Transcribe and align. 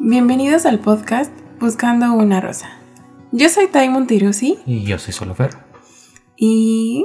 Bienvenidos 0.00 0.66
al 0.66 0.78
podcast 0.80 1.32
Buscando 1.60 2.12
una 2.14 2.40
Rosa. 2.40 2.70
Yo 3.32 3.48
soy 3.48 3.66
Tai 3.66 3.88
Montirusi 3.90 4.58
Y 4.66 4.84
yo 4.84 4.98
soy 4.98 5.12
Solofer. 5.12 5.50
y... 6.36 7.04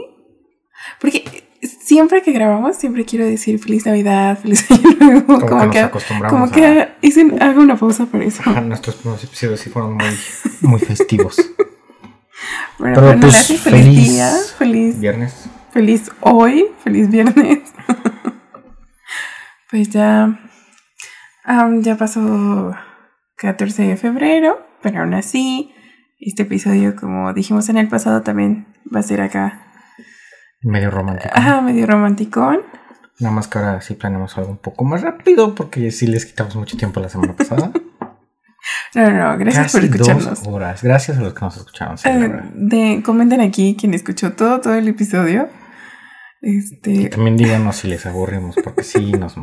Porque 0.99 1.23
siempre 1.61 2.21
que 2.21 2.31
grabamos, 2.33 2.75
siempre 2.75 3.05
quiero 3.05 3.25
decir 3.25 3.57
Feliz 3.59 3.85
Navidad, 3.85 4.37
Feliz 4.37 4.69
Año 4.69 4.91
Nuevo. 4.99 5.25
Como, 5.39 5.47
Como, 5.47 5.59
que 5.61 5.65
nos 5.65 5.71
que, 5.73 5.79
acostumbramos 5.79 6.31
como 6.33 6.45
a... 6.45 6.51
que 6.51 6.89
hice- 7.01 7.37
hago 7.41 7.61
una 7.61 7.77
pausa 7.77 8.05
por 8.05 8.21
eso. 8.21 8.41
Ajá, 8.45 8.59
nuestros 8.61 8.95
primeros 8.97 9.23
episodios 9.23 9.59
sí 9.61 9.69
fueron 9.69 9.93
muy, 9.95 10.05
muy 10.61 10.79
festivos. 10.79 11.37
Bueno, 12.79 12.95
Pero, 12.99 13.19
pues, 13.21 13.47
feliz, 13.47 13.61
feliz 13.61 14.13
día, 14.13 14.31
feliz, 14.57 14.99
Viernes. 14.99 15.45
feliz 15.71 16.11
hoy, 16.19 16.65
feliz 16.83 17.09
viernes. 17.09 17.59
pues 19.71 19.89
ya, 19.89 20.37
am, 21.43 21.81
ya 21.81 21.97
pasó 21.97 22.73
14 23.37 23.83
de 23.83 23.97
febrero, 23.97 24.65
pero 24.81 25.01
aún 25.01 25.13
así, 25.13 25.73
este 26.19 26.43
episodio, 26.43 26.95
como 26.95 27.33
dijimos 27.33 27.69
en 27.69 27.77
el 27.77 27.87
pasado, 27.87 28.21
también 28.21 28.67
va 28.93 28.99
a 28.99 29.03
ser 29.03 29.21
acá, 29.21 29.59
Medio 30.61 30.91
romántico. 30.91 31.29
ajá, 31.33 31.61
medio 31.61 31.85
romanticón. 31.85 32.59
Nada 33.19 33.35
más 33.35 33.47
que 33.47 33.59
ahora 33.59 33.81
sí 33.81 33.95
planeamos 33.95 34.37
algo 34.37 34.51
un 34.51 34.57
poco 34.57 34.85
más 34.85 35.01
rápido 35.01 35.53
porque 35.55 35.91
sí 35.91 36.07
les 36.07 36.25
quitamos 36.25 36.55
mucho 36.55 36.77
tiempo 36.77 36.99
la 36.99 37.09
semana 37.09 37.33
pasada. 37.35 37.71
No, 38.95 39.11
no, 39.11 39.37
gracias 39.37 39.73
por 39.73 39.83
escucharnos. 39.83 40.25
dos 40.25 40.47
horas. 40.47 40.81
Gracias 40.83 41.17
a 41.17 41.21
los 41.21 41.33
que 41.33 41.41
nos 41.41 41.57
escucharon. 41.57 41.97
sí, 41.97 42.07
Eh, 42.07 42.31
de, 42.53 43.03
comenten 43.03 43.41
aquí 43.41 43.75
quien 43.77 43.93
escuchó 43.93 44.33
todo, 44.33 44.61
todo 44.61 44.75
el 44.75 44.87
episodio. 44.87 45.49
Este, 46.41 47.09
También 47.09 47.35
díganos 47.35 47.75
si 47.75 47.89
les 47.89 48.05
aburrimos 48.05 48.55
porque 48.63 48.83
sí 48.83 49.11
nos, 49.11 49.35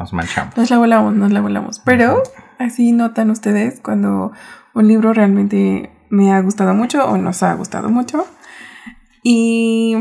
nos 0.00 0.12
manchamos. 0.14 0.56
Nos 0.56 0.70
la 0.70 0.78
volamos, 0.78 1.14
nos 1.14 1.30
la 1.30 1.40
volamos. 1.40 1.80
Pero 1.84 2.22
así 2.58 2.92
notan 2.92 3.30
ustedes 3.30 3.80
cuando 3.80 4.32
un 4.74 4.88
libro 4.88 5.12
realmente 5.12 5.92
me 6.08 6.32
ha 6.32 6.40
gustado 6.40 6.74
mucho 6.74 7.04
o 7.04 7.16
nos 7.18 7.42
ha 7.42 7.54
gustado 7.54 7.90
mucho. 7.90 8.26
Y 9.22 9.94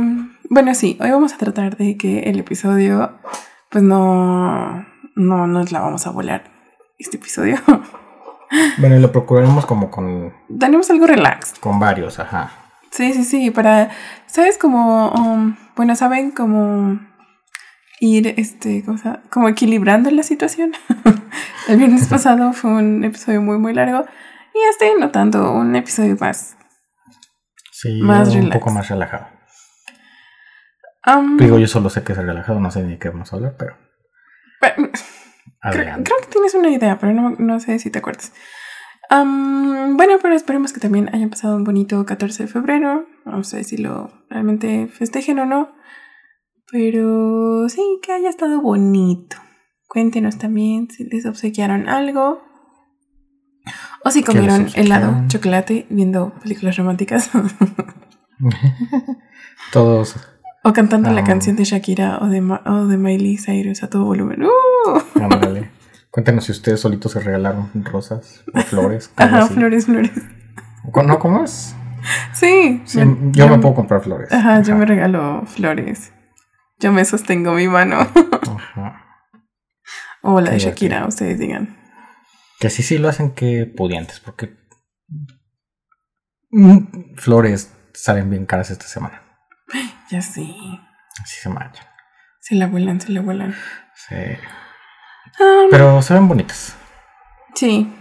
bueno, 0.49 0.73
sí, 0.73 0.97
hoy 1.01 1.11
vamos 1.11 1.33
a 1.33 1.37
tratar 1.37 1.77
de 1.77 1.97
que 1.97 2.21
el 2.21 2.39
episodio, 2.39 3.11
pues 3.69 3.83
no, 3.83 4.85
no 5.15 5.47
nos 5.47 5.71
la 5.71 5.81
vamos 5.81 6.07
a 6.07 6.11
volar. 6.11 6.49
Este 6.97 7.17
episodio. 7.17 7.57
Bueno, 8.79 8.97
lo 8.97 9.11
procuraremos 9.11 9.67
como 9.67 9.91
con, 9.91 10.33
Tenemos 10.59 10.89
algo 10.89 11.05
relax. 11.05 11.53
con 11.59 11.79
varios, 11.79 12.17
ajá. 12.17 12.49
Sí, 12.89 13.13
sí, 13.13 13.23
sí, 13.23 13.51
para, 13.51 13.91
¿sabes? 14.25 14.57
Como, 14.57 15.11
um, 15.11 15.55
bueno, 15.75 15.95
¿saben 15.95 16.31
cómo 16.31 16.99
ir, 17.99 18.33
este, 18.37 18.83
¿cómo 18.85 18.97
se 18.97 19.05
llama? 19.05 19.23
Como 19.29 19.49
equilibrando 19.49 20.09
la 20.11 20.23
situación? 20.23 20.71
El 21.67 21.77
viernes 21.77 22.07
pasado 22.07 22.53
fue 22.53 22.71
un 22.71 23.03
episodio 23.03 23.41
muy, 23.41 23.57
muy 23.57 23.73
largo 23.73 24.05
y 24.53 24.57
ya 24.59 24.69
estoy 24.71 24.99
notando 24.99 25.51
un 25.53 25.75
episodio 25.75 26.15
más. 26.19 26.55
Sí, 27.71 28.01
Más 28.01 28.29
un 28.29 28.35
relax. 28.35 28.57
poco 28.57 28.71
más 28.71 28.89
relajado. 28.89 29.27
Um, 31.05 31.37
Digo, 31.37 31.57
yo 31.57 31.67
solo 31.67 31.89
sé 31.89 32.03
que 32.03 32.11
es 32.11 32.17
relajado, 32.17 32.59
no 32.59 32.71
sé 32.71 32.83
ni 32.83 32.97
qué 32.97 33.09
vamos 33.09 33.31
a 33.31 33.37
hablar, 33.37 33.55
pero 33.57 33.75
bueno, 34.59 34.89
creo, 34.91 35.03
adelante. 35.61 36.03
creo 36.03 36.17
que 36.21 36.27
tienes 36.33 36.53
una 36.55 36.69
idea, 36.69 36.97
pero 36.99 37.13
no, 37.13 37.35
no 37.37 37.59
sé 37.59 37.79
si 37.79 37.89
te 37.89 37.99
acuerdas. 37.99 38.33
Um, 39.09 39.95
bueno, 39.97 40.17
pero 40.21 40.35
esperemos 40.35 40.73
que 40.73 40.79
también 40.79 41.09
hayan 41.15 41.29
pasado 41.29 41.55
un 41.55 41.63
bonito 41.63 42.05
14 42.05 42.43
de 42.43 42.49
febrero. 42.49 43.07
No 43.25 43.43
sé 43.43 43.63
si 43.63 43.77
lo 43.77 44.11
realmente 44.29 44.87
festejen 44.87 45.39
o 45.39 45.45
no. 45.45 45.73
Pero 46.71 47.67
sí, 47.69 47.81
que 48.01 48.11
haya 48.13 48.29
estado 48.29 48.61
bonito. 48.61 49.37
Cuéntenos 49.87 50.37
también 50.37 50.89
si 50.91 51.03
les 51.05 51.25
obsequiaron 51.25 51.89
algo. 51.89 52.41
O 54.05 54.11
si 54.11 54.23
¿Qué 54.23 54.31
les 54.33 54.41
comieron 54.41 54.67
helado, 54.75 55.23
chocolate, 55.27 55.85
viendo 55.89 56.31
películas 56.43 56.77
románticas. 56.77 57.29
Todos. 59.71 60.15
o 60.63 60.73
cantando 60.73 61.09
la 61.11 61.21
Ah. 61.21 61.23
canción 61.23 61.55
de 61.55 61.63
Shakira 61.63 62.19
o 62.21 62.27
de, 62.27 62.41
Ma- 62.41 62.61
o 62.65 62.85
de 62.87 62.97
Miley 62.97 63.37
Cyrus 63.37 63.83
a 63.83 63.89
todo 63.89 64.05
volumen. 64.05 64.43
¡Uh! 64.43 64.99
Ándale. 65.21 65.69
Cuéntenos 66.11 66.45
si 66.45 66.51
ustedes 66.51 66.79
solitos 66.81 67.11
se 67.13 67.19
regalaron 67.19 67.69
rosas 67.85 68.43
o 68.53 68.59
flores. 68.61 69.11
Ajá, 69.17 69.39
así. 69.43 69.53
flores, 69.53 69.85
flores. 69.85 70.11
¿Cómo- 70.91 71.07
¿No? 71.07 71.19
¿Cómo 71.19 71.43
es? 71.43 71.75
Sí. 72.33 72.81
Sí, 72.85 72.99
yo 73.31 73.47
me 73.49 73.59
puedo 73.59 73.75
comprar 73.75 74.01
flores. 74.01 74.31
Ajá, 74.31 74.61
yo 74.61 74.75
me 74.75 74.85
regalo 74.85 75.43
flores. 75.45 76.11
Yo 76.79 76.91
me 76.91 77.03
sostengo 77.05 77.53
mi 77.53 77.67
mano. 77.67 77.99
Ajá. 77.99 79.05
o 80.21 80.39
la 80.41 80.51
de 80.51 80.59
Shakira, 80.59 81.05
ustedes 81.07 81.39
digan. 81.39 81.77
Que 82.59 82.69
sí, 82.69 82.83
sí 82.83 82.97
lo 82.97 83.09
hacen 83.09 83.31
que 83.33 83.65
pudientes, 83.65 84.19
porque 84.19 84.55
mm, 86.51 87.15
flores 87.15 87.73
salen 87.93 88.29
bien 88.29 88.45
caras 88.45 88.71
esta 88.71 88.85
semana. 88.85 89.21
Ya 90.11 90.23
sí. 90.23 90.57
Así 91.21 91.39
se 91.39 91.49
manchan. 91.49 91.85
Se 92.39 92.55
la 92.55 92.65
vuelan, 92.65 92.99
se 92.99 93.11
la 93.11 93.21
vuelan. 93.21 93.53
Sí. 93.93 94.15
Ah, 95.39 95.65
Pero 95.69 96.01
se 96.01 96.15
ven 96.15 96.27
bonitas. 96.27 96.75
sí. 97.53 97.93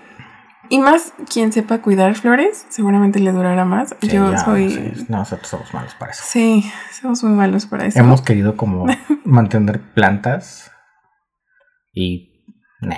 Y 0.70 0.78
más 0.80 1.12
quien 1.32 1.52
sepa 1.52 1.80
cuidar 1.80 2.14
flores, 2.14 2.66
seguramente 2.68 3.20
le 3.20 3.32
durará 3.32 3.64
más. 3.64 3.94
Sí, 4.00 4.08
Yo 4.08 4.30
ya, 4.30 4.38
soy. 4.44 4.70
sí, 4.70 4.92
Sí. 4.96 5.06
No, 5.08 5.18
nosotros 5.18 5.48
somos 5.48 5.72
malos 5.72 5.94
para 5.94 6.12
eso. 6.12 6.24
somos 7.00 7.22
muy 7.24 7.32
malos 7.32 7.66
para 7.66 7.86
eso. 7.86 7.98
Hemos 7.98 8.20
querido 8.22 8.56
como 8.56 8.86
mantener 9.24 9.80
plantas 9.94 10.70
y 11.92 12.44
nah, 12.80 12.96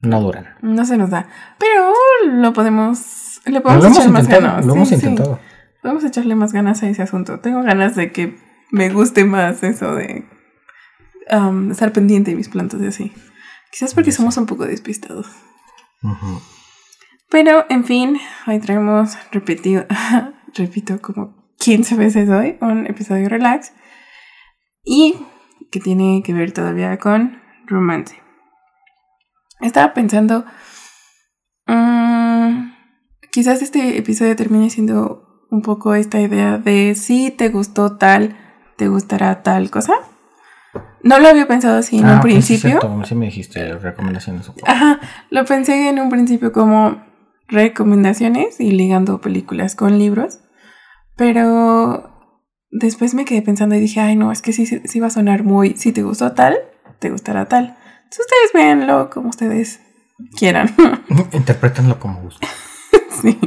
no 0.00 0.20
duran. 0.20 0.54
No 0.62 0.84
se 0.86 0.96
nos 0.96 1.10
da. 1.10 1.26
Pero 1.58 1.92
lo 2.26 2.52
podemos. 2.52 3.40
Le 3.44 3.60
podemos 3.60 3.86
echar 3.98 4.08
más 4.10 4.26
ganas. 4.28 4.64
lo 4.64 4.72
Sí, 4.72 4.76
hemos 4.78 4.88
sí. 4.88 4.94
intentado. 4.94 5.38
Podemos 5.82 6.04
echarle 6.04 6.34
más 6.36 6.52
ganas 6.52 6.82
a 6.82 6.88
ese 6.88 7.02
asunto. 7.02 7.40
Tengo 7.40 7.62
ganas 7.62 7.96
de 7.96 8.12
que 8.12 8.38
me 8.70 8.88
guste 8.90 9.24
más 9.24 9.62
eso 9.62 9.94
de 9.94 10.24
um, 11.30 11.70
estar 11.72 11.92
pendiente 11.92 12.30
de 12.30 12.36
mis 12.36 12.48
plantas 12.48 12.80
y 12.80 12.86
así. 12.86 13.12
Quizás 13.70 13.92
porque 13.94 14.10
Sí. 14.12 14.18
somos 14.18 14.36
un 14.36 14.46
poco 14.46 14.64
despistados. 14.64 15.26
Ujú. 16.02 16.40
Pero, 17.32 17.64
en 17.70 17.84
fin, 17.84 18.18
hoy 18.46 18.60
traemos, 18.60 19.16
repetido, 19.32 19.86
repito, 20.54 21.00
como 21.00 21.34
15 21.58 21.96
veces 21.96 22.28
hoy, 22.28 22.58
un 22.60 22.86
episodio 22.86 23.28
relax. 23.28 23.72
Y 24.84 25.16
que 25.70 25.80
tiene 25.80 26.22
que 26.22 26.34
ver 26.34 26.52
todavía 26.52 26.98
con 26.98 27.40
romance. 27.66 28.20
Estaba 29.60 29.94
pensando, 29.94 30.44
mm, 31.66 32.72
quizás 33.30 33.62
este 33.62 33.96
episodio 33.96 34.36
termine 34.36 34.68
siendo 34.68 35.46
un 35.50 35.62
poco 35.62 35.94
esta 35.94 36.20
idea 36.20 36.58
de 36.58 36.94
si 36.94 37.30
te 37.30 37.48
gustó 37.48 37.96
tal, 37.96 38.36
te 38.76 38.88
gustará 38.88 39.42
tal 39.42 39.70
cosa. 39.70 39.94
No 41.02 41.18
lo 41.18 41.28
había 41.28 41.48
pensado 41.48 41.78
así 41.78 41.98
en 41.98 42.06
Ah, 42.06 42.12
un 42.16 42.16
sí, 42.18 42.22
principio. 42.22 42.70
cierto, 42.80 43.04
sí 43.04 43.14
me 43.14 43.26
dijiste 43.26 43.78
recomendaciones. 43.78 44.50
Ajá, 44.66 45.00
lo 45.30 45.44
pensé 45.46 45.88
en 45.88 45.98
un 45.98 46.10
principio 46.10 46.52
como 46.52 47.10
recomendaciones 47.48 48.60
y 48.60 48.70
ligando 48.70 49.20
películas 49.20 49.74
con 49.74 49.98
libros, 49.98 50.40
pero 51.16 52.10
después 52.70 53.14
me 53.14 53.24
quedé 53.24 53.42
pensando 53.42 53.74
y 53.74 53.80
dije, 53.80 54.00
ay 54.00 54.16
no, 54.16 54.32
es 54.32 54.42
que 54.42 54.52
sí, 54.52 54.66
sí, 54.66 55.00
va 55.00 55.08
a 55.08 55.10
sonar 55.10 55.44
muy, 55.44 55.76
si 55.76 55.92
te 55.92 56.02
gustó 56.02 56.32
tal, 56.32 56.56
te 56.98 57.10
gustará 57.10 57.46
tal. 57.46 57.76
Entonces 58.04 58.26
ustedes 58.26 58.52
véanlo 58.54 59.10
como 59.10 59.28
ustedes 59.28 59.80
quieran. 60.36 60.74
Interprétenlo 61.32 61.98
como 61.98 62.20
gusto. 62.20 62.46
sí. 63.22 63.38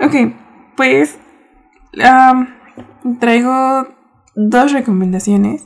Ok, 0.00 0.34
pues 0.76 1.18
traigo 3.20 3.88
dos 4.34 4.72
recomendaciones 4.72 5.64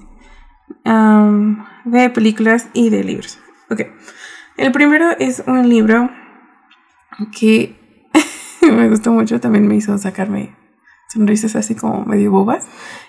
de 1.85 2.11
películas 2.11 2.69
y 2.73 2.91
de 2.91 3.05
libros. 3.05 3.39
Ok, 3.71 3.83
el 4.57 4.73
primero 4.73 5.11
es 5.19 5.43
un 5.47 5.69
libro 5.69 6.11
que 7.37 7.77
me 8.63 8.89
gustó 8.89 9.13
mucho, 9.13 9.41
también 9.41 9.67
me 9.67 9.77
hizo 9.77 9.97
sacarme 9.99 10.57
sonrisas 11.09 11.57
así 11.57 11.75
como 11.75 12.05
medio 12.05 12.31
bobas. 12.31 12.67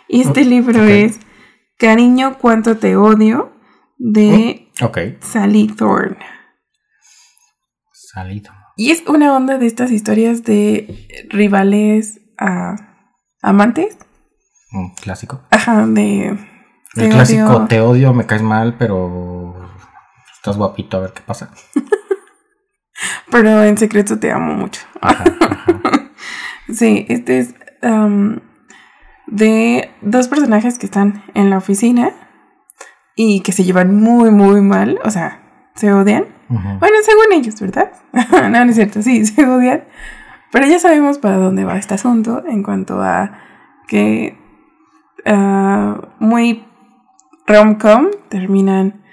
Y 0.07 0.21
este 0.21 0.45
libro 0.45 0.83
es 0.83 1.19
Cariño, 1.77 2.37
cuánto 2.37 2.77
te 2.77 2.95
odio 2.95 3.51
de 3.97 4.65
Ok. 4.81 4.97
Sally 5.21 5.67
Thorne. 5.67 6.17
Salido. 7.91 8.51
Y 8.77 8.91
es 8.91 9.03
una 9.07 9.35
onda 9.35 9.57
de 9.57 9.67
estas 9.67 9.91
historias 9.91 10.43
de 10.43 11.07
rivales 11.29 12.21
a 12.37 12.75
amantes. 13.41 13.97
Un 14.71 14.93
clásico. 14.95 15.41
Ajá, 15.51 15.85
de. 15.87 16.37
El 16.95 17.09
clásico, 17.09 17.43
odio. 17.45 17.67
te 17.67 17.81
odio, 17.81 18.13
me 18.13 18.25
caes 18.25 18.41
mal, 18.41 18.77
pero 18.77 19.53
estás 20.33 20.57
guapito, 20.57 20.97
a 20.97 21.01
ver 21.01 21.13
qué 21.13 21.21
pasa. 21.21 21.51
Pero 23.31 23.63
en 23.63 23.77
secreto 23.77 24.19
te 24.19 24.31
amo 24.31 24.53
mucho. 24.53 24.81
Ajá, 25.01 25.23
ajá. 25.39 26.01
Sí, 26.67 27.05
este 27.09 27.39
es 27.39 27.53
de 29.27 29.91
dos 30.01 30.27
personajes 30.27 30.79
que 30.79 30.87
están 30.87 31.23
en 31.35 31.51
la 31.51 31.57
oficina 31.57 32.11
y 33.15 33.41
que 33.41 33.51
se 33.51 33.63
llevan 33.63 33.95
muy, 33.95 34.31
muy 34.31 34.61
mal. 34.61 34.99
O 35.03 35.11
sea, 35.11 35.69
se 35.75 35.93
odian. 35.93 36.25
Bueno, 36.47 36.97
según 37.03 37.33
ellos, 37.33 37.59
¿verdad? 37.59 37.91
no, 38.31 38.49
no 38.49 38.69
es 38.69 38.75
cierto, 38.75 39.01
sí, 39.01 39.25
se 39.25 39.45
odian. 39.45 39.83
Pero 40.51 40.67
ya 40.67 40.79
sabemos 40.79 41.17
para 41.17 41.37
dónde 41.37 41.65
va 41.65 41.77
este 41.77 41.95
asunto 41.95 42.43
en 42.47 42.63
cuanto 42.63 43.01
a 43.01 43.39
que 43.87 44.37
ah, 45.25 46.01
muy 46.19 46.65
rom-com 47.45 48.07
terminan 48.29 49.03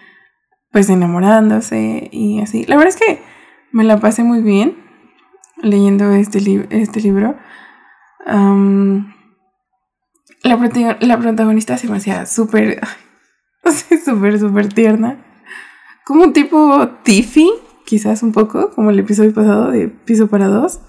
pues 0.70 0.88
enamorándose 0.88 2.08
y 2.12 2.40
así. 2.40 2.64
La 2.66 2.76
verdad 2.76 2.94
es 2.94 3.00
que 3.00 3.22
me 3.72 3.84
la 3.84 3.98
pasé 3.98 4.22
muy 4.22 4.40
bien 4.42 4.76
leyendo 5.62 6.10
este, 6.12 6.40
li- 6.40 6.66
este 6.70 7.00
libro. 7.00 7.36
Am, 8.26 9.14
la, 10.42 10.56
prota- 10.58 10.98
la 11.00 11.18
protagonista 11.18 11.76
se 11.78 11.88
me 11.88 11.96
hacía 11.96 12.26
súper, 12.26 12.80
súper, 14.04 14.38
súper 14.38 14.68
tierna. 14.72 15.24
Como 16.04 16.24
un 16.24 16.32
tipo 16.32 16.88
Tiffy, 17.04 17.48
quizás 17.86 18.22
un 18.22 18.32
poco, 18.32 18.70
como 18.70 18.90
el 18.90 18.98
episodio 18.98 19.32
pasado 19.32 19.70
de 19.70 19.88
Piso 19.88 20.28
para 20.28 20.48
dos. 20.48 20.80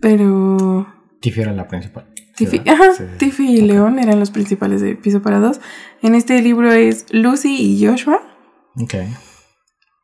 Pero 0.00 0.86
Tiffy 1.20 1.40
era 1.42 1.52
la 1.52 1.66
principal. 1.68 2.10
Tiffy, 2.36 2.60
ajá, 2.68 2.92
Sí. 2.94 3.04
Tiffy 3.18 3.58
y. 3.58 3.60
León 3.62 3.98
eran 4.00 4.18
los 4.18 4.30
principales 4.32 4.80
de 4.80 4.96
Piso 4.96 5.22
para 5.22 5.38
dos. 5.38 5.60
En 6.02 6.14
este 6.14 6.42
libro 6.42 6.72
es 6.72 7.06
Lucy 7.12 7.54
y 7.56 7.86
Joshua. 7.86 8.20
Ok. 8.82 8.94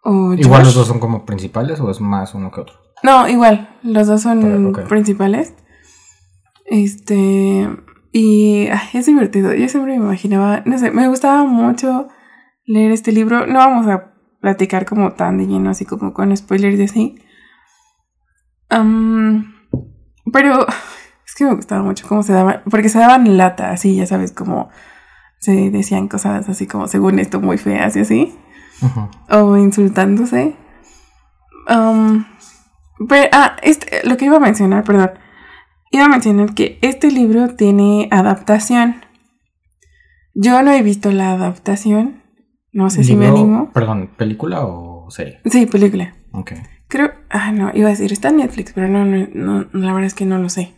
O 0.02 0.32
Igual 0.34 0.62
los 0.62 0.74
dos 0.74 0.86
son 0.86 0.98
como 0.98 1.26
principales 1.26 1.80
o 1.80 1.90
es 1.90 2.00
más 2.00 2.34
uno 2.34 2.50
que 2.50 2.60
otro. 2.60 2.76
No, 3.02 3.28
igual, 3.28 3.76
los 3.82 4.06
dos 4.06 4.22
son 4.22 4.72
Pero, 4.72 4.88
principales. 4.88 5.54
Este, 6.66 7.68
y 8.12 8.68
ay, 8.68 8.88
es 8.94 9.06
divertido. 9.06 9.54
Yo 9.54 9.68
siempre 9.68 9.98
me 9.98 10.04
imaginaba, 10.04 10.62
no 10.64 10.78
sé, 10.78 10.90
me 10.90 11.08
gustaba 11.08 11.44
mucho 11.44 12.08
leer 12.64 12.92
este 12.92 13.12
libro. 13.12 13.46
No 13.46 13.58
vamos 13.58 13.86
a 13.88 14.12
platicar 14.40 14.86
como 14.86 15.12
tan 15.12 15.38
de 15.38 15.46
lleno, 15.46 15.70
así 15.70 15.84
como 15.84 16.14
con 16.14 16.34
spoilers 16.36 16.78
y 16.78 16.84
así. 16.84 17.18
Am, 18.70 19.54
pero 20.32 20.66
es 21.26 21.34
que 21.34 21.44
me 21.44 21.54
gustaba 21.54 21.82
mucho 21.82 22.06
cómo 22.08 22.22
se 22.22 22.32
daban, 22.32 22.62
porque 22.70 22.88
se 22.88 22.98
daban 22.98 23.36
lata, 23.36 23.70
así, 23.70 23.96
ya 23.96 24.06
sabes, 24.06 24.32
como 24.32 24.70
se 25.40 25.70
decían 25.70 26.06
cosas 26.06 26.48
así 26.50 26.66
como 26.66 26.86
según 26.86 27.18
esto 27.18 27.40
muy 27.40 27.56
feas 27.56 27.96
y 27.96 28.00
así 28.00 28.38
O 29.30 29.56
insultándose. 29.56 30.56
Um, 31.68 32.24
pero, 33.08 33.28
ah, 33.32 33.56
este, 33.62 34.06
lo 34.06 34.16
que 34.16 34.26
iba 34.26 34.36
a 34.36 34.40
mencionar, 34.40 34.84
perdón. 34.84 35.10
Iba 35.90 36.04
a 36.04 36.08
mencionar 36.08 36.54
que 36.54 36.78
este 36.82 37.10
libro 37.10 37.54
tiene 37.54 38.08
adaptación. 38.10 39.04
Yo 40.34 40.62
no 40.62 40.70
he 40.70 40.82
visto 40.82 41.10
la 41.10 41.32
adaptación. 41.32 42.22
No 42.72 42.88
sé 42.90 43.02
si 43.02 43.16
me 43.16 43.26
animo. 43.26 43.72
Perdón, 43.72 44.10
¿película 44.16 44.64
o 44.64 45.10
serie? 45.10 45.40
Sí, 45.44 45.66
película. 45.66 46.14
Ok. 46.32 46.52
Creo. 46.86 47.12
Ah, 47.28 47.50
no, 47.52 47.72
iba 47.74 47.88
a 47.88 47.90
decir, 47.90 48.12
está 48.12 48.28
en 48.28 48.36
Netflix, 48.36 48.72
pero 48.72 48.88
no, 48.88 49.04
no, 49.04 49.26
no, 49.34 49.66
la 49.72 49.92
verdad 49.92 50.06
es 50.06 50.14
que 50.14 50.26
no 50.26 50.38
lo 50.38 50.48
sé. 50.48 50.74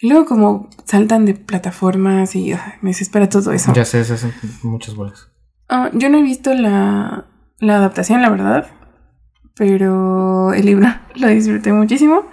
Y 0.00 0.08
luego, 0.08 0.26
como 0.26 0.68
saltan 0.84 1.24
de 1.24 1.34
plataformas 1.34 2.34
y 2.34 2.52
ah, 2.52 2.78
me 2.80 2.90
desespera 2.90 3.28
todo 3.28 3.52
eso. 3.52 3.72
Ya 3.72 3.84
sé, 3.84 4.04
se 4.04 4.14
hacen 4.14 4.32
muchas 4.62 4.94
bolas. 4.94 5.28
Ah, 5.68 5.90
yo 5.92 6.08
no 6.08 6.18
he 6.18 6.22
visto 6.22 6.54
la, 6.54 7.26
la 7.60 7.76
adaptación, 7.76 8.22
la 8.22 8.30
verdad. 8.30 8.66
Pero 9.56 10.52
el 10.52 10.66
libro 10.66 10.88
lo 11.16 11.28
disfruté 11.28 11.72
muchísimo. 11.72 12.24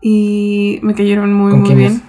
Y 0.00 0.80
me 0.82 0.94
cayeron 0.94 1.32
muy, 1.34 1.50
¿Con 1.50 1.60
muy 1.60 1.66
quién 1.68 1.78
bien. 1.78 1.92
es? 1.92 2.02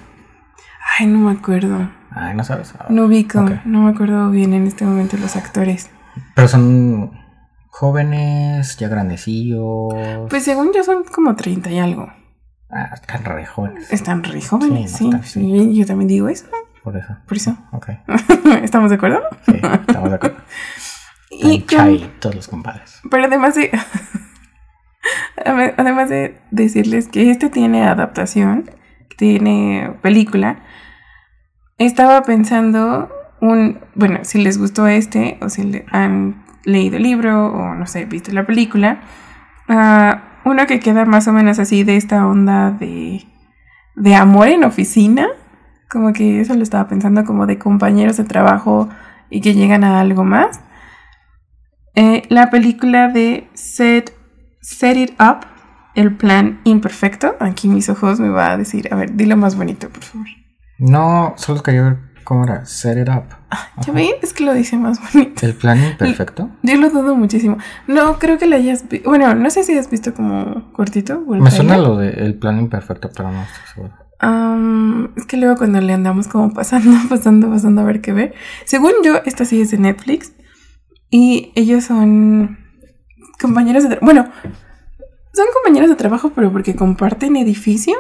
Ay, 0.99 1.07
no 1.07 1.19
me 1.19 1.31
acuerdo. 1.31 1.89
Ay, 2.11 2.35
no 2.35 2.43
sabes. 2.43 2.73
Ah, 2.79 2.85
No 2.89 3.05
ubico. 3.05 3.43
No 3.65 3.83
me 3.83 3.91
acuerdo 3.91 4.29
bien 4.29 4.53
en 4.53 4.67
este 4.67 4.85
momento 4.85 5.17
los 5.17 5.35
actores. 5.35 5.89
Pero 6.35 6.47
son 6.47 7.11
jóvenes, 7.67 8.77
ya 8.77 8.87
grandecillos. 8.87 9.93
Pues 10.29 10.43
según 10.43 10.71
yo 10.73 10.83
son 10.83 11.03
como 11.03 11.35
30 11.35 11.69
y 11.71 11.79
algo. 11.79 12.11
Ah, 12.69 12.91
están 12.93 13.25
re 13.25 13.45
jóvenes. 13.45 13.91
Están 13.91 14.23
re 14.23 14.41
jóvenes, 14.41 14.91
Sí, 14.91 15.09
no. 15.09 15.21
Sí, 15.23 15.73
Yo 15.75 15.85
también 15.85 16.07
digo 16.07 16.29
eso. 16.29 16.45
Por 16.83 16.95
eso. 16.97 17.15
Por 17.27 17.37
eso. 17.37 17.57
Ok. 17.73 17.89
¿Estamos 18.63 18.89
de 18.89 18.95
acuerdo? 18.95 19.19
Sí, 19.45 19.53
estamos 19.87 20.09
de 20.09 20.15
acuerdo. 20.15 20.37
Y 21.31 21.65
chai, 21.65 22.11
todos 22.19 22.35
los 22.35 22.47
compadres. 22.47 23.01
Pero 23.09 23.25
además 23.25 23.55
de. 23.55 23.71
además 25.77 26.09
de 26.09 26.39
decirles 26.51 27.07
que 27.07 27.31
este 27.31 27.49
tiene 27.49 27.83
adaptación, 27.87 28.69
tiene 29.17 29.93
película, 30.01 30.59
estaba 31.77 32.23
pensando 32.23 33.09
un. 33.39 33.79
Bueno, 33.95 34.19
si 34.23 34.41
les 34.43 34.57
gustó 34.57 34.87
este, 34.87 35.37
o 35.41 35.49
si 35.49 35.63
le- 35.63 35.85
han 35.91 36.43
leído 36.63 36.97
el 36.97 37.03
libro, 37.03 37.47
o 37.47 37.73
no 37.75 37.87
sé, 37.87 38.05
visto 38.05 38.31
la 38.31 38.45
película, 38.45 39.01
ah, 39.67 40.23
uno 40.45 40.65
que 40.67 40.79
queda 40.79 41.05
más 41.05 41.27
o 41.27 41.33
menos 41.33 41.59
así 41.59 41.83
de 41.83 41.97
esta 41.97 42.27
onda 42.27 42.71
de. 42.71 43.25
de 43.95 44.15
amor 44.15 44.47
en 44.49 44.63
oficina. 44.63 45.27
Como 45.89 46.13
que 46.13 46.39
eso 46.39 46.53
lo 46.53 46.63
estaba 46.63 46.87
pensando, 46.87 47.25
como 47.25 47.47
de 47.47 47.57
compañeros 47.57 48.15
de 48.15 48.23
trabajo 48.23 48.87
y 49.29 49.41
que 49.41 49.53
llegan 49.53 49.83
a 49.83 49.99
algo 49.99 50.23
más. 50.23 50.61
Eh, 51.95 52.23
la 52.29 52.49
película 52.49 53.09
de 53.09 53.49
Set, 53.53 54.13
Set 54.61 54.97
It 54.97 55.11
Up, 55.19 55.45
el 55.95 56.15
plan 56.15 56.61
imperfecto. 56.63 57.35
Aquí 57.39 57.67
mis 57.67 57.89
ojos 57.89 58.19
me 58.19 58.29
va 58.29 58.51
a 58.51 58.57
decir, 58.57 58.87
a 58.91 58.95
ver, 58.95 59.15
dilo 59.15 59.35
más 59.37 59.55
bonito, 59.55 59.89
por 59.89 60.03
favor. 60.03 60.27
No, 60.77 61.33
solo 61.37 61.61
quería 61.61 61.83
ver 61.83 61.97
cómo 62.23 62.45
era. 62.45 62.65
Set 62.65 62.97
it 62.97 63.09
up. 63.09 63.25
¿Ya 63.85 63.93
ven? 63.93 64.11
Es 64.21 64.33
que 64.33 64.45
lo 64.45 64.53
dice 64.53 64.77
más 64.77 64.99
bonito. 65.13 65.45
El 65.45 65.53
plan 65.53 65.83
imperfecto. 65.83 66.49
Yo 66.63 66.77
lo 66.77 66.89
dudo 66.89 67.15
muchísimo. 67.15 67.57
No, 67.87 68.17
creo 68.19 68.37
que 68.37 68.47
la 68.47 68.55
hayas 68.55 68.87
visto. 68.87 69.09
Bueno, 69.09 69.35
no 69.35 69.49
sé 69.49 69.63
si 69.63 69.77
has 69.77 69.89
visto 69.89 70.13
como 70.13 70.71
cortito. 70.73 71.23
o 71.27 71.35
el 71.35 71.41
Me 71.41 71.51
suena 71.51 71.77
lo 71.77 71.97
de 71.97 72.09
el 72.11 72.35
plan 72.35 72.57
imperfecto, 72.59 73.09
pero 73.15 73.31
no 73.31 73.41
estoy 73.43 73.63
seguro. 73.73 73.93
Am, 74.19 75.11
es 75.15 75.25
que 75.25 75.35
luego 75.35 75.57
cuando 75.57 75.81
le 75.81 75.93
andamos 75.93 76.27
como 76.27 76.53
pasando, 76.53 76.97
pasando, 77.09 77.49
pasando 77.49 77.81
a 77.81 77.83
ver 77.83 78.01
qué 78.01 78.13
ver. 78.13 78.33
Según 78.65 78.93
yo, 79.03 79.17
esta 79.25 79.45
sí 79.45 79.61
es 79.61 79.71
de 79.71 79.77
Netflix. 79.77 80.33
Y 81.11 81.51
ellos 81.55 81.83
son 81.83 82.57
compañeros 83.39 83.83
de 83.83 83.89
trabajo. 83.89 84.05
Bueno, 84.05 84.31
son 85.33 85.45
compañeros 85.53 85.89
de 85.89 85.95
trabajo, 85.95 86.31
pero 86.33 86.51
porque 86.51 86.75
comparten 86.75 87.35
edificio. 87.35 87.95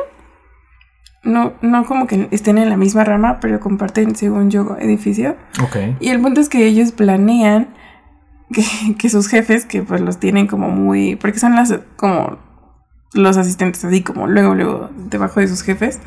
No, 1.23 1.53
no 1.61 1.85
como 1.85 2.07
que 2.07 2.29
estén 2.31 2.57
en 2.57 2.69
la 2.69 2.77
misma 2.77 3.03
rama, 3.03 3.39
pero 3.41 3.59
comparten, 3.59 4.15
según 4.15 4.49
yo, 4.49 4.75
edificio. 4.79 5.35
Ok. 5.61 5.97
Y 5.99 6.09
el 6.09 6.19
punto 6.19 6.41
es 6.41 6.49
que 6.49 6.65
ellos 6.65 6.93
planean 6.93 7.75
que, 8.51 8.63
que 8.97 9.09
sus 9.09 9.27
jefes, 9.27 9.65
que 9.65 9.83
pues 9.83 10.01
los 10.01 10.17
tienen 10.17 10.47
como 10.47 10.69
muy. 10.69 11.17
Porque 11.17 11.37
son 11.37 11.55
las 11.55 11.77
como 11.97 12.39
los 13.13 13.35
asistentes, 13.35 13.83
así 13.83 14.01
como 14.01 14.27
luego, 14.27 14.55
luego, 14.55 14.89
debajo 15.09 15.41
de 15.41 15.49
sus 15.49 15.63
jefes. 15.63 15.99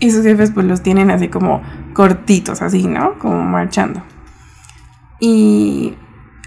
Y 0.00 0.10
sus 0.10 0.24
jefes 0.24 0.50
pues 0.50 0.66
los 0.66 0.82
tienen 0.82 1.12
así 1.12 1.28
como 1.28 1.62
cortitos, 1.94 2.60
así, 2.62 2.88
¿no? 2.88 3.18
Como 3.20 3.44
marchando. 3.44 4.02
Y 5.20 5.94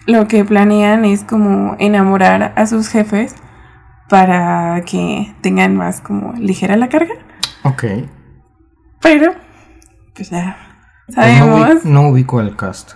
lo 0.07 0.27
que 0.27 0.45
planean 0.45 1.05
es 1.05 1.24
como 1.24 1.75
enamorar 1.79 2.53
a 2.55 2.67
sus 2.67 2.88
jefes 2.89 3.35
para 4.09 4.81
que 4.85 5.33
tengan 5.41 5.75
más 5.75 6.01
como 6.01 6.33
ligera 6.33 6.75
la 6.77 6.89
carga. 6.89 7.13
Ok. 7.63 7.83
Pero, 9.01 9.33
pues 10.15 10.29
ya 10.29 10.57
Pues 11.07 11.17
no, 11.17 11.24
sabemos. 11.24 11.59
ubi- 11.59 11.83
no 11.85 12.09
ubico 12.09 12.39
el 12.39 12.55
cast. 12.55 12.91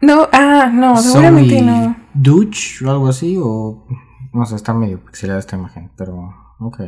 No, 0.00 0.28
ah, 0.32 0.70
no, 0.72 0.96
seguramente 0.96 1.58
Zoe 1.58 1.62
no. 1.62 1.96
Dutch 2.14 2.82
o 2.82 2.90
algo 2.90 3.08
así, 3.08 3.38
o 3.42 3.86
no 4.32 4.44
sé, 4.46 4.56
está 4.56 4.74
medio 4.74 5.02
pixelada 5.04 5.38
esta 5.38 5.56
imagen, 5.56 5.90
pero 5.96 6.16
ok. 6.60 6.80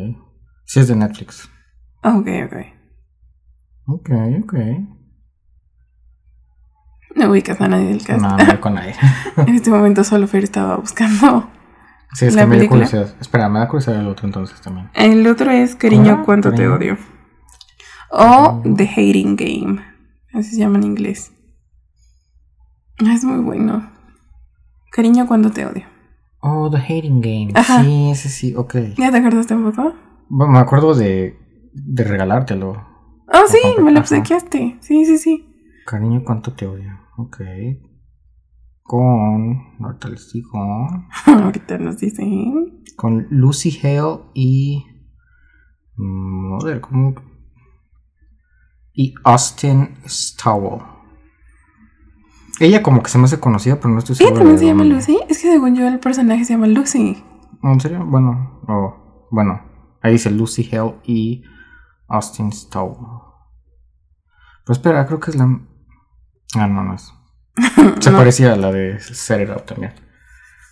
Sí 0.64 0.80
es 0.80 0.88
de 0.88 0.96
Netflix. 0.96 1.48
Ok, 2.02 2.26
ok. 2.46 2.56
Ok, 3.86 4.10
ok. 4.42 4.54
No 7.26 7.30
ubicas 7.30 7.60
a 7.60 7.68
nadie 7.68 7.86
del 7.86 8.04
cast. 8.04 8.20
No, 8.20 8.36
no 8.36 8.60
con 8.60 8.74
nadie. 8.74 8.94
en 9.38 9.54
este 9.54 9.70
momento 9.70 10.04
solo 10.04 10.26
Fer 10.28 10.44
estaba 10.44 10.76
buscando. 10.76 11.48
Sí, 12.12 12.26
es 12.26 12.34
¿La 12.34 12.42
que 12.42 12.46
me 12.46 12.54
dio 12.56 12.60
película? 12.68 12.84
curiosidad. 12.86 13.16
Espera, 13.20 13.48
me 13.48 13.58
da 13.58 13.68
curiosidad 13.68 14.00
el 14.00 14.06
otro 14.08 14.26
entonces 14.26 14.60
también. 14.60 14.90
El 14.94 15.26
otro 15.26 15.50
es 15.50 15.74
Cariño, 15.76 16.12
¿Cómo? 16.12 16.24
cuánto 16.24 16.52
te 16.52 16.68
odio. 16.68 16.96
O 18.10 18.62
The 18.76 18.84
Hating 18.88 19.36
Game. 19.36 19.82
Así 20.32 20.50
se 20.50 20.58
llama 20.60 20.78
en 20.78 20.84
inglés. 20.84 21.32
Ah, 23.04 23.12
Es 23.14 23.24
muy 23.24 23.42
bueno. 23.42 23.90
Cariño, 24.92 25.26
cuánto 25.26 25.50
te 25.50 25.66
odio. 25.66 25.84
Oh, 26.40 26.70
The 26.70 26.78
Hating 26.78 27.20
Game. 27.20 27.48
Ajá. 27.54 27.82
Sí, 27.82 28.10
ese 28.10 28.28
sí, 28.28 28.54
ok. 28.56 28.74
¿Ya 28.96 29.10
te 29.10 29.18
acordaste 29.18 29.54
un 29.54 29.70
poco? 29.72 29.94
Bueno, 30.28 30.52
me 30.52 30.58
acuerdo 30.58 30.94
de, 30.94 31.38
de 31.72 32.04
regalártelo. 32.04 32.70
Oh, 33.28 33.46
sí, 33.48 33.58
me 33.82 33.90
lo 33.90 34.00
obsequiaste. 34.00 34.76
Sí, 34.80 35.04
sí, 35.04 35.18
sí. 35.18 35.52
Cariño, 35.86 36.22
cuánto 36.24 36.52
te 36.52 36.66
odio. 36.66 36.98
Ok. 37.16 37.40
Con. 38.82 39.76
Ahorita 39.80 40.08
les 40.08 40.32
digo. 40.32 40.58
Ahorita 41.26 41.78
nos 41.78 41.98
dicen. 41.98 42.84
Con 42.96 43.26
Lucy 43.30 43.78
Hale 43.82 44.20
y. 44.34 44.84
mm, 45.96 46.54
A 46.60 46.64
ver, 46.64 46.80
¿cómo? 46.80 47.14
Y 48.92 49.14
Austin 49.24 49.96
Stowell. 50.06 50.82
Ella 52.58 52.82
como 52.82 53.02
que 53.02 53.10
se 53.10 53.18
me 53.18 53.24
hace 53.24 53.38
conocida, 53.38 53.76
pero 53.76 53.90
no 53.90 53.98
estoy 53.98 54.14
¿Ella 54.18 54.28
seguro. 54.28 54.38
también 54.38 54.56
de 54.56 54.60
se 54.60 54.66
llama 54.66 54.82
dónde. 54.84 54.94
Lucy? 54.96 55.18
Es 55.28 55.42
que 55.42 55.52
según 55.52 55.74
yo 55.76 55.86
el 55.86 55.98
personaje 56.00 56.44
se 56.46 56.54
llama 56.54 56.66
Lucy. 56.68 57.22
¿En 57.62 57.80
serio? 57.80 58.04
Bueno, 58.06 58.60
oh, 58.68 59.26
bueno. 59.30 59.60
Ahí 60.00 60.12
dice 60.12 60.30
Lucy 60.30 60.68
Hale 60.74 60.94
y 61.04 61.42
Austin 62.08 62.52
Stowe. 62.52 62.96
Pero 64.64 64.72
espera, 64.72 65.06
creo 65.06 65.20
que 65.20 65.30
es 65.32 65.36
la. 65.36 65.60
Ah, 66.54 66.66
no, 66.66 66.84
no 66.84 66.94
es. 66.94 67.12
Se 68.00 68.10
No. 68.10 68.18
parecía 68.18 68.52
a 68.52 68.56
la 68.56 68.70
de 68.72 69.00
Set 69.00 69.40
It 69.42 69.50
Up 69.50 69.64
también. 69.64 69.92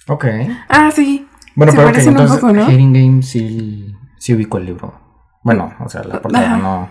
Ok. 0.07 0.25
Ah, 0.69 0.91
sí. 0.95 1.27
Bueno, 1.55 1.73
Se 1.73 1.77
pero 1.79 1.89
ok, 1.89 1.95
parecen 1.95 2.15
un 2.15 2.21
entonces 2.21 2.41
poco, 2.41 2.53
¿no? 2.53 2.65
Hating 2.65 2.93
Game 2.93 3.23
sí, 3.23 3.95
sí 4.19 4.35
ubico 4.35 4.59
el 4.59 4.67
libro. 4.67 5.01
Bueno, 5.43 5.75
o 5.81 5.89
sea, 5.89 6.03
la 6.05 6.21
portada 6.21 6.57
no, 6.57 6.91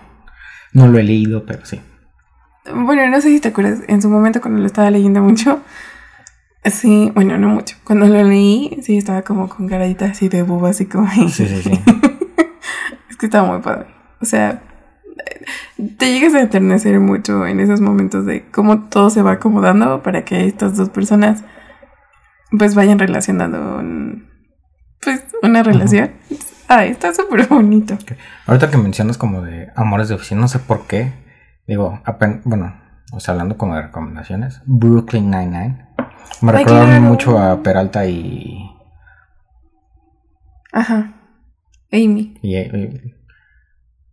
no 0.72 0.86
lo 0.88 0.98
he 0.98 1.02
leído, 1.02 1.44
pero 1.44 1.64
sí. 1.64 1.80
Bueno, 2.72 3.06
no 3.08 3.20
sé 3.20 3.28
si 3.28 3.40
te 3.40 3.48
acuerdas, 3.48 3.80
en 3.88 4.00
su 4.00 4.08
momento 4.08 4.40
cuando 4.40 4.60
lo 4.60 4.66
estaba 4.66 4.90
leyendo 4.90 5.20
mucho, 5.20 5.62
sí, 6.64 7.10
bueno, 7.14 7.36
no 7.36 7.48
mucho. 7.48 7.76
Cuando 7.84 8.06
lo 8.06 8.22
leí, 8.22 8.78
sí 8.82 8.96
estaba 8.96 9.22
como 9.22 9.48
con 9.48 9.68
caradita 9.68 10.06
así 10.06 10.28
de 10.28 10.42
boba, 10.42 10.70
así 10.70 10.86
como. 10.86 11.10
Sí, 11.10 11.28
sí, 11.28 11.62
sí. 11.62 11.72
es 13.10 13.16
que 13.16 13.26
estaba 13.26 13.46
muy 13.52 13.60
padre. 13.60 13.86
O 14.20 14.24
sea, 14.24 14.62
te 15.98 16.12
llegas 16.12 16.34
a 16.34 16.40
enternecer 16.40 17.00
mucho 17.00 17.46
en 17.46 17.60
esos 17.60 17.80
momentos 17.80 18.24
de 18.26 18.48
cómo 18.50 18.84
todo 18.88 19.10
se 19.10 19.22
va 19.22 19.32
acomodando 19.32 20.02
para 20.02 20.24
que 20.24 20.46
estas 20.46 20.76
dos 20.76 20.90
personas 20.90 21.44
pues 22.56 22.74
vayan 22.74 22.98
relacionando 22.98 23.78
un- 23.78 24.28
pues 25.02 25.24
una 25.42 25.62
relación. 25.62 26.12
Ay, 26.68 26.90
está 26.90 27.12
súper 27.12 27.46
bonito. 27.48 27.96
Ahorita 28.46 28.70
que 28.70 28.78
mencionas 28.78 29.18
como 29.18 29.42
de 29.42 29.68
amores 29.76 30.08
de 30.08 30.14
oficina, 30.14 30.40
no 30.40 30.48
sé 30.48 30.58
por 30.60 30.86
qué. 30.86 31.12
Digo, 31.66 32.00
apen- 32.04 32.40
bueno, 32.44 32.74
o 33.12 33.20
sea, 33.20 33.32
hablando 33.32 33.58
como 33.58 33.74
de 33.74 33.82
recomendaciones, 33.82 34.62
Brooklyn 34.66 35.30
Nine-Nine. 35.30 35.88
Me 36.40 36.52
Ay, 36.52 36.58
recordaron 36.58 36.88
claro. 36.88 37.02
mucho 37.02 37.38
a 37.38 37.62
Peralta 37.62 38.06
y, 38.06 38.70
Ajá. 40.72 41.12
Amy. 41.92 42.38
y, 42.42 42.56
y, 42.56 43.14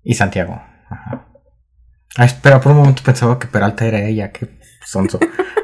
y 0.03 0.13
Santiago. 0.13 0.61
Ajá. 0.89 1.27
Ah, 2.17 2.25
espera, 2.25 2.59
por 2.59 2.71
un 2.73 2.79
momento 2.79 3.03
pensaba 3.03 3.39
que 3.39 3.47
Peralta 3.47 3.85
era 3.85 3.99
ella, 4.01 4.31
que 4.31 4.49
sonso. 4.85 5.19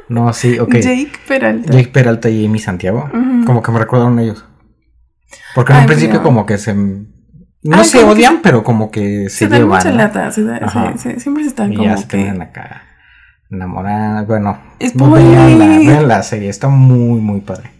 No, 0.09 0.31
sí, 0.33 0.57
ok. 0.59 0.73
Jake 0.75 1.11
Peralta. 1.27 1.71
Jake 1.73 1.89
Peralta 1.89 2.29
y 2.29 2.45
Amy 2.45 2.59
Santiago. 2.59 3.09
Como 3.45 3.61
que 3.61 3.71
me 3.71 3.79
recordaron 3.79 4.17
ellos. 4.19 4.45
Porque 5.55 5.73
en 5.73 5.77
Ay, 5.79 5.81
un 5.83 5.87
principio 5.87 6.23
como 6.23 6.45
que 6.45 6.57
se... 6.57 6.73
No 6.73 7.77
Ay, 7.79 7.83
se 7.83 8.03
odian, 8.03 8.35
se- 8.35 8.39
pero 8.43 8.63
como 8.63 8.91
que 8.91 9.29
se, 9.29 9.39
Se 9.39 9.47
dan 9.49 9.61
llevan. 9.61 9.77
mucha 9.79 9.91
¿no? 9.91 9.97
lata, 9.97 10.31
se 10.31 10.43
da- 10.43 10.95
se- 10.97 11.19
siempre 11.19 11.43
se 11.43 11.49
están 11.49 11.73
Y 11.73 11.77
como 11.77 11.89
ya 11.89 11.97
se 11.97 12.07
que... 12.07 12.17
quedan 12.23 12.41
acá 12.41 12.83
enamoradas. 13.49 14.25
Bueno, 14.27 14.57
Spoiler. 14.85 15.27
vean 15.27 15.59
la, 15.59 15.65
vean 15.79 16.07
la 16.07 16.23
serie, 16.23 16.49
está 16.49 16.69
muy, 16.69 17.19
muy 17.19 17.41
padre. 17.41 17.71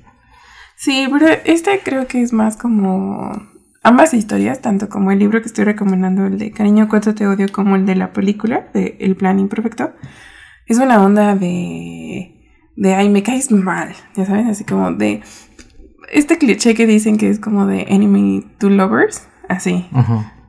Sí, 0.76 1.08
pero 1.12 1.28
este 1.46 1.80
creo 1.84 2.06
que 2.08 2.22
es 2.22 2.34
más 2.34 2.58
como 2.58 3.32
ambas 3.84 4.14
historias, 4.14 4.62
tanto 4.62 4.90
como 4.90 5.12
el 5.12 5.20
libro 5.20 5.42
que 5.42 5.48
estoy 5.48 5.66
recomendando, 5.66 6.26
el 6.26 6.38
de 6.38 6.52
Cariño, 6.52 6.88
cuánto 6.88 7.16
te 7.16 7.28
odio, 7.28 7.48
como 7.52 7.76
el 7.76 7.86
de 7.86 7.96
la 7.96 8.14
película, 8.14 8.68
de 8.74 8.98
El 9.00 9.16
plan 9.16 9.40
imperfecto. 9.40 9.94
Es 10.66 10.78
una 10.80 11.02
onda 11.02 11.36
de... 11.36 12.36
de, 12.76 12.96
ay, 12.96 13.10
me 13.10 13.24
caes 13.24 13.52
mal, 13.52 13.94
ya 14.16 14.26
saben, 14.26 14.48
así 14.48 14.64
como 14.64 14.92
de... 14.92 15.22
Este 16.12 16.38
cliché 16.38 16.74
que 16.74 16.86
dicen 16.86 17.18
que 17.18 17.30
es 17.30 17.40
como 17.40 17.66
de 17.66 17.86
enemy 17.90 18.46
to 18.60 18.70
lovers, 18.70 19.28
así, 19.50 19.90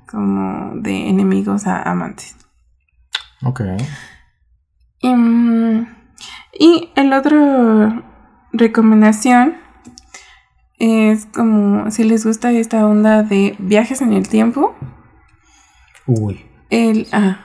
como 0.06 0.76
de 0.76 1.08
enemigos 1.08 1.66
a 1.66 1.82
amantes. 1.82 2.37
Ok. 3.42 3.62
Y, 5.00 5.14
mm, 5.14 5.87
y 6.58 6.90
el 6.94 7.12
otro 7.12 8.04
recomendación 8.52 9.56
es 10.78 11.26
como 11.26 11.90
si 11.90 12.04
les 12.04 12.25
gusta 12.25 12.52
esta 12.52 12.87
onda 12.87 13.23
de 13.23 13.56
viajes 13.58 14.00
en 14.00 14.12
el 14.12 14.28
tiempo. 14.28 14.75
Uy. 16.06 16.47
El 16.70 17.06
ah, 17.12 17.40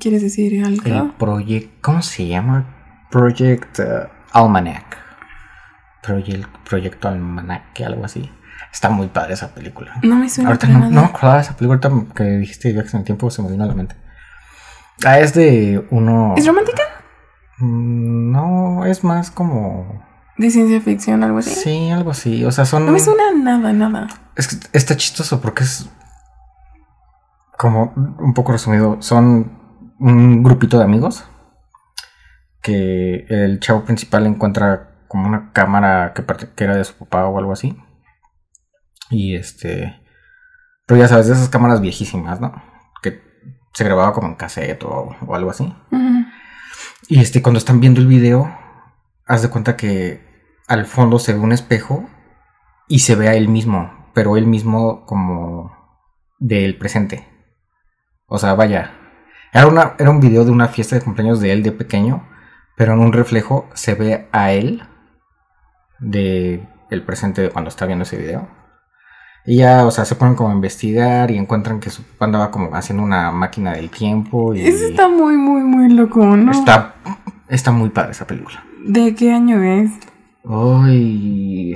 ¿quieres 0.00 0.22
decir 0.22 0.64
algo? 0.64 0.82
El 0.84 1.12
proyecto... 1.12 1.78
¿Cómo 1.82 2.02
se 2.02 2.26
llama? 2.26 3.06
Project 3.10 3.78
uh, 3.78 4.08
Almanac. 4.32 4.98
Project, 6.02 6.48
proyecto 6.68 7.08
Almanac, 7.08 7.80
algo 7.80 8.04
así. 8.04 8.30
Está 8.72 8.90
muy 8.90 9.06
padre 9.08 9.34
esa 9.34 9.54
película. 9.54 9.92
No 10.02 10.16
me 10.16 10.28
suena 10.28 10.50
Ahorita 10.50 10.66
no, 10.68 10.90
no 10.90 11.00
me 11.00 11.06
acordaba 11.06 11.36
de 11.36 11.42
esa 11.42 11.56
película. 11.56 11.80
Ahorita 11.82 12.14
que 12.14 12.24
dijiste 12.24 12.72
viajes 12.72 12.94
en 12.94 13.00
el 13.00 13.06
tiempo 13.06 13.30
se 13.30 13.42
me 13.42 13.50
vino 13.50 13.64
a 13.64 13.66
la 13.66 13.74
mente. 13.74 13.96
Ah, 15.04 15.18
es 15.18 15.34
de 15.34 15.86
uno... 15.90 16.34
¿Es 16.36 16.46
romántica? 16.46 16.82
Mm, 17.58 18.32
No, 18.32 18.84
es 18.86 19.04
más 19.04 19.30
como... 19.30 20.04
De 20.38 20.50
ciencia 20.50 20.80
ficción, 20.80 21.24
algo 21.24 21.38
así. 21.38 21.54
Sí, 21.54 21.90
algo 21.90 22.10
así. 22.10 22.44
O 22.44 22.52
sea, 22.52 22.66
son... 22.66 22.84
No 22.84 22.92
me 22.92 23.00
suena 23.00 23.32
nada, 23.34 23.72
nada. 23.72 24.06
Es 24.36 24.48
que 24.48 24.56
está 24.72 24.96
chistoso 24.96 25.40
porque 25.40 25.64
es 25.64 25.88
como 27.56 27.94
un 28.18 28.34
poco 28.34 28.52
resumido. 28.52 29.00
Son 29.00 29.58
un 29.98 30.42
grupito 30.42 30.78
de 30.78 30.84
amigos 30.84 31.24
que 32.60 33.24
el 33.30 33.60
chavo 33.60 33.84
principal 33.84 34.26
encuentra 34.26 35.06
como 35.08 35.26
una 35.26 35.52
cámara 35.52 36.12
que, 36.14 36.24
que 36.54 36.64
era 36.64 36.76
de 36.76 36.84
su 36.84 36.94
papá 36.94 37.26
o 37.26 37.38
algo 37.38 37.52
así. 37.52 37.76
Y 39.08 39.36
este... 39.36 40.02
Pero 40.86 41.00
ya 41.00 41.08
sabes, 41.08 41.28
de 41.28 41.32
esas 41.32 41.48
cámaras 41.48 41.80
viejísimas, 41.80 42.40
¿no? 42.40 42.62
Que 43.02 43.22
se 43.72 43.84
grababa 43.84 44.12
como 44.12 44.28
en 44.28 44.34
cassette 44.34 44.84
o, 44.84 45.16
o 45.26 45.34
algo 45.34 45.50
así. 45.50 45.74
Y 47.08 47.20
este, 47.20 47.40
cuando 47.40 47.58
están 47.58 47.80
viendo 47.80 48.00
el 48.00 48.06
video, 48.06 48.54
haz 49.24 49.42
de 49.42 49.48
cuenta 49.48 49.76
que 49.76 50.25
al 50.66 50.86
fondo 50.86 51.18
se 51.18 51.32
ve 51.32 51.38
un 51.38 51.52
espejo 51.52 52.08
y 52.88 53.00
se 53.00 53.14
ve 53.14 53.28
a 53.28 53.34
él 53.34 53.48
mismo, 53.48 54.10
pero 54.14 54.36
él 54.36 54.46
mismo 54.46 55.04
como 55.06 55.72
del 56.38 56.76
presente. 56.76 57.26
O 58.26 58.38
sea, 58.38 58.54
vaya, 58.54 58.92
era, 59.52 59.66
una, 59.66 59.94
era 59.98 60.10
un 60.10 60.20
video 60.20 60.44
de 60.44 60.50
una 60.50 60.68
fiesta 60.68 60.96
de 60.96 61.02
cumpleaños 61.02 61.40
de 61.40 61.52
él 61.52 61.62
de 61.62 61.72
pequeño, 61.72 62.28
pero 62.76 62.92
en 62.92 63.00
un 63.00 63.12
reflejo 63.12 63.68
se 63.74 63.94
ve 63.94 64.28
a 64.32 64.52
él 64.52 64.82
de 65.98 66.66
el 66.90 67.02
presente 67.04 67.42
de 67.42 67.50
cuando 67.50 67.68
está 67.68 67.86
viendo 67.86 68.02
ese 68.02 68.16
video. 68.16 68.48
Y 69.44 69.58
ya, 69.58 69.86
o 69.86 69.92
sea, 69.92 70.04
se 70.04 70.16
ponen 70.16 70.34
como 70.34 70.50
a 70.50 70.54
investigar 70.54 71.30
y 71.30 71.38
encuentran 71.38 71.78
que 71.78 71.90
su 71.90 72.02
papá 72.02 72.24
andaba 72.24 72.50
como 72.50 72.74
haciendo 72.74 73.04
una 73.04 73.30
máquina 73.30 73.74
del 73.74 73.90
tiempo 73.90 74.52
y... 74.54 74.66
Eso 74.66 74.86
está 74.88 75.08
muy, 75.08 75.36
muy, 75.36 75.62
muy 75.62 75.88
loco, 75.88 76.36
¿no? 76.36 76.50
Está, 76.50 76.96
está 77.48 77.70
muy 77.70 77.90
padre 77.90 78.10
esa 78.10 78.26
película. 78.26 78.64
¿De 78.84 79.14
qué 79.14 79.32
año 79.32 79.62
es? 79.62 79.92
Ay. 80.48 81.74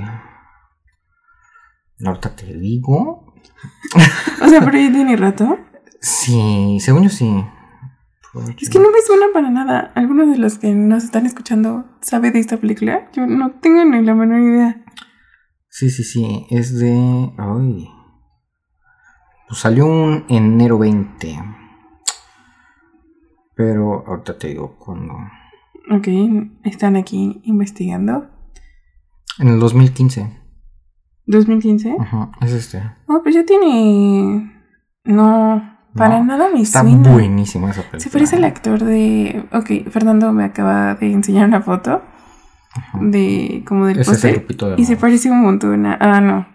Ahorita 2.05 2.35
te 2.35 2.55
digo. 2.55 3.27
O 4.43 4.49
sea, 4.49 4.61
pero 4.65 4.79
ya 4.79 4.91
tiene 4.91 5.17
rato. 5.17 5.59
Sí, 6.01 6.79
según 6.81 7.03
yo 7.05 7.11
sí. 7.11 7.45
Es 8.61 8.71
que 8.71 8.79
no 8.79 8.91
me 8.91 9.03
suena 9.03 9.27
para 9.35 9.51
nada. 9.51 9.93
¿Alguno 9.95 10.27
de 10.27 10.39
los 10.39 10.59
que 10.59 10.73
nos 10.73 11.05
están 11.05 11.27
escuchando 11.27 11.85
sabe 12.01 12.31
de 12.31 12.39
esta 12.39 12.57
película? 12.57 13.11
Yo 13.13 13.27
no 13.27 13.51
tengo 13.61 13.85
ni 13.85 14.03
la 14.03 14.15
menor 14.15 14.41
idea. 14.41 14.85
Sí, 15.69 15.91
sí, 15.91 16.05
sí. 16.05 16.47
Es 16.49 16.79
de. 16.79 17.33
Ay. 17.37 17.89
Pues 19.49 19.61
salió 19.61 19.87
un 19.87 20.25
enero 20.29 20.79
20. 20.79 21.39
Pero 23.57 24.07
ahorita 24.07 24.39
te 24.39 24.49
digo 24.49 24.77
cuando. 24.79 25.15
Ok, 25.91 26.09
están 26.65 26.97
aquí 26.97 27.43
investigando. 27.45 28.31
En 29.41 29.49
el 29.49 29.59
2015. 29.59 30.27
¿2015? 31.27 31.97
Ajá, 32.01 32.31
es 32.43 32.53
este. 32.53 32.83
No, 33.09 33.23
pues 33.23 33.35
ya 33.35 33.45
tiene. 33.45 34.53
No, 35.05 35.79
para 35.95 36.19
No, 36.19 36.25
nada 36.25 36.49
me 36.53 36.61
Está 36.61 36.83
suena. 36.83 37.11
buenísima 37.13 37.71
esa 37.71 37.81
película. 37.83 38.01
Se 38.01 38.11
parece 38.11 38.37
al 38.37 38.45
actor 38.45 38.83
de. 38.85 39.45
Ok, 39.53 39.91
Fernando 39.91 40.33
me 40.33 40.45
acaba 40.45 40.95
de 40.95 41.13
enseñar 41.13 41.47
una 41.49 41.63
foto 41.63 42.03
Ajá. 42.73 42.99
de. 43.01 43.65
como 43.67 43.87
del 43.87 44.05
póster. 44.05 44.47
Y 44.77 44.85
se 44.85 44.97
parece 44.97 45.31
un 45.31 45.43
montón 45.43 45.87
a. 45.87 45.97
Ah, 46.01 46.21
no. 46.21 46.47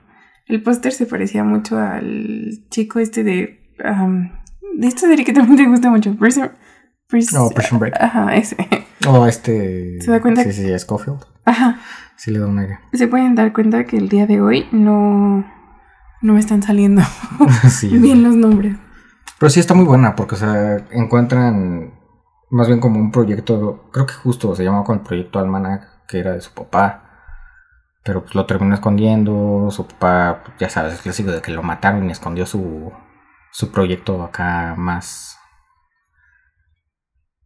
El 0.48 0.62
póster 0.62 0.92
se 0.92 1.06
parecía 1.06 1.44
mucho 1.44 1.78
al 1.80 2.50
chico 2.70 3.00
este 3.00 3.24
de. 3.24 3.74
am, 3.84 4.32
de 4.78 4.88
esta 4.88 5.02
serie 5.02 5.26
que 5.26 5.34
también 5.34 5.58
te 5.58 5.68
gusta 5.68 5.90
mucho. 5.90 6.16
Prison. 6.18 6.52
Pris- 7.08 7.32
No, 7.34 7.50
Prison 7.50 7.80
Break. 7.80 7.96
Ajá, 8.00 8.36
ese. 8.36 8.58
Oh, 9.08 9.26
este. 9.26 10.02
¿Se 10.02 10.12
da 10.12 10.22
cuenta? 10.22 10.44
Sí, 10.44 10.52
sí, 10.52 10.80
Scofield. 10.80 11.20
Ajá. 11.46 11.80
Sí, 12.18 12.32
le 12.32 12.40
da 12.40 12.48
un 12.48 12.60
aire. 12.60 12.80
Se 12.94 13.08
pueden 13.08 13.36
dar 13.36 13.54
cuenta 13.54 13.84
que 13.86 13.98
el 13.98 14.10
día 14.10 14.26
de 14.28 14.42
hoy 14.42 14.68
no. 14.72 15.46
No 16.22 16.34
me 16.34 16.40
están 16.40 16.64
saliendo 16.64 17.04
sí, 17.70 17.90
bien 17.98 18.24
los 18.24 18.36
nombres. 18.36 18.78
Pero 19.38 19.50
sí 19.50 19.60
está 19.60 19.74
muy 19.74 19.86
buena 19.86 20.16
porque, 20.16 20.36
o 20.36 20.38
sea, 20.38 20.78
encuentran 20.92 21.94
más 22.50 22.68
bien 22.68 22.80
como 22.80 23.00
un 23.00 23.12
proyecto, 23.12 23.90
creo 23.92 24.06
que 24.06 24.14
justo 24.14 24.56
se 24.56 24.64
llamaba 24.64 24.86
con 24.86 25.00
el 25.00 25.04
proyecto 25.04 25.40
Almanac, 25.40 26.06
que 26.08 26.20
era 26.20 26.32
de 26.32 26.42
su 26.42 26.54
papá. 26.54 27.02
Pero 28.04 28.22
pues 28.22 28.36
lo 28.36 28.46
terminó 28.46 28.76
escondiendo, 28.76 29.68
su 29.72 29.88
papá, 29.88 30.44
ya 30.60 30.70
sabes, 30.70 30.94
el 30.94 31.00
clásico 31.00 31.32
de 31.32 31.42
que 31.42 31.52
lo 31.52 31.64
mataron 31.64 32.08
y 32.08 32.12
escondió 32.12 32.46
su, 32.46 32.94
su 33.52 33.72
proyecto 33.72 34.24
acá 34.24 34.76
más, 34.78 35.38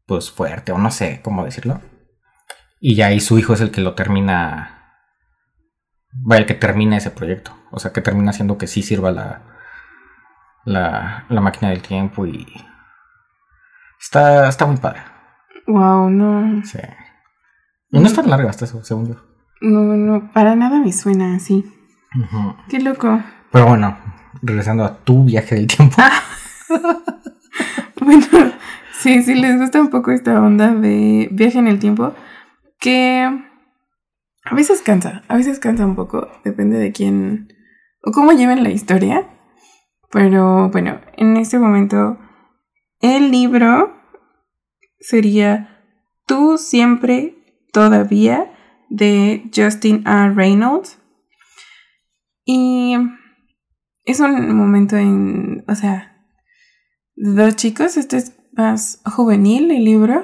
pues 0.05 0.29
fuerte, 0.31 0.71
o 0.71 0.77
no 0.77 0.91
sé 0.91 1.21
cómo 1.23 1.45
decirlo. 1.45 1.81
Y 2.79 2.95
ya 2.95 3.07
ahí 3.07 3.19
su 3.19 3.37
hijo 3.37 3.53
es 3.53 3.61
el 3.61 3.71
que 3.71 3.81
lo 3.81 3.93
termina 3.93 4.79
vaya, 6.11 6.45
que 6.45 6.53
termina 6.53 6.97
ese 6.97 7.11
proyecto. 7.11 7.51
O 7.71 7.79
sea, 7.79 7.91
que 7.91 8.01
termina 8.01 8.31
haciendo 8.31 8.57
que 8.57 8.67
sí 8.67 8.81
sirva 8.81 9.11
la, 9.11 9.41
la, 10.65 11.25
la 11.29 11.41
máquina 11.41 11.69
del 11.69 11.81
tiempo 11.81 12.25
y 12.25 12.47
está, 13.99 14.47
está 14.47 14.65
muy 14.65 14.77
padre. 14.77 15.01
Wow, 15.67 16.09
no. 16.09 16.63
Sí. 16.65 16.79
Y 17.91 17.99
no 17.99 18.05
es 18.05 18.13
tan 18.13 18.29
larga 18.29 18.49
hasta 18.49 18.65
eso, 18.65 18.83
según 18.83 19.09
yo. 19.09 19.15
No, 19.61 19.81
no, 19.81 20.31
para 20.31 20.55
nada 20.55 20.79
me 20.79 20.93
suena 20.93 21.35
así. 21.35 21.65
Qué 22.69 22.79
loco. 22.79 23.21
Pero 23.51 23.67
bueno, 23.67 23.97
regresando 24.41 24.85
a 24.85 24.97
tu 25.03 25.25
viaje 25.25 25.55
del 25.55 25.67
tiempo. 25.67 25.97
Bueno, 28.01 28.25
sí, 28.93 29.21
sí 29.23 29.35
les 29.35 29.59
gusta 29.59 29.81
un 29.81 29.89
poco 29.89 30.11
esta 30.11 30.39
onda 30.41 30.73
de 30.73 31.27
viaje 31.31 31.59
en 31.59 31.67
el 31.67 31.79
tiempo, 31.79 32.13
que 32.79 33.23
a 34.43 34.55
veces 34.55 34.81
cansa, 34.81 35.23
a 35.27 35.35
veces 35.35 35.59
cansa 35.59 35.85
un 35.85 35.95
poco, 35.95 36.27
depende 36.43 36.77
de 36.77 36.91
quién 36.91 37.49
o 38.03 38.11
cómo 38.11 38.31
lleven 38.31 38.63
la 38.63 38.69
historia. 38.69 39.27
Pero 40.11 40.69
bueno, 40.69 41.01
en 41.17 41.37
este 41.37 41.59
momento 41.59 42.17
el 43.01 43.31
libro 43.31 43.93
sería 44.99 45.75
Tú 46.29 46.59
siempre, 46.59 47.35
todavía, 47.73 48.53
de 48.89 49.49
Justin 49.55 50.07
A. 50.07 50.29
Reynolds. 50.29 50.99
Y 52.45 52.95
es 54.05 54.19
un 54.19 54.55
momento 54.55 54.95
en, 54.95 55.65
o 55.67 55.73
sea, 55.73 56.23
dos 57.15 57.55
chicos, 57.55 57.97
este 57.97 58.17
es 58.17 58.37
más 58.53 59.01
juvenil 59.05 59.71
el 59.71 59.83
libro, 59.83 60.23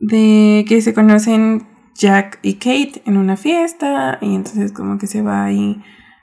De 0.00 0.64
que 0.68 0.80
se 0.80 0.94
conocen 0.94 1.66
Jack 1.94 2.40
y 2.42 2.54
Kate 2.54 3.02
en 3.06 3.16
una 3.16 3.36
fiesta 3.36 4.18
y 4.20 4.34
entonces 4.34 4.72
como 4.72 4.98
que 4.98 5.06
se 5.06 5.22
va 5.22 5.44
ahí 5.44 5.82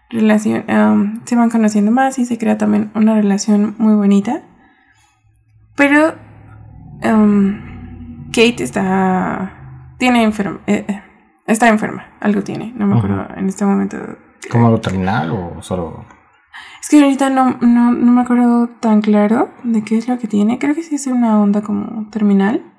relación, 0.09 0.65
um, 0.69 1.21
se 1.23 1.35
van 1.35 1.49
conociendo 1.49 1.91
más 1.91 2.19
y 2.19 2.25
se 2.25 2.37
crea 2.37 2.57
también 2.57 2.91
una 2.93 3.15
relación 3.15 3.75
muy 3.77 3.93
bonita. 3.93 4.41
Pero 5.75 6.15
um, 7.03 8.27
Kate 8.31 8.63
está 8.63 9.57
tiene 10.01 10.23
enferma, 10.23 10.59
eh, 10.65 10.83
eh, 10.87 11.03
está 11.45 11.69
enferma, 11.69 12.07
algo 12.19 12.41
tiene, 12.41 12.73
no 12.75 12.87
me 12.87 12.97
acuerdo 12.97 13.27
en 13.37 13.47
este 13.47 13.65
momento. 13.65 13.97
¿Como 14.49 14.65
algo 14.65 14.81
terminal 14.81 15.29
o 15.29 15.61
solo.? 15.61 16.05
Es 16.81 16.89
que 16.89 16.99
ahorita 17.01 17.29
no, 17.29 17.57
no, 17.61 17.91
no 17.91 18.11
me 18.11 18.21
acuerdo 18.21 18.67
tan 18.79 19.01
claro 19.01 19.49
de 19.63 19.83
qué 19.83 19.99
es 19.99 20.07
lo 20.07 20.17
que 20.17 20.27
tiene. 20.27 20.57
Creo 20.57 20.73
que 20.73 20.81
sí 20.81 20.95
es 20.95 21.05
una 21.05 21.39
onda 21.39 21.61
como 21.61 22.09
terminal. 22.09 22.70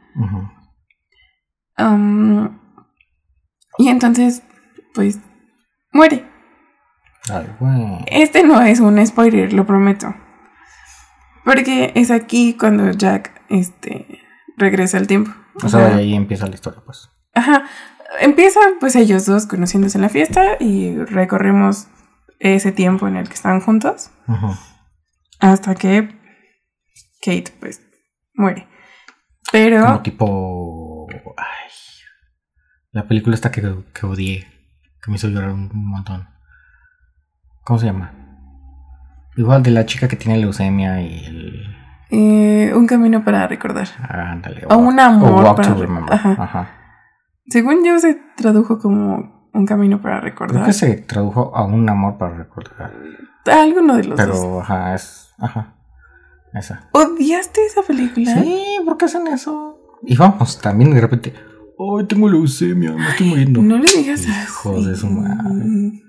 Um, 1.78 2.58
y 3.78 3.88
entonces, 3.88 4.42
pues, 4.94 5.20
muere. 5.92 6.26
Ay. 7.30 8.04
Este 8.06 8.42
no 8.42 8.60
es 8.62 8.80
un 8.80 9.04
spoiler, 9.06 9.52
lo 9.52 9.66
prometo. 9.66 10.14
Porque 11.44 11.92
es 11.94 12.10
aquí 12.10 12.56
cuando 12.58 12.90
Jack 12.92 13.42
este, 13.48 14.20
regresa 14.56 14.98
al 14.98 15.06
tiempo. 15.06 15.32
O 15.62 15.68
sea, 15.68 15.88
de 15.88 15.94
ahí 15.94 16.14
empieza 16.14 16.46
la 16.46 16.54
historia, 16.54 16.82
pues. 16.84 17.10
Ajá. 17.34 17.64
Empieza 18.20 18.60
pues 18.78 18.94
ellos 18.94 19.24
dos 19.24 19.46
conociéndose 19.46 19.96
en 19.98 20.02
la 20.02 20.08
fiesta 20.08 20.56
y 20.60 20.96
recorremos 20.96 21.88
ese 22.38 22.72
tiempo 22.72 23.08
en 23.08 23.16
el 23.16 23.28
que 23.28 23.34
están 23.34 23.60
juntos 23.60 24.10
hasta 25.38 25.74
que 25.74 26.08
Kate 27.22 27.52
pues 27.58 27.80
muere. 28.34 28.68
Pero 29.52 29.84
Como 29.84 30.00
tipo. 30.02 31.06
Ay. 31.36 31.70
La 32.92 33.06
película 33.06 33.34
esta 33.34 33.50
que, 33.50 33.62
que 33.94 34.06
odié. 34.06 34.46
Que 35.02 35.10
me 35.10 35.16
hizo 35.16 35.28
llorar 35.28 35.50
un 35.50 35.70
montón. 35.72 36.28
¿Cómo 37.64 37.78
se 37.78 37.86
llama? 37.86 38.12
Igual 39.36 39.62
de 39.62 39.70
la 39.70 39.86
chica 39.86 40.08
que 40.08 40.16
tiene 40.16 40.38
leucemia 40.38 41.00
y 41.00 41.24
el. 41.24 41.76
eh, 42.10 42.72
un 42.74 42.86
camino 42.86 43.24
para 43.24 43.46
recordar. 43.46 43.88
ah, 44.00 44.32
Ándale. 44.32 44.66
O 44.68 44.76
un 44.76 44.98
amor 45.00 45.30
O 45.30 45.36
Walk 45.42 45.56
para- 45.56 45.68
to 45.74 45.80
Remember. 45.80 46.12
ajá. 46.14 46.36
Ajá. 46.38 46.68
Según 47.46 47.84
yo 47.84 47.98
se 47.98 48.14
tradujo 48.36 48.78
como 48.78 49.48
un 49.52 49.66
camino 49.66 50.00
para 50.00 50.20
Creo 50.20 50.30
recordar. 50.30 50.64
que 50.66 50.72
se 50.72 50.96
tradujo 50.98 51.54
a 51.56 51.64
un 51.64 51.88
amor 51.88 52.18
para 52.18 52.36
recordar. 52.36 52.92
Alguno 53.46 53.96
de 53.96 54.04
los 54.04 54.18
dos. 54.18 54.26
Pero, 54.28 54.60
ajá, 54.60 54.94
es. 54.94 55.34
Ajá. 55.38 55.74
Esa. 56.54 56.88
¿Odiaste 56.92 57.64
esa 57.66 57.82
película? 57.82 58.34
Sí, 58.42 58.76
¿por 58.84 58.96
qué 58.96 59.06
hacen 59.06 59.26
eso? 59.28 59.98
Y 60.04 60.16
vamos, 60.16 60.58
también 60.60 60.92
de 60.94 61.00
repente. 61.00 61.32
Ay, 61.78 62.06
tengo 62.06 62.28
leucemia, 62.28 62.92
me 62.92 63.08
estoy 63.10 63.26
muriendo. 63.28 63.62
No 63.62 63.78
le 63.78 63.88
digas 63.96 64.26
Hijo 64.26 64.76
así. 64.76 64.86
de 64.86 64.96
su 64.96 65.06
madre. 65.08 66.02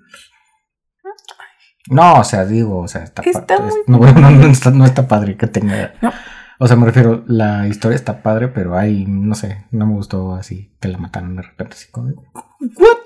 No, 1.90 2.20
o 2.20 2.24
sea, 2.24 2.46
digo, 2.46 2.80
o 2.80 2.88
sea, 2.88 3.04
está, 3.04 3.22
Está 3.24 3.58
padre. 3.58 3.72
muy 3.88 4.00
No, 4.14 4.20
no, 4.22 4.32
no 4.32 4.48
está, 4.48 4.72
no 4.72 4.86
está 4.86 5.08
padre 5.08 5.36
que 5.38 5.48
tenga. 5.48 5.94
No. 6.02 6.12
O 6.60 6.68
sea, 6.68 6.78
me 6.78 6.86
refiero, 6.86 7.24
la 7.28 7.68
historia 7.68 7.96
está 7.96 8.22
padre, 8.22 8.48
pero 8.48 8.78
hay, 8.78 9.06
no 9.06 9.36
sé, 9.36 9.66
no 9.72 9.86
me 9.88 9.94
gustó 9.94 10.36
así 10.36 10.78
que 10.80 10.88
la 10.88 10.98
mataron 10.98 11.36
de 11.36 11.42
repente, 11.42 11.76
así 11.76 11.92
como. 11.92 12.10
¿What? 12.10 12.98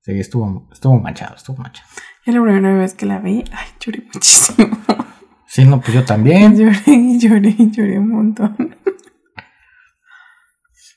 Sí, 0.00 0.18
estuvo, 0.18 0.68
estuvo 0.72 0.98
manchado, 0.98 1.36
estuvo 1.36 1.56
manchado. 1.58 1.88
Yo 2.24 2.32
la 2.32 2.42
primera 2.42 2.74
vez 2.78 2.94
que 2.94 3.06
la 3.06 3.18
vi, 3.18 3.44
ay, 3.52 3.66
lloré 3.80 4.06
muchísimo. 4.14 4.78
Sí, 5.54 5.66
no, 5.66 5.80
pues 5.82 5.92
yo 5.92 6.02
también. 6.04 6.56
lloré 6.56 6.80
y 6.86 7.18
lloré 7.18 7.54
y 7.58 7.70
lloré 7.70 7.98
un 7.98 8.08
montón. 8.08 8.56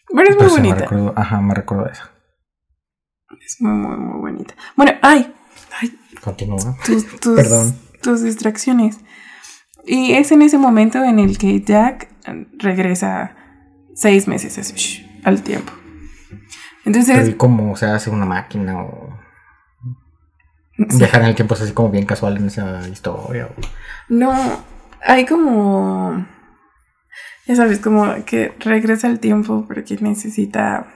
Pero 0.07 0.29
es 0.29 0.35
muy 0.35 0.37
Pero 0.37 0.49
me 0.49 0.55
bonita. 0.61 0.75
recuerdo, 0.75 1.13
ajá, 1.17 1.41
me 1.41 1.53
recuerdo 1.53 1.89
eso. 1.89 2.03
Es 3.45 3.57
muy, 3.59 3.73
muy, 3.73 3.97
muy 3.97 4.19
bonita. 4.21 4.55
Bueno, 4.77 4.93
ay, 5.01 5.33
ay, 5.81 5.99
Continúa. 6.23 6.77
tus, 6.85 7.05
tus, 7.19 7.35
Perdón. 7.35 7.75
tus 8.01 8.21
distracciones. 8.23 8.99
Y 9.85 10.13
es 10.13 10.31
en 10.31 10.41
ese 10.41 10.57
momento 10.57 11.03
en 11.03 11.19
el 11.19 11.37
que 11.37 11.59
Jack 11.61 12.07
regresa 12.57 13.35
seis 13.93 14.27
meses 14.27 14.57
así, 14.57 15.05
al 15.25 15.43
tiempo. 15.43 15.73
Pero 16.29 16.97
Entonces, 16.97 17.29
¿y 17.29 17.33
cómo 17.33 17.75
se 17.75 17.87
hace 17.87 18.09
una 18.09 18.25
máquina 18.25 18.77
o 18.83 19.19
sí, 20.77 20.97
viajar 20.97 21.21
en 21.23 21.27
el 21.27 21.35
tiempo 21.35 21.55
es 21.55 21.61
así 21.61 21.73
como 21.73 21.89
bien 21.89 22.05
casual 22.05 22.37
en 22.37 22.45
esa 22.47 22.87
historia? 22.87 23.47
o- 23.47 23.61
no, 24.09 24.33
hay 25.03 25.25
como, 25.25 26.25
ya 27.45 27.55
sabes, 27.55 27.79
como 27.79 28.25
que 28.25 28.53
regresa 28.59 29.07
al 29.07 29.19
tiempo 29.19 29.65
porque 29.67 29.97
necesita 30.01 30.87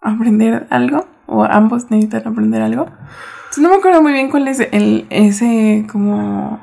aprender 0.00 0.66
algo, 0.70 1.06
o 1.26 1.44
ambos 1.44 1.90
necesitan 1.90 2.32
aprender 2.32 2.62
algo. 2.62 2.86
Entonces, 2.86 3.62
no 3.62 3.70
me 3.70 3.76
acuerdo 3.76 4.02
muy 4.02 4.12
bien 4.12 4.30
cuál 4.30 4.48
es 4.48 4.60
el, 4.60 5.06
ese 5.10 5.86
como 5.90 6.60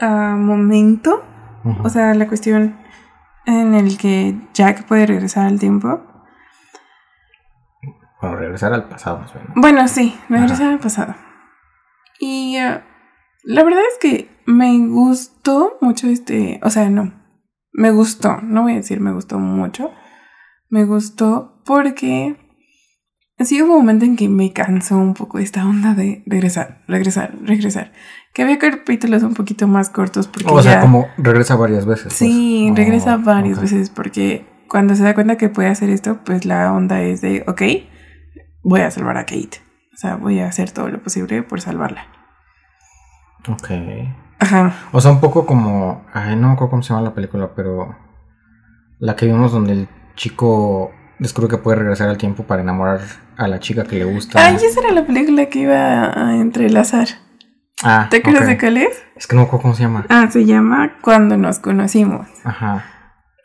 ah, 0.00 0.36
momento. 0.38 1.24
O 1.82 1.88
sea, 1.90 2.14
la 2.14 2.26
cuestión 2.26 2.76
en 3.44 3.74
el 3.74 3.98
que 3.98 4.34
Jack 4.54 4.86
puede 4.86 5.06
regresar 5.06 5.46
al 5.46 5.58
tiempo. 5.58 6.00
Bueno, 8.20 8.36
regresar 8.36 8.72
al 8.72 8.88
pasado 8.88 9.18
más 9.18 9.32
bien. 9.34 9.46
Bueno, 9.56 9.88
sí, 9.88 10.18
regresar 10.28 10.68
al 10.68 10.78
pasado. 10.78 11.14
Y 12.18 12.56
eh, 12.56 12.80
la 13.42 13.64
verdad 13.64 13.82
es 13.90 13.98
que 13.98 14.39
me 14.50 14.86
gustó 14.88 15.78
mucho 15.80 16.08
este, 16.08 16.60
o 16.62 16.70
sea, 16.70 16.90
no, 16.90 17.12
me 17.72 17.90
gustó, 17.90 18.38
no 18.42 18.62
voy 18.62 18.72
a 18.72 18.76
decir 18.76 19.00
me 19.00 19.12
gustó 19.12 19.38
mucho, 19.38 19.90
me 20.68 20.84
gustó 20.84 21.62
porque 21.64 22.36
sí 23.38 23.62
hubo 23.62 23.72
un 23.74 23.78
momento 23.80 24.04
en 24.04 24.16
que 24.16 24.28
me 24.28 24.52
cansó 24.52 24.98
un 24.98 25.14
poco 25.14 25.38
esta 25.38 25.64
onda 25.66 25.94
de 25.94 26.22
regresar, 26.26 26.82
regresar, 26.88 27.34
regresar. 27.42 27.92
Que 28.34 28.42
había 28.42 28.58
capítulos 28.58 29.22
un 29.22 29.34
poquito 29.34 29.66
más 29.66 29.88
cortos 29.90 30.28
porque 30.28 30.48
O 30.52 30.62
sea, 30.62 30.74
ya- 30.74 30.80
como 30.80 31.08
regresa 31.16 31.56
varias 31.56 31.86
veces. 31.86 32.04
pues. 32.06 32.14
Sí, 32.14 32.68
Oh, 32.70 32.74
regresa 32.76 33.16
varias 33.16 33.60
veces 33.60 33.90
porque 33.90 34.46
cuando 34.68 34.94
se 34.94 35.02
da 35.02 35.14
cuenta 35.14 35.36
que 35.36 35.48
puede 35.48 35.68
hacer 35.68 35.90
esto, 35.90 36.20
pues 36.24 36.44
la 36.44 36.72
onda 36.72 37.02
es 37.02 37.20
de, 37.22 37.42
ok, 37.48 37.62
voy 38.62 38.80
a 38.82 38.90
salvar 38.90 39.16
a 39.16 39.24
Kate. 39.24 39.58
O 39.92 39.96
sea, 39.96 40.16
voy 40.16 40.38
a 40.40 40.46
hacer 40.46 40.70
todo 40.70 40.88
lo 40.88 41.02
posible 41.02 41.42
por 41.42 41.60
salvarla. 41.60 42.06
Ok. 43.48 43.70
Ajá. 44.52 44.74
O 44.92 45.00
sea, 45.00 45.10
un 45.10 45.20
poco 45.20 45.46
como. 45.46 46.04
Ay, 46.12 46.36
no 46.36 46.48
me 46.48 46.54
acuerdo 46.54 46.70
cómo 46.70 46.82
se 46.82 46.90
llama 46.90 47.02
la 47.02 47.14
película, 47.14 47.50
pero. 47.54 47.96
La 48.98 49.16
que 49.16 49.26
vimos 49.26 49.52
donde 49.52 49.72
el 49.72 49.88
chico 50.16 50.90
descubre 51.18 51.48
que 51.48 51.58
puede 51.58 51.78
regresar 51.78 52.08
al 52.08 52.18
tiempo 52.18 52.44
para 52.44 52.62
enamorar 52.62 53.00
a 53.36 53.46
la 53.48 53.60
chica 53.60 53.84
que 53.84 53.96
le 53.96 54.04
gusta. 54.04 54.44
Ay, 54.44 54.56
esa 54.56 54.80
era 54.80 54.92
la 54.92 55.06
película 55.06 55.46
que 55.46 55.60
iba 55.60 56.06
a 56.06 56.36
entrelazar. 56.36 57.08
Ah, 57.82 58.08
¿Te 58.10 58.18
acuerdas 58.18 58.46
de 58.46 58.58
cuál 58.58 58.76
es? 58.76 59.02
Es 59.16 59.26
que 59.26 59.36
no 59.36 59.42
me 59.42 59.46
acuerdo 59.46 59.62
cómo 59.62 59.74
se 59.74 59.82
llama. 59.82 60.04
Ah, 60.08 60.28
se 60.30 60.44
llama 60.44 60.98
Cuando 61.00 61.36
nos 61.36 61.58
conocimos. 61.58 62.26
Ajá. 62.44 62.84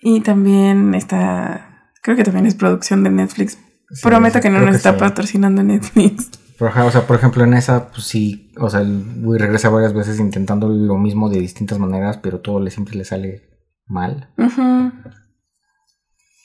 Y 0.01 0.21
también 0.21 0.93
está, 0.93 1.89
creo 2.01 2.17
que 2.17 2.23
también 2.23 2.45
es 2.45 2.55
producción 2.55 3.03
de 3.03 3.11
Netflix. 3.11 3.57
Sí, 3.89 4.01
Prometo 4.03 4.39
sí, 4.39 4.41
que 4.41 4.49
no 4.49 4.59
nos 4.59 4.75
está 4.75 4.93
sí. 4.93 4.99
patrocinando 4.99 5.63
Netflix. 5.63 6.31
Pero, 6.57 6.71
o 6.85 6.91
sea, 6.91 7.01
por 7.05 7.17
ejemplo, 7.17 7.43
en 7.43 7.53
esa, 7.53 7.89
pues 7.91 8.03
sí, 8.05 8.53
o 8.57 8.69
sea, 8.69 8.81
el 8.81 9.03
güey 9.23 9.39
regresa 9.39 9.69
varias 9.69 9.93
veces 9.93 10.19
intentando 10.19 10.69
lo 10.69 10.97
mismo 10.97 11.29
de 11.29 11.39
distintas 11.39 11.79
maneras, 11.79 12.17
pero 12.17 12.39
todo 12.39 12.59
le 12.61 12.71
siempre 12.71 12.95
le 12.95 13.03
sale 13.05 13.49
mal. 13.87 14.33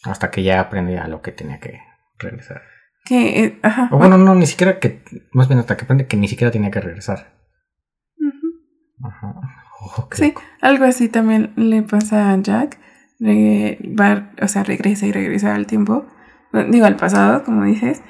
Hasta 0.04 0.30
que 0.30 0.42
ya 0.42 0.60
aprende 0.60 0.98
a 0.98 1.06
lo 1.08 1.22
que 1.22 1.30
tenía 1.32 1.60
que 1.60 1.78
regresar. 2.18 2.62
Que, 3.04 3.44
eh, 3.44 3.58
ajá. 3.62 3.88
O 3.92 3.98
bueno, 3.98 4.18
no, 4.18 4.34
ni 4.34 4.46
siquiera 4.46 4.78
que. 4.78 5.02
Más 5.32 5.48
bien 5.48 5.58
hasta 5.60 5.76
que 5.76 5.84
aprende 5.84 6.06
que 6.06 6.16
ni 6.16 6.28
siquiera 6.28 6.50
tenía 6.50 6.70
que 6.70 6.80
regresar. 6.80 7.34
Ajá. 9.02 9.34
Oh, 9.82 10.08
Sí, 10.12 10.34
algo 10.60 10.84
así 10.84 11.08
también 11.08 11.52
le 11.56 11.82
pasa 11.82 12.32
a 12.32 12.36
Jack. 12.42 12.78
Re- 13.18 13.78
va, 13.98 14.30
o 14.42 14.48
sea, 14.48 14.62
regresa 14.64 15.06
y 15.06 15.12
regresa 15.12 15.54
al 15.54 15.66
tiempo. 15.66 16.06
Digo, 16.70 16.84
al 16.86 16.96
pasado, 16.96 17.44
como 17.44 17.64
dices. 17.64 18.02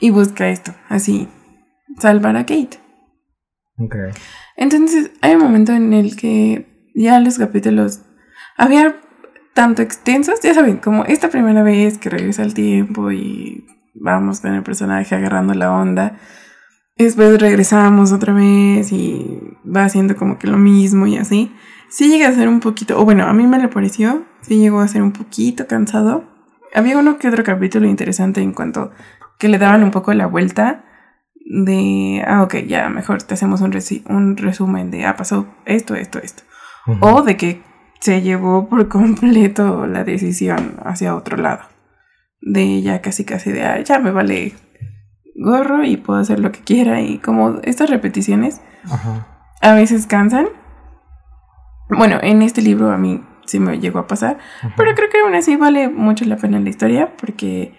Y 0.00 0.10
busca 0.10 0.48
esto, 0.48 0.74
así, 0.88 1.28
salvar 1.98 2.36
a 2.36 2.40
Kate. 2.40 2.78
Ok. 3.78 3.96
Entonces, 4.56 5.10
hay 5.22 5.34
un 5.34 5.42
momento 5.42 5.72
en 5.72 5.92
el 5.92 6.16
que 6.16 6.90
ya 6.94 7.20
los 7.20 7.38
capítulos 7.38 8.02
había 8.56 8.96
tanto 9.54 9.82
extensos, 9.82 10.40
ya 10.42 10.54
saben, 10.54 10.78
como 10.78 11.04
esta 11.04 11.28
primera 11.28 11.62
vez 11.62 11.98
que 11.98 12.10
regresa 12.10 12.42
al 12.42 12.54
tiempo 12.54 13.10
y 13.10 13.66
vamos 13.94 14.40
con 14.40 14.54
el 14.54 14.62
personaje 14.62 15.14
agarrando 15.14 15.54
la 15.54 15.72
onda. 15.72 16.18
Después 16.96 17.40
regresamos 17.40 18.12
otra 18.12 18.32
vez 18.32 18.92
y 18.92 19.40
va 19.64 19.84
haciendo 19.84 20.16
como 20.16 20.38
que 20.38 20.46
lo 20.46 20.56
mismo 20.56 21.06
y 21.06 21.16
así. 21.16 21.52
Sí 21.88 22.08
llega 22.08 22.28
a 22.28 22.32
ser 22.32 22.48
un 22.48 22.60
poquito, 22.60 22.98
o 22.98 23.04
bueno, 23.04 23.24
a 23.24 23.32
mí 23.32 23.46
me 23.46 23.58
le 23.58 23.68
pareció, 23.68 24.24
sí 24.40 24.58
llegó 24.58 24.80
a 24.80 24.88
ser 24.88 25.02
un 25.02 25.12
poquito 25.12 25.66
cansado. 25.66 26.24
Había 26.74 26.98
uno 26.98 27.18
que 27.18 27.28
otro 27.28 27.44
capítulo 27.44 27.86
interesante 27.86 28.40
en 28.40 28.52
cuanto 28.52 28.90
que 29.38 29.48
le 29.48 29.58
daban 29.58 29.82
un 29.84 29.90
poco 29.90 30.12
la 30.14 30.26
vuelta 30.26 30.84
de, 31.48 32.24
ah, 32.26 32.42
ok, 32.42 32.56
ya 32.66 32.88
mejor 32.88 33.22
te 33.22 33.34
hacemos 33.34 33.60
un, 33.60 33.72
resi- 33.72 34.02
un 34.08 34.36
resumen 34.36 34.90
de, 34.90 35.04
ah, 35.06 35.16
pasó 35.16 35.46
esto, 35.64 35.94
esto, 35.94 36.18
esto. 36.18 36.42
O 37.00 37.22
de 37.22 37.36
que 37.36 37.62
se 38.00 38.22
llevó 38.22 38.68
por 38.68 38.88
completo 38.98 39.86
la 39.86 40.04
decisión 40.04 40.76
hacia 40.84 41.14
otro 41.14 41.36
lado. 41.36 41.62
De 42.40 42.82
ya 42.82 43.00
casi 43.00 43.24
casi 43.24 43.52
de, 43.52 43.64
ah, 43.64 43.80
ya 43.80 43.98
me 43.98 44.10
vale 44.10 44.54
gorro 45.36 45.84
y 45.84 45.96
puedo 45.96 46.18
hacer 46.20 46.38
lo 46.40 46.50
que 46.52 46.60
quiera. 46.60 47.00
Y 47.00 47.18
como 47.18 47.60
estas 47.62 47.90
repeticiones 47.90 48.60
a 49.62 49.74
veces 49.74 50.06
cansan. 50.06 50.46
Bueno, 51.88 52.18
en 52.22 52.42
este 52.42 52.62
libro 52.62 52.90
a 52.90 52.96
mí 52.98 53.22
sí 53.46 53.60
me 53.60 53.78
llegó 53.78 53.98
a 54.00 54.06
pasar. 54.06 54.38
Pero 54.76 54.94
creo 54.94 55.08
que 55.10 55.20
aún 55.20 55.34
así 55.34 55.56
vale 55.56 55.88
mucho 55.88 56.24
la 56.24 56.36
pena 56.36 56.58
la 56.60 56.68
historia 56.68 57.16
porque 57.16 57.74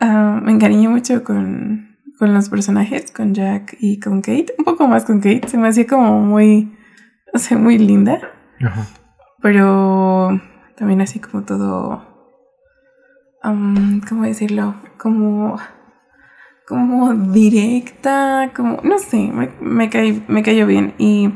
ah, 0.00 0.40
me 0.42 0.52
encariñé 0.52 0.88
mucho 0.88 1.22
con, 1.24 1.96
con 2.18 2.32
los 2.34 2.48
personajes, 2.48 3.10
con 3.12 3.34
Jack 3.34 3.76
y 3.80 4.00
con 4.00 4.20
Kate. 4.20 4.54
Un 4.58 4.64
poco 4.64 4.88
más 4.88 5.04
con 5.04 5.18
Kate, 5.20 5.48
se 5.48 5.58
me 5.58 5.68
hacía 5.68 5.86
como 5.86 6.20
muy, 6.20 6.76
o 7.32 7.38
sea, 7.38 7.56
muy 7.58 7.78
linda. 7.78 8.18
Ajá. 8.64 8.86
Pero 9.42 10.40
también 10.76 11.00
así 11.00 11.20
como 11.20 11.44
todo, 11.44 12.02
am, 13.42 14.00
¿cómo 14.08 14.24
decirlo? 14.24 14.74
Como, 14.98 15.58
como 16.66 17.14
directa, 17.14 18.50
como, 18.56 18.80
no 18.82 18.98
sé, 18.98 19.30
me, 19.32 19.50
me, 19.60 19.90
caí- 19.90 20.24
me 20.28 20.42
cayó 20.42 20.66
bien. 20.66 20.94
Y 20.98 21.32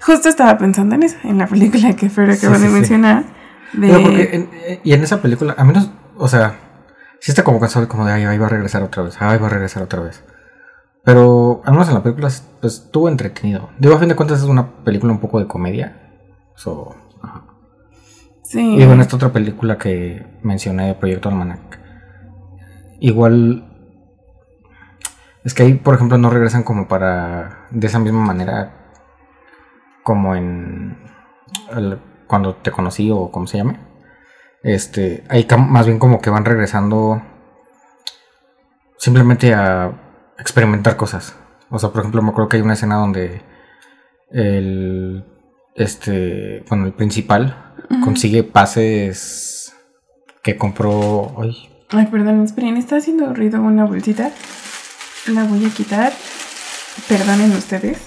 justo 0.00 0.28
estaba 0.28 0.58
pensando 0.58 0.94
en 0.94 1.02
eso, 1.02 1.16
en 1.24 1.38
la 1.38 1.46
película 1.46 1.96
que 1.96 2.08
Fer 2.10 2.30
acaba 2.30 2.56
Sí, 2.56 2.62
de 2.62 2.68
sí, 2.68 2.72
sí. 2.74 2.74
mencionar. 2.74 3.24
De, 3.72 3.88
Pero 3.88 4.02
porque 4.02 4.28
en- 4.34 4.48
eh, 4.66 4.80
y 4.84 4.92
en 4.92 5.02
esa 5.02 5.20
película, 5.20 5.54
a 5.58 5.64
menos, 5.64 5.90
o 6.16 6.28
sea, 6.28 6.54
sí 7.20 7.30
está 7.30 7.44
como 7.44 7.60
cansado 7.60 7.88
como 7.88 8.04
de, 8.06 8.12
ay, 8.12 8.24
ahí 8.24 8.38
va 8.38 8.46
a 8.46 8.50
regresar 8.50 8.82
otra 8.82 9.02
vez, 9.02 9.16
ay, 9.20 9.38
va 9.38 9.46
a 9.46 9.50
regresar 9.50 9.82
otra 9.82 10.00
vez. 10.00 10.24
Pero 11.04 11.62
al 11.64 11.72
menos 11.72 11.88
en 11.88 11.94
la 11.94 12.02
película, 12.02 12.28
pues 12.60 12.74
estuvo 12.74 13.08
entretenido. 13.08 13.70
Digo, 13.78 13.94
a 13.94 13.98
fin 13.98 14.08
de 14.08 14.16
cuentas 14.16 14.40
es 14.40 14.44
una 14.44 14.84
película 14.84 15.12
un 15.12 15.20
poco 15.20 15.38
de 15.38 15.46
comedia. 15.46 16.12
So, 16.54 16.94
ajá. 17.22 17.44
sí. 18.42 18.76
Y 18.76 18.84
bueno, 18.84 19.00
esta 19.00 19.16
otra 19.16 19.32
película 19.32 19.78
que 19.78 20.26
mencioné 20.42 20.94
Proyecto 20.94 21.28
Almanac. 21.28 21.80
Igual. 23.00 23.64
Es 25.44 25.54
que 25.54 25.62
ahí, 25.62 25.74
por 25.74 25.94
ejemplo, 25.94 26.18
no 26.18 26.30
regresan 26.30 26.62
como 26.64 26.88
para. 26.88 27.66
De 27.70 27.86
esa 27.86 28.00
misma 28.00 28.20
manera. 28.24 28.74
Como 30.02 30.34
en. 30.34 30.98
el- 31.74 32.00
cuando 32.26 32.56
te 32.56 32.70
conocí 32.70 33.10
o 33.10 33.30
como 33.30 33.46
se 33.46 33.58
llame. 33.58 33.78
Este. 34.62 35.24
Ahí 35.28 35.46
más 35.68 35.86
bien 35.86 35.98
como 35.98 36.20
que 36.20 36.30
van 36.30 36.44
regresando. 36.44 37.22
Simplemente 38.96 39.54
a 39.54 39.92
experimentar 40.38 40.96
cosas. 40.96 41.36
O 41.70 41.78
sea, 41.78 41.90
por 41.90 42.00
ejemplo, 42.00 42.22
me 42.22 42.30
acuerdo 42.30 42.48
que 42.48 42.56
hay 42.56 42.62
una 42.62 42.74
escena 42.74 42.96
donde. 42.96 43.42
El. 44.30 45.24
Este. 45.74 46.64
Bueno, 46.68 46.86
el 46.86 46.92
principal 46.92 47.74
consigue 48.02 48.42
pases 48.42 49.74
que 50.42 50.56
compró. 50.56 51.34
Ay, 51.40 51.70
Ay, 51.90 52.06
perdón, 52.06 52.44
esperen, 52.44 52.76
está 52.76 52.96
haciendo 52.96 53.32
ruido 53.32 53.62
una 53.62 53.84
bolsita. 53.84 54.30
La 55.28 55.44
voy 55.44 55.64
a 55.64 55.70
quitar. 55.70 56.12
Perdonen 57.08 57.52
ustedes. 57.52 57.98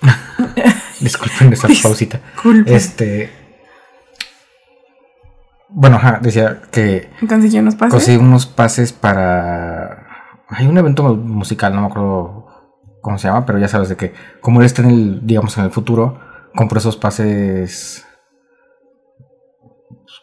disculpen 1.00 1.52
esa 1.52 1.68
pausita. 1.82 2.20
Disculpen. 2.34 2.74
Este. 2.74 3.39
Bueno, 5.72 5.96
ajá, 5.96 6.18
decía 6.22 6.62
que 6.70 7.10
Consiguió 7.28 7.60
unos 7.60 7.76
pases. 7.76 7.92
conseguí 7.94 8.16
unos 8.18 8.46
pases 8.46 8.92
para. 8.92 10.06
Hay 10.48 10.66
un 10.66 10.76
evento 10.78 11.14
musical, 11.14 11.74
no 11.74 11.82
me 11.82 11.86
acuerdo 11.86 12.46
cómo 13.02 13.18
se 13.18 13.28
llama, 13.28 13.46
pero 13.46 13.58
ya 13.58 13.68
sabes 13.68 13.88
de 13.88 13.96
que, 13.96 14.12
como 14.40 14.60
él 14.60 14.66
está 14.66 14.82
en 14.82 14.90
el, 14.90 15.26
digamos, 15.26 15.56
en 15.58 15.64
el 15.64 15.70
futuro, 15.70 16.18
compró 16.56 16.78
esos 16.78 16.96
pases 16.96 18.04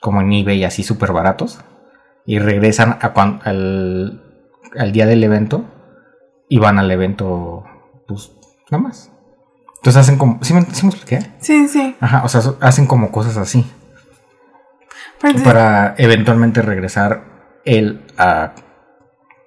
como 0.02 0.22
en 0.22 0.32
eBay, 0.34 0.64
así 0.64 0.84
súper 0.84 1.12
baratos, 1.12 1.60
y 2.26 2.40
regresan 2.40 2.98
a 3.02 3.14
cuan- 3.14 3.40
al, 3.46 4.22
al 4.78 4.92
día 4.92 5.06
del 5.06 5.24
evento 5.24 5.64
y 6.50 6.60
van 6.60 6.78
al 6.78 6.92
evento, 6.92 7.64
pues, 8.08 8.32
nada 8.70 8.84
más. 8.84 9.12
Entonces 9.78 10.02
hacen 10.02 10.18
como. 10.18 10.40
¿Sí 10.44 10.54
me, 10.54 10.62
sí 10.64 10.86
me 10.86 10.92
expliqué? 10.92 11.26
Sí, 11.40 11.68
sí. 11.68 11.96
Ajá, 12.02 12.24
o 12.26 12.28
sea, 12.28 12.42
hacen 12.62 12.86
como 12.86 13.12
cosas 13.12 13.38
así. 13.38 13.66
Sí, 15.22 15.44
Para 15.44 15.96
eventualmente 15.98 16.62
regresar 16.62 17.24
él 17.66 18.02
a 18.18 18.54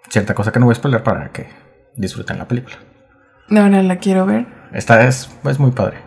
cierta 0.08 0.34
cosa 0.34 0.52
que 0.52 0.58
no 0.58 0.66
voy 0.66 0.72
a 0.72 0.76
spoiler 0.76 1.02
para 1.02 1.30
que 1.30 1.48
disfruten 1.96 2.38
la 2.38 2.48
película. 2.48 2.76
Ahora 3.50 3.82
la 3.82 3.96
quiero 3.96 4.26
ver. 4.26 4.46
Esta 4.72 5.06
es, 5.06 5.30
es 5.48 5.58
muy 5.58 5.70
padre. 5.70 5.98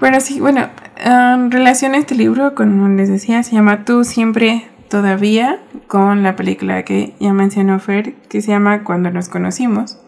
Pero 0.00 0.20
sí, 0.20 0.40
bueno, 0.40 0.68
en 0.96 1.50
relación 1.50 1.94
a 1.94 1.98
este 1.98 2.14
libro, 2.14 2.54
como 2.54 2.88
les 2.88 3.08
decía, 3.08 3.42
se 3.42 3.52
llama 3.52 3.84
Tú 3.84 4.04
siempre 4.04 4.68
todavía, 4.88 5.60
con 5.86 6.22
la 6.22 6.36
película 6.36 6.84
que 6.84 7.14
ya 7.20 7.32
mencionó 7.32 7.78
Fer, 7.78 8.14
que 8.28 8.42
se 8.42 8.50
llama 8.50 8.84
Cuando 8.84 9.10
nos 9.10 9.28
conocimos. 9.28 9.98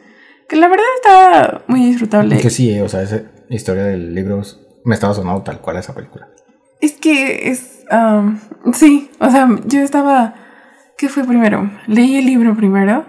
Que 0.48 0.57
la 0.57 0.68
verdad 0.68 0.85
está 0.96 1.62
muy 1.68 1.85
disfrutable. 1.85 2.38
Que 2.38 2.50
sí, 2.50 2.79
o 2.81 2.88
sea, 2.88 3.03
esa 3.03 3.22
historia 3.48 3.85
del 3.85 4.14
libro 4.14 4.42
me 4.85 4.94
estaba 4.94 5.14
sonando 5.14 5.42
tal 5.42 5.61
cual 5.61 5.77
esa 5.77 5.94
película. 5.94 6.29
Es 6.85 6.92
que 6.92 7.49
es. 7.49 7.87
am, 7.90 8.38
sí, 8.75 9.11
o 9.18 9.31
sea, 9.31 9.49
yo 9.64 9.81
estaba. 9.81 10.35
¿Qué 10.99 11.09
fue 11.09 11.25
primero? 11.25 11.70
Leí 11.87 12.16
el 12.16 12.27
libro 12.27 12.55
primero 12.55 13.07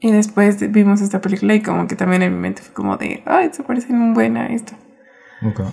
y 0.00 0.10
después 0.10 0.58
vimos 0.72 1.00
esta 1.00 1.20
película 1.20 1.54
y 1.54 1.62
como 1.62 1.86
que 1.86 1.94
también 1.94 2.22
en 2.22 2.34
mi 2.34 2.40
mente 2.40 2.62
fue 2.62 2.74
como 2.74 2.96
de. 2.96 3.22
Ay, 3.24 3.50
se 3.52 3.62
parece 3.62 3.92
muy 3.92 4.12
buena 4.12 4.48
esto. 4.48 4.72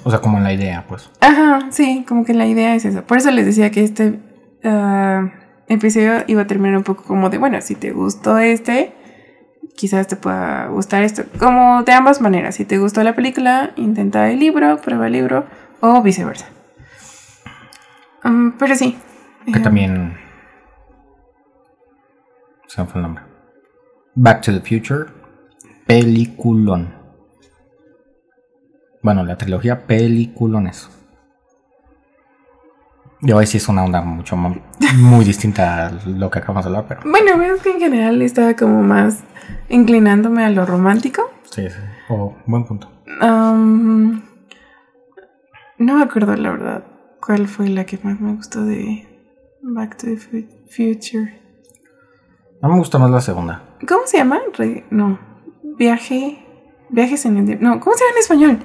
O 0.04 0.12
sea, 0.12 0.22
como 0.22 0.38
en 0.38 0.44
la 0.44 0.54
idea, 0.54 0.86
pues. 0.88 1.10
Ajá, 1.22 1.72
sí, 1.72 2.06
como 2.08 2.24
que 2.24 2.36
la 2.36 2.46
idea 2.46 2.76
es 2.76 2.86
eso. 2.86 3.02
Por 3.04 3.18
eso 3.18 3.32
les 3.32 3.48
decía 3.48 3.72
que 3.72 3.84
este 3.84 4.20
ah, 4.64 5.32
episodio 5.70 6.24
iba 6.28 6.44
a 6.44 6.48
terminar 6.48 6.78
un 6.78 6.84
poco 6.84 7.04
como 7.04 7.32
de, 7.32 7.40
bueno, 7.40 7.60
si 7.62 7.74
te 7.74 7.92
gustó 7.92 8.38
este, 8.38 8.94
quizás 9.76 10.06
te 10.06 10.18
pueda 10.18 10.68
gustar 10.68 11.02
esto. 11.02 11.24
Como 11.40 11.82
de 11.82 11.94
ambas 11.94 12.22
maneras. 12.22 12.54
Si 12.54 12.66
te 12.66 12.78
gustó 12.78 13.02
la 13.02 13.16
película, 13.16 13.72
intenta 13.76 14.30
el 14.30 14.38
libro, 14.38 14.78
prueba 14.82 15.08
el 15.08 15.14
libro 15.14 15.48
o 15.80 16.04
viceversa. 16.04 16.46
Um, 18.24 18.52
pero 18.58 18.76
sí. 18.76 18.98
Que 19.46 19.60
eh, 19.60 19.62
también. 19.62 20.18
Se 22.68 22.82
me 22.82 22.88
fue 22.88 23.00
el 23.00 23.04
nombre. 23.04 23.24
Back 24.16 24.42
to 24.42 24.52
the 24.52 24.60
Future. 24.60 25.06
Peliculón. 25.88 26.94
Bueno, 29.02 29.24
la 29.24 29.38
trilogía 29.38 29.88
Peliculones. 29.88 30.90
Yo 33.22 33.38
ahí 33.38 33.48
sí 33.48 33.58
es 33.58 33.68
una 33.68 33.84
onda 33.84 34.02
mucho 34.02 34.38
más, 34.38 34.56
muy 34.96 35.26
distinta 35.26 35.88
a 35.88 35.92
lo 36.06 36.30
que 36.30 36.40
acabamos 36.40 36.64
de 36.64 36.70
hablar, 36.70 36.86
pero 36.88 37.02
Bueno, 37.10 37.38
veo 37.38 37.58
que 37.62 37.72
en 37.72 37.80
general 37.80 38.22
estaba 38.22 38.56
como 38.56 38.82
más 38.82 39.24
inclinándome 39.68 40.46
a 40.46 40.50
lo 40.50 40.66
romántico. 40.66 41.30
sí, 41.50 41.70
sí. 41.70 41.76
Oh, 42.08 42.36
buen 42.46 42.64
punto. 42.66 42.90
Um, 43.22 44.22
no 45.80 45.96
me 45.98 46.04
acuerdo 46.04 46.36
la 46.36 46.52
verdad 46.52 46.84
cuál 47.26 47.48
fue 47.48 47.70
la 47.70 47.86
que 47.86 48.00
más 48.04 48.20
me 48.20 48.34
gustó 48.34 48.64
de 48.64 49.08
Back 49.62 49.98
to 49.98 50.08
the 50.08 50.18
Fu- 50.18 50.48
Future. 50.68 51.40
Mí 52.62 52.70
me 52.70 52.78
gusta 52.78 52.98
más 52.98 53.10
la 53.12 53.22
segunda. 53.22 53.64
¿Cómo 53.88 54.02
se 54.06 54.18
llama? 54.18 54.40
Re- 54.58 54.86
no. 54.90 55.20
Viaje. 55.78 56.46
Viajes 56.90 57.26
en 57.26 57.38
el 57.38 57.46
tiempo. 57.46 57.64
No, 57.64 57.80
¿cómo 57.80 57.96
se 57.96 58.04
llama 58.04 58.14
en 58.16 58.20
español? 58.20 58.60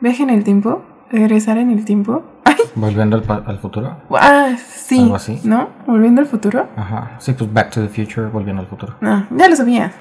Viaje 0.00 0.22
en 0.22 0.30
el 0.30 0.44
tiempo. 0.44 0.84
Regresar 1.10 1.58
en 1.58 1.70
el 1.70 1.84
tiempo. 1.84 2.24
Ay, 2.44 2.56
Volviendo 2.74 3.16
al, 3.16 3.58
futuro. 3.58 3.96
Ah, 4.10 4.56
sí. 4.58 5.00
Algo 5.00 5.16
así. 5.16 5.40
¿No? 5.44 5.70
¿Volviendo 5.86 6.20
al 6.20 6.26
futuro? 6.26 6.68
Ajá. 6.76 7.16
Sí, 7.18 7.32
pues 7.32 7.52
Back 7.52 7.70
to 7.70 7.80
the 7.82 7.88
Future, 7.88 8.28
volviendo 8.28 8.62
al 8.62 8.68
futuro. 8.68 8.96
No, 9.00 9.26
ya 9.30 9.48
lo 9.48 9.56
sabía. 9.56 9.92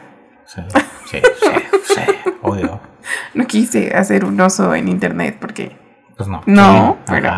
Sí, 0.45 0.61
sí, 1.05 1.17
sí, 1.41 1.47
sí. 1.83 2.01
Obvio. 2.41 2.79
No 3.33 3.47
quise 3.47 3.95
hacer 3.95 4.25
un 4.25 4.39
oso 4.39 4.75
en 4.75 4.87
internet 4.87 5.37
porque. 5.41 5.75
Pues 6.17 6.29
no. 6.29 6.43
No, 6.45 6.97
pero. 7.07 7.31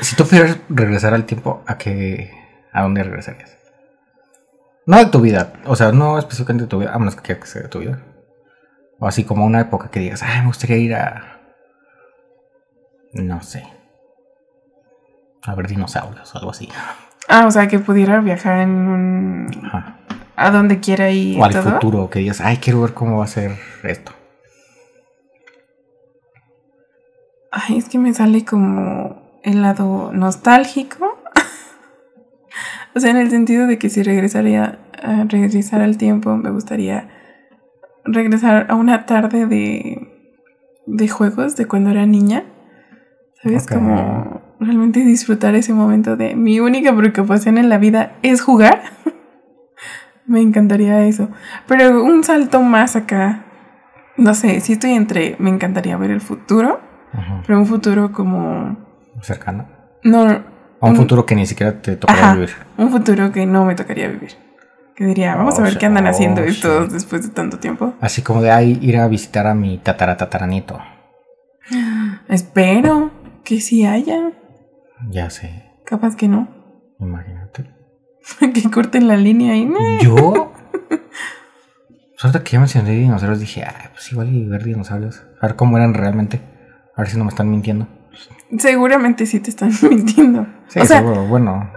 Si 0.00 0.16
tú 0.16 0.24
pudieras 0.24 0.56
regresar 0.68 1.12
al 1.14 1.24
tiempo, 1.26 1.62
¿a 1.66 1.76
qué? 1.78 2.30
¿A 2.72 2.82
dónde 2.82 3.02
regresarías? 3.02 3.56
No 4.86 4.96
de 4.98 5.06
tu 5.06 5.20
vida, 5.20 5.52
o 5.66 5.76
sea, 5.76 5.92
no 5.92 6.18
específicamente 6.18 6.64
de 6.64 6.68
tu 6.70 6.78
vida, 6.80 6.92
a 6.92 6.98
menos 6.98 7.14
que 7.14 7.22
quieras 7.22 7.44
que 7.44 7.50
sea 7.50 7.62
de 7.62 7.68
tu 7.68 7.80
vida. 7.80 8.02
O 8.98 9.06
así 9.06 9.24
como 9.24 9.44
una 9.44 9.60
época 9.60 9.90
que 9.90 10.00
digas, 10.00 10.22
ay, 10.22 10.40
me 10.40 10.46
gustaría 10.46 10.76
ir 10.76 10.94
a. 10.94 11.40
No 13.12 13.42
sé. 13.42 13.64
A 15.44 15.54
ver 15.54 15.66
dinosaurios 15.68 16.34
o 16.34 16.38
algo 16.38 16.50
así. 16.52 16.68
Ah, 17.28 17.46
o 17.46 17.50
sea, 17.50 17.68
que 17.68 17.78
pudiera 17.78 18.20
viajar 18.20 18.60
en 18.60 18.70
un. 18.70 19.46
Ajá. 19.66 19.98
a 20.36 20.50
donde 20.50 20.80
quiera 20.80 21.10
y 21.10 21.38
O 21.38 21.44
al 21.44 21.52
todo. 21.52 21.62
futuro, 21.74 22.10
que 22.10 22.20
digas, 22.20 22.40
ay, 22.40 22.56
quiero 22.56 22.80
ver 22.80 22.94
cómo 22.94 23.18
va 23.18 23.24
a 23.24 23.28
ser 23.28 23.56
esto. 23.82 24.12
Ay, 27.50 27.76
es 27.78 27.88
que 27.88 27.98
me 27.98 28.14
sale 28.14 28.44
como 28.44 29.21
el 29.42 29.62
lado 29.62 30.12
nostálgico. 30.12 31.18
o 32.94 33.00
sea, 33.00 33.10
en 33.10 33.16
el 33.16 33.30
sentido 33.30 33.66
de 33.66 33.78
que 33.78 33.90
si 33.90 34.02
regresaría 34.02 34.78
a 35.02 35.24
regresar 35.24 35.80
al 35.80 35.98
tiempo, 35.98 36.36
me 36.36 36.50
gustaría 36.50 37.08
regresar 38.04 38.66
a 38.68 38.74
una 38.74 39.06
tarde 39.06 39.46
de, 39.46 40.08
de 40.86 41.08
juegos 41.08 41.56
de 41.56 41.66
cuando 41.66 41.90
era 41.90 42.06
niña. 42.06 42.44
¿Sabes? 43.42 43.66
Como 43.66 44.40
realmente 44.60 45.00
disfrutar 45.00 45.56
ese 45.56 45.72
momento 45.72 46.16
de 46.16 46.36
mi 46.36 46.60
única 46.60 46.94
preocupación 46.94 47.58
en 47.58 47.68
la 47.68 47.78
vida 47.78 48.16
es 48.22 48.40
jugar. 48.40 48.82
me 50.26 50.40
encantaría 50.40 51.04
eso. 51.06 51.28
Pero 51.66 52.04
un 52.04 52.24
salto 52.24 52.62
más 52.62 52.96
acá. 52.96 53.44
No 54.16 54.34
sé, 54.34 54.60
si 54.60 54.74
estoy 54.74 54.92
entre 54.92 55.36
me 55.38 55.50
encantaría 55.50 55.96
ver 55.96 56.10
el 56.10 56.20
futuro. 56.20 56.80
Ajá. 57.12 57.42
Pero 57.46 57.58
un 57.58 57.66
futuro 57.66 58.12
como. 58.12 58.81
Cercano. 59.22 59.68
No. 60.04 60.44
O 60.80 60.88
un 60.88 60.92
Mm. 60.94 60.96
futuro 60.96 61.24
que 61.26 61.34
ni 61.34 61.46
siquiera 61.46 61.80
te 61.80 61.96
tocará 61.96 62.20
Ajá. 62.20 62.34
vivir. 62.34 62.50
Un 62.76 62.90
futuro 62.90 63.30
que 63.32 63.46
no 63.46 63.64
me 63.64 63.74
tocaría 63.74 64.08
vivir. 64.08 64.32
Que 64.96 65.04
diría, 65.06 65.34
vamos 65.36 65.56
a 65.58 65.62
Oh, 65.62 65.64
ver 65.64 65.78
qué 65.78 65.86
andan 65.86 66.06
oh, 66.06 66.10
haciendo 66.10 66.42
estos 66.42 66.84
shit. 66.84 66.92
después 66.92 67.22
de 67.22 67.28
tanto 67.32 67.58
tiempo. 67.58 67.94
Así 68.00 68.20
como 68.22 68.42
de 68.42 68.50
ahí 68.50 68.78
ir 68.82 68.98
a 68.98 69.08
visitar 69.08 69.46
a 69.46 69.54
mi 69.54 69.78
tataratataranieto. 69.78 70.78
Espero 72.28 73.10
que 73.44 73.60
sí 73.60 73.86
haya. 73.86 74.32
Ya 75.08 75.30
sé, 75.30 75.70
Capaz 75.84 76.16
que 76.16 76.28
no. 76.28 76.48
imagínate. 76.98 77.70
que 78.54 78.70
corten 78.70 79.08
la 79.08 79.16
línea 79.16 79.52
ahí. 79.52 79.68
Yo. 80.02 80.52
Pues 82.14 82.26
ahorita 82.26 82.44
que 82.44 82.52
ya 82.52 82.60
mencioné 82.60 82.90
dinosaurios, 82.92 83.40
dije, 83.40 83.64
ah, 83.64 83.90
pues 83.94 84.12
igual 84.12 84.28
y 84.32 84.46
ver 84.46 84.62
dinosaurios. 84.62 85.24
A 85.40 85.46
ver 85.48 85.56
cómo 85.56 85.76
eran 85.76 85.92
realmente. 85.92 86.40
A 86.94 87.00
ver 87.02 87.10
si 87.10 87.18
no 87.18 87.24
me 87.24 87.30
están 87.30 87.50
mintiendo. 87.50 87.88
Seguramente 88.58 89.26
sí 89.26 89.40
te 89.40 89.50
están 89.50 89.72
mintiendo. 89.88 90.46
Sí, 90.68 90.78
o 90.80 90.84
sea, 90.84 90.98
seguro, 90.98 91.26
bueno. 91.26 91.70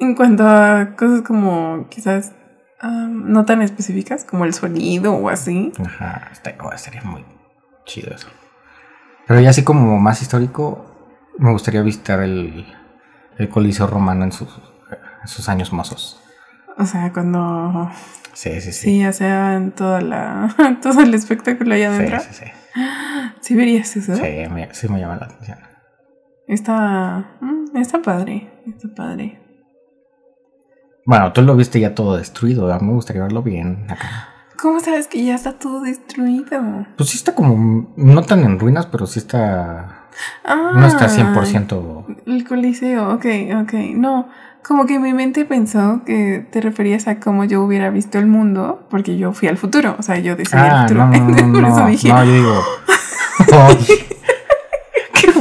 en 0.00 0.14
cuanto 0.14 0.46
a 0.46 0.94
cosas 0.96 1.22
como 1.22 1.86
quizás 1.88 2.32
am, 2.80 3.30
no 3.32 3.44
tan 3.44 3.62
específicas, 3.62 4.24
como 4.24 4.44
el 4.44 4.54
sonido 4.54 5.14
o 5.14 5.28
así. 5.28 5.72
Ajá, 5.84 6.28
está, 6.32 6.54
oh, 6.62 6.72
estaría 6.72 7.02
muy 7.02 7.24
chido 7.84 8.14
eso. 8.14 8.28
Pero 9.26 9.40
ya 9.40 9.50
así 9.50 9.62
como 9.64 9.98
más 9.98 10.20
histórico, 10.22 10.86
me 11.38 11.50
gustaría 11.52 11.82
visitar 11.82 12.20
el, 12.22 12.66
el 13.38 13.48
Coliseo 13.48 13.86
Romano 13.86 14.24
en 14.24 14.32
sus, 14.32 14.48
en 15.22 15.28
sus 15.28 15.48
años 15.48 15.72
mozos. 15.72 16.20
O 16.78 16.84
sea, 16.86 17.12
cuando 17.12 17.90
Sí, 18.32 18.60
sí, 18.60 18.72
sí. 18.72 18.80
sí 18.84 19.02
hacían 19.04 19.72
toda 19.72 20.00
la, 20.00 20.78
todo 20.82 21.02
el 21.02 21.12
espectáculo 21.14 21.74
allá 21.74 21.90
Sí, 21.90 21.96
adentro. 21.96 22.20
sí, 22.20 22.28
sí. 22.32 22.44
Sí 23.40 23.54
verías 23.56 23.96
eso. 23.96 24.14
Sí, 24.16 24.22
me, 24.50 24.72
sí 24.72 24.88
me 24.88 24.98
llama 25.00 25.16
la 25.16 25.26
atención. 25.26 25.58
Está, 26.46 27.36
mm, 27.40 27.76
está 27.76 28.02
padre, 28.02 28.50
está 28.66 28.88
padre. 28.94 29.38
Bueno, 31.04 31.32
tú 31.32 31.42
lo 31.42 31.56
viste 31.56 31.80
ya 31.80 31.94
todo 31.94 32.16
destruido. 32.16 32.72
A 32.72 32.78
mí 32.78 32.86
me 32.86 32.92
gustaría 32.94 33.22
verlo 33.22 33.42
bien 33.42 33.86
acá. 33.90 34.28
¿Cómo 34.60 34.78
sabes 34.78 35.08
que 35.08 35.24
ya 35.24 35.34
está 35.34 35.54
todo 35.54 35.80
destruido? 35.80 36.86
Pues 36.96 37.10
sí 37.10 37.16
está 37.16 37.34
como, 37.34 37.92
no 37.96 38.22
tan 38.22 38.44
en 38.44 38.60
ruinas, 38.60 38.86
pero 38.86 39.06
sí 39.06 39.18
está, 39.18 40.06
Ah, 40.44 40.72
no 40.74 40.86
está 40.86 41.08
100%. 41.08 42.22
El 42.26 42.46
coliseo, 42.46 43.12
ok, 43.14 43.26
ok. 43.62 43.72
No, 43.96 44.28
como 44.62 44.86
que 44.86 45.00
mi 45.00 45.12
mente 45.14 45.44
pensó 45.44 46.02
que 46.06 46.46
te 46.52 46.60
referías 46.60 47.08
a 47.08 47.18
cómo 47.18 47.42
yo 47.44 47.62
hubiera 47.62 47.90
visto 47.90 48.18
el 48.20 48.26
mundo, 48.28 48.86
porque 48.88 49.16
yo 49.18 49.32
fui 49.32 49.48
al 49.48 49.56
futuro, 49.56 49.96
o 49.98 50.02
sea, 50.02 50.18
yo 50.18 50.36
decidí 50.36 50.60
el 50.60 50.68
Ah, 50.70 50.82
futuro. 50.86 51.06
no, 51.08 51.16
no, 51.18 51.28
no, 51.46 51.52
Por 51.60 51.64
eso 51.64 51.80
no, 51.80 51.86
dije, 51.88 52.08
no, 52.08 52.24
yo 52.24 52.32
digo. 52.32 52.60
Ay, 53.52 53.78
qué 55.20 55.32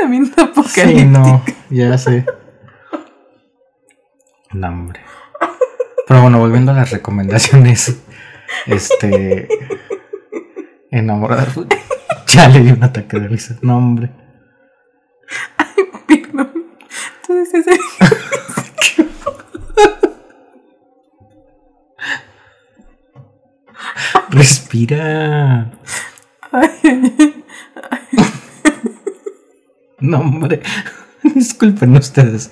pensamiento 0.00 0.64
Sí, 0.68 1.04
no, 1.04 1.42
ya 1.70 1.98
sé. 1.98 2.24
No, 4.52 4.68
hombre. 4.68 5.00
Pero 6.06 6.22
bueno, 6.22 6.38
volviendo 6.38 6.72
a 6.72 6.74
las 6.74 6.90
recomendaciones. 6.90 8.02
Este. 8.66 9.48
Enamorar. 10.90 11.48
Ya 12.26 12.48
le 12.48 12.60
di 12.60 12.72
un 12.72 12.82
ataque 12.82 13.18
de 13.18 13.28
risa. 13.28 13.56
No, 13.62 13.76
hombre. 13.76 14.10
Perdón. 16.06 16.52
Entonces 17.22 17.66
ese... 17.66 17.80
Respira. 24.30 25.72
Ay, 26.52 27.39
No, 30.00 30.20
hombre. 30.20 30.62
Disculpen 31.22 31.96
ustedes, 31.96 32.50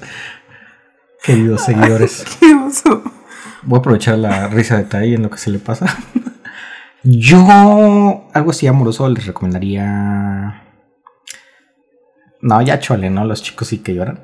queridos 1.23 1.65
seguidores. 1.65 2.25
Voy 3.63 3.77
a 3.77 3.81
aprovechar 3.81 4.19
la 4.19 4.49
risa 4.49 4.79
de 4.79 4.85
Tai 4.85 5.15
en 5.15 5.23
lo 5.23 5.31
que 5.31 5.39
se 5.39 5.51
le 5.51 5.59
pasa. 5.59 5.87
Yo, 7.03 8.29
algo 8.33 8.51
así 8.51 8.67
amoroso, 8.67 9.09
les 9.09 9.27
recomendaría. 9.27 10.65
No, 12.41 12.63
ya 12.63 12.79
chole, 12.79 13.11
¿no? 13.11 13.25
Los 13.25 13.43
chicos 13.43 13.69
sí 13.69 13.79
que 13.79 13.95
lloran. 13.95 14.21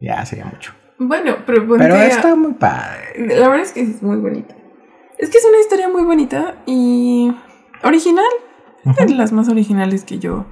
Ya 0.00 0.24
sería 0.24 0.46
mucho. 0.46 0.72
Bueno, 0.98 1.36
pero 1.46 1.66
ponte 1.66 1.84
Pero 1.84 1.96
está 1.96 2.34
muy 2.34 2.54
padre. 2.54 3.26
La 3.36 3.48
verdad 3.48 3.66
es 3.66 3.72
que 3.72 3.82
es 3.82 4.02
muy 4.02 4.16
bonita. 4.16 4.54
Es 5.18 5.30
que 5.30 5.38
es 5.38 5.44
una 5.44 5.58
historia 5.58 5.88
muy 5.88 6.04
bonita 6.04 6.56
y 6.66 7.32
original. 7.82 8.24
Es 8.98 9.06
de 9.08 9.14
las 9.14 9.32
más 9.32 9.48
originales 9.48 10.04
que 10.04 10.18
yo, 10.18 10.46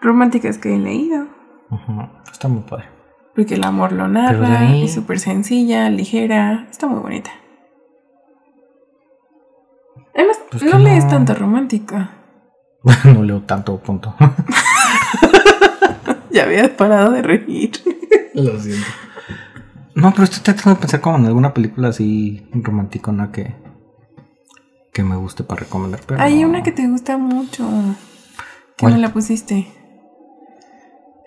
románticas 0.00 0.58
que 0.58 0.74
he 0.74 0.78
leído. 0.78 1.26
ujú, 1.70 2.08
Está 2.30 2.48
muy 2.48 2.62
padre. 2.62 2.86
Porque 3.34 3.54
el 3.54 3.64
amor 3.64 3.92
lo 3.92 4.08
narra, 4.08 4.60
ahí- 4.60 4.84
es 4.84 4.94
súper 4.94 5.18
sencilla, 5.20 5.90
ligera, 5.90 6.66
está 6.70 6.86
muy 6.86 7.00
bonita. 7.00 7.30
Además, 10.14 10.38
Pues 10.50 10.62
no 10.62 10.78
lees 10.78 11.04
no. 11.04 11.10
tanta 11.10 11.34
romántica. 11.34 12.12
No 13.04 13.22
leo 13.22 13.42
tanto 13.42 13.78
punto. 13.80 14.14
Ya 16.30 16.44
había 16.44 16.76
parado 16.76 17.12
de 17.12 17.22
reír. 17.22 17.70
Lo 18.34 18.60
siento. 18.60 18.86
No, 19.94 20.10
pero 20.12 20.24
estoy 20.24 20.42
tratando 20.42 20.74
de 20.74 20.80
pensar 20.80 21.00
como 21.00 21.16
en 21.16 21.24
alguna 21.24 21.54
película 21.54 21.88
así 21.88 22.46
romanticona 22.52 23.32
que, 23.32 23.54
que 24.92 25.02
me 25.02 25.16
guste 25.16 25.44
para 25.44 25.60
recomendar. 25.60 26.00
Pero 26.06 26.20
Hay 26.20 26.42
no. 26.42 26.50
una 26.50 26.62
que 26.62 26.72
te 26.72 26.86
gusta 26.88 27.16
mucho. 27.16 27.66
Que 28.76 28.82
¿Cuál? 28.82 28.92
me 28.94 28.98
la 28.98 29.14
pusiste. 29.14 29.66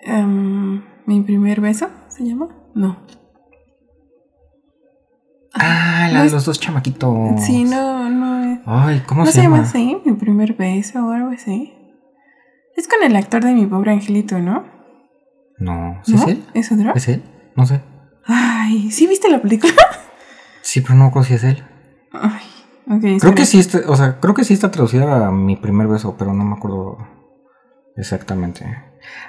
Em, 0.02 0.82
Mi 1.06 1.20
primer 1.22 1.60
beso, 1.60 1.88
¿se 2.08 2.24
llama? 2.24 2.48
No. 2.74 2.96
Ah, 5.54 6.06
la 6.08 6.14
No 6.14 6.20
de 6.20 6.26
es- 6.26 6.32
los 6.32 6.44
dos 6.44 6.60
chamaquitos. 6.60 7.40
Sí, 7.40 7.64
no, 7.64 8.08
no. 8.08 8.44
es- 8.52 8.60
Ay, 8.66 9.02
¿cómo 9.06 9.24
¿No 9.24 9.30
se, 9.30 9.42
llama? 9.42 9.60
así? 9.60 9.96
Mi 10.04 10.12
primer 10.12 10.54
beso 10.54 11.04
o 11.04 11.10
algo 11.10 11.30
así. 11.30 11.72
Es 12.76 12.86
con 12.86 13.02
el 13.02 13.16
actor 13.16 13.42
de 13.44 13.52
mi 13.54 13.66
pobre 13.66 13.90
angelito, 13.92 14.38
¿no? 14.38 14.64
No, 15.58 16.00
¿sí 16.04 16.14
¿No? 16.14 16.22
es 16.22 16.28
él? 16.28 16.44
¿Es 16.54 16.70
otro? 16.72 16.92
¿Es 16.94 17.08
él? 17.08 17.22
No 17.56 17.66
sé. 17.66 17.82
Ay, 18.24 18.90
¿sí 18.92 19.06
viste 19.06 19.28
la 19.30 19.40
película? 19.42 19.72
Sí, 20.62 20.82
pero 20.82 20.94
no 20.94 21.06
acuerdo 21.06 21.26
si 21.26 21.34
es 21.34 21.42
él. 21.42 21.64
Ay, 22.12 22.44
ok. 22.86 23.00
Creo 23.00 23.16
espera. 23.16 23.34
que 23.34 23.44
sí 23.46 23.58
está, 23.58 23.80
o 23.88 23.96
sea, 23.96 24.20
creo 24.20 24.34
que 24.34 24.44
sí 24.44 24.54
está 24.54 24.70
traducida 24.70 25.26
a 25.26 25.30
mi 25.32 25.56
primer 25.56 25.88
beso, 25.88 26.14
pero 26.16 26.32
no 26.32 26.44
me 26.44 26.54
acuerdo 26.54 26.98
exactamente. 27.96 28.66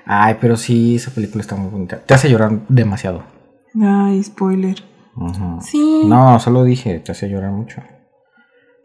Ay, 0.06 0.38
pero 0.40 0.58
sí, 0.58 0.96
esa 0.96 1.12
película 1.12 1.42
está 1.42 1.56
muy 1.56 1.70
bonita. 1.70 2.00
Te 2.00 2.14
hace 2.14 2.30
llorar 2.30 2.52
demasiado. 2.68 3.24
Ay, 3.82 4.24
spoiler. 4.24 4.84
Sí. 5.62 6.04
No, 6.06 6.40
solo 6.40 6.64
dije, 6.64 7.00
te 7.00 7.12
hace 7.12 7.30
llorar 7.30 7.52
mucho. 7.52 7.82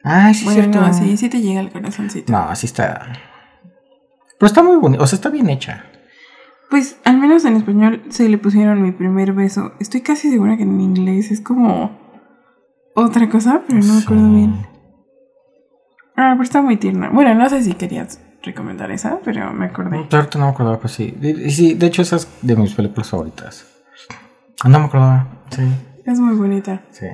Ay, 0.03 0.35
sí, 0.35 0.45
bueno, 0.45 0.63
cierto. 0.63 0.81
no, 0.81 0.93
sí, 0.93 1.17
sí 1.17 1.29
te 1.29 1.41
llega 1.41 1.61
al 1.61 1.73
corazoncito. 1.73 2.33
No, 2.33 2.39
así 2.39 2.67
está. 2.67 3.13
Pero 4.39 4.47
está 4.47 4.63
muy 4.63 4.77
bonita, 4.77 5.03
o 5.03 5.07
sea, 5.07 5.17
está 5.17 5.31
bien 5.31 5.49
hecha. 5.49 5.85
Pues 6.71 6.99
al 7.05 7.19
menos 7.19 7.45
en 7.45 7.57
español 7.57 8.03
se 8.09 8.29
le 8.29 8.39
pusieron 8.39 8.83
mi 8.83 8.93
primer 8.93 9.33
beso. 9.33 9.73
Estoy 9.81 10.03
casi 10.03 10.31
segura 10.31 10.57
que 10.57 10.65
en 10.65 10.81
inglés 10.81 11.31
es 11.31 11.41
como 11.41 11.99
otra 12.95 13.29
cosa, 13.29 13.63
pero 13.67 13.81
no 13.81 13.95
me 13.95 14.01
acuerdo 14.01 14.31
bien. 14.33 14.67
Ah, 16.17 16.33
pero 16.33 16.43
está 16.43 16.63
muy 16.63 16.77
tierna. 16.77 17.11
Bueno, 17.11 17.35
no 17.35 17.49
sé 17.49 17.63
si 17.63 17.75
querías 17.75 18.21
recomendar 18.47 18.91
esa, 18.91 19.19
pero 19.25 19.53
me 19.53 19.67
acordé. 19.67 20.07
Pero 20.09 20.23
ahorita 20.23 20.39
no 20.39 20.47
me 20.47 20.51
acordaba, 20.53 20.79
pues 20.81 20.93
sí. 20.95 21.11
De, 21.19 21.51
sí, 21.51 21.75
de 21.75 21.87
hecho, 21.87 22.01
esa 22.03 22.17
es 22.17 22.29
de 22.41 22.57
mis 22.57 22.73
películas 22.75 23.11
favoritas. 23.11 23.67
No 24.65 24.79
me 24.79 24.87
acordaba. 24.87 25.27
Sí, 25.51 25.63
Es 26.07 26.19
muy 26.19 26.35
bonita. 26.37 26.81
sí. 26.91 27.07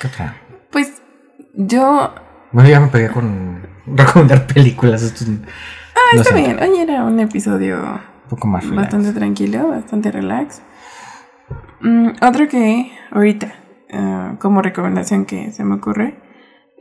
¿Qué 0.00 0.08
otra? 0.08 0.34
Pues 0.70 1.00
yo... 1.54 2.12
Bueno, 2.52 2.68
ya 2.68 2.80
me 2.80 2.88
pegué 2.88 3.08
con 3.10 3.66
recomendar 3.86 4.46
películas. 4.46 5.02
Esto 5.02 5.24
es 5.24 5.30
Ah, 5.30 6.14
no 6.16 6.20
está 6.22 6.34
sé, 6.34 6.40
bien. 6.42 6.58
Hoy 6.62 6.78
era 6.80 7.04
un 7.04 7.18
episodio 7.20 7.78
Un 7.82 8.28
poco 8.28 8.46
más 8.46 8.64
relax. 8.64 8.82
bastante 8.82 9.12
tranquilo, 9.18 9.68
bastante 9.68 10.10
relax. 10.12 10.60
Mm, 11.80 12.08
otro 12.20 12.48
que 12.48 12.92
ahorita, 13.10 13.54
ah, 13.92 14.34
como 14.38 14.60
recomendación 14.60 15.24
que 15.24 15.52
se 15.52 15.64
me 15.64 15.76
ocurre, 15.76 16.18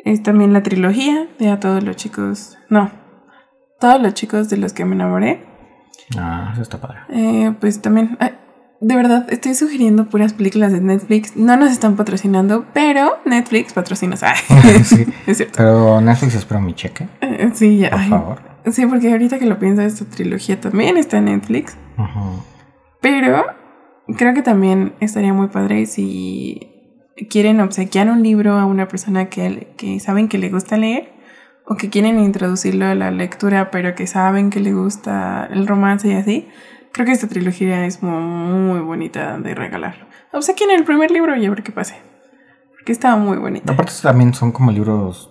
es 0.06 0.24
también 0.24 0.54
la 0.54 0.64
trilogía 0.64 1.28
de 1.40 1.50
A 1.50 1.60
todos 1.60 1.84
los 1.84 1.98
chicos, 1.98 2.58
no, 2.70 2.90
todos 3.80 4.02
los 4.02 4.14
chicos 4.14 4.50
de 4.50 4.56
los 4.58 4.72
que 4.72 4.86
me 4.86 4.96
enamoré. 4.96 5.44
Ah, 6.18 6.52
eso 6.54 6.62
está 6.62 6.80
padre. 6.80 7.00
Eh, 7.10 7.54
pues 7.60 7.82
también, 7.82 8.18
de 8.82 8.96
verdad, 8.96 9.26
estoy 9.30 9.56
sugiriendo 9.56 10.08
puras 10.08 10.34
películas 10.34 10.72
de 10.72 10.80
Netflix. 10.80 11.36
No 11.36 11.58
nos 11.58 11.72
están 11.72 11.96
patrocinando, 11.96 12.66
pero 12.74 13.18
Netflix 13.26 13.74
patrocina. 13.74 14.16
Sí. 14.84 15.06
es 15.28 15.38
cierto. 15.38 15.54
Pero 15.58 16.00
Netflix 16.02 16.36
espero 16.36 16.62
mi 16.62 16.74
cheque, 16.74 17.08
Eh, 17.22 17.50
sí, 17.54 17.78
ya. 17.80 17.90
por 17.90 18.00
ay, 18.00 18.10
favor. 18.10 18.42
Sí, 18.72 18.86
porque 18.86 19.12
ahorita 19.12 19.40
que 19.40 19.46
lo 19.46 19.58
pienso, 19.60 19.82
esta 19.82 20.06
trilogía 20.06 20.60
también 20.60 20.98
está 20.98 21.18
en 21.18 21.26
Netflix. 21.26 21.76
Pero 23.02 23.44
creo 24.18 24.34
que 24.34 24.42
también 24.42 24.94
estaría 25.00 25.34
muy 25.34 25.48
padre 25.48 25.86
si 25.86 26.75
quieren 27.30 27.60
obsequiar 27.62 28.10
un 28.10 28.24
libro 28.24 28.54
a 28.58 28.66
una 28.66 28.88
persona 28.88 29.30
que, 29.30 29.74
que 29.78 30.00
saben 30.00 30.28
que 30.28 30.38
le 30.38 30.50
gusta 30.50 30.78
leer 30.78 31.14
o 31.66 31.76
que 31.76 31.90
quieren 31.90 32.20
introducirlo 32.20 32.86
a 32.86 32.96
la 32.96 33.10
lectura 33.12 33.72
pero 33.72 33.96
que 33.96 34.06
saben 34.08 34.50
que 34.50 34.60
le 34.60 34.74
gusta 34.74 35.48
el 35.52 35.66
romance 35.68 36.08
y 36.10 36.14
así. 36.14 36.48
Creo 36.92 37.06
que 37.06 37.12
esta 37.14 37.28
trilogía 37.28 37.86
es 37.86 38.02
muy, 38.04 38.22
muy 38.22 38.80
bonita 38.80 39.38
de 39.38 39.54
regalar. 39.56 40.08
Obsequien 40.32 40.72
el 40.72 40.84
primer 40.84 41.12
libro 41.12 41.36
y 41.36 41.46
a 41.46 41.50
ver 41.50 41.64
qué 41.64 41.72
pase. 41.72 41.96
Porque 42.72 42.92
está 42.92 43.16
muy 43.16 43.38
bonita. 43.38 43.74
Aparte 43.74 43.94
también 44.02 44.34
son 44.34 44.52
como 44.52 44.72
libros 44.72 45.30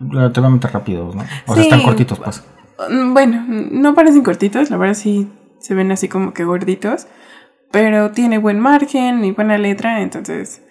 relativamente 0.00 0.68
rápidos, 0.68 1.14
¿no? 1.14 1.22
O 1.46 1.54
sea, 1.54 1.62
Sí. 1.62 1.68
están 1.68 1.82
cortitos, 1.82 2.18
pues. 2.18 2.44
Mm, 2.90 3.12
Bueno, 3.12 3.44
no 3.46 3.94
parecen 3.94 4.22
cortitos, 4.22 4.70
la 4.70 4.76
verdad 4.76 4.94
sí 4.94 5.28
se 5.58 5.74
ven 5.74 5.92
así 5.92 6.08
como 6.08 6.32
que 6.32 6.44
gorditos, 6.44 7.06
pero 7.70 8.10
tiene 8.10 8.38
buen 8.38 8.58
margen 8.58 9.24
y 9.24 9.32
buena 9.32 9.58
letra, 9.58 10.00
entonces 10.02 10.62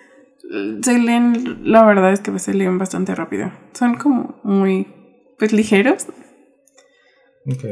se 0.83 0.99
leen, 0.99 1.59
la 1.71 1.83
verdad 1.85 2.11
es 2.11 2.19
que 2.19 2.37
se 2.39 2.53
leen 2.53 2.77
bastante 2.77 3.15
rápido. 3.15 3.51
Son 3.73 3.95
como 3.95 4.39
muy, 4.43 4.87
pues 5.39 5.53
ligeros, 5.53 6.07
Ok. 7.47 7.63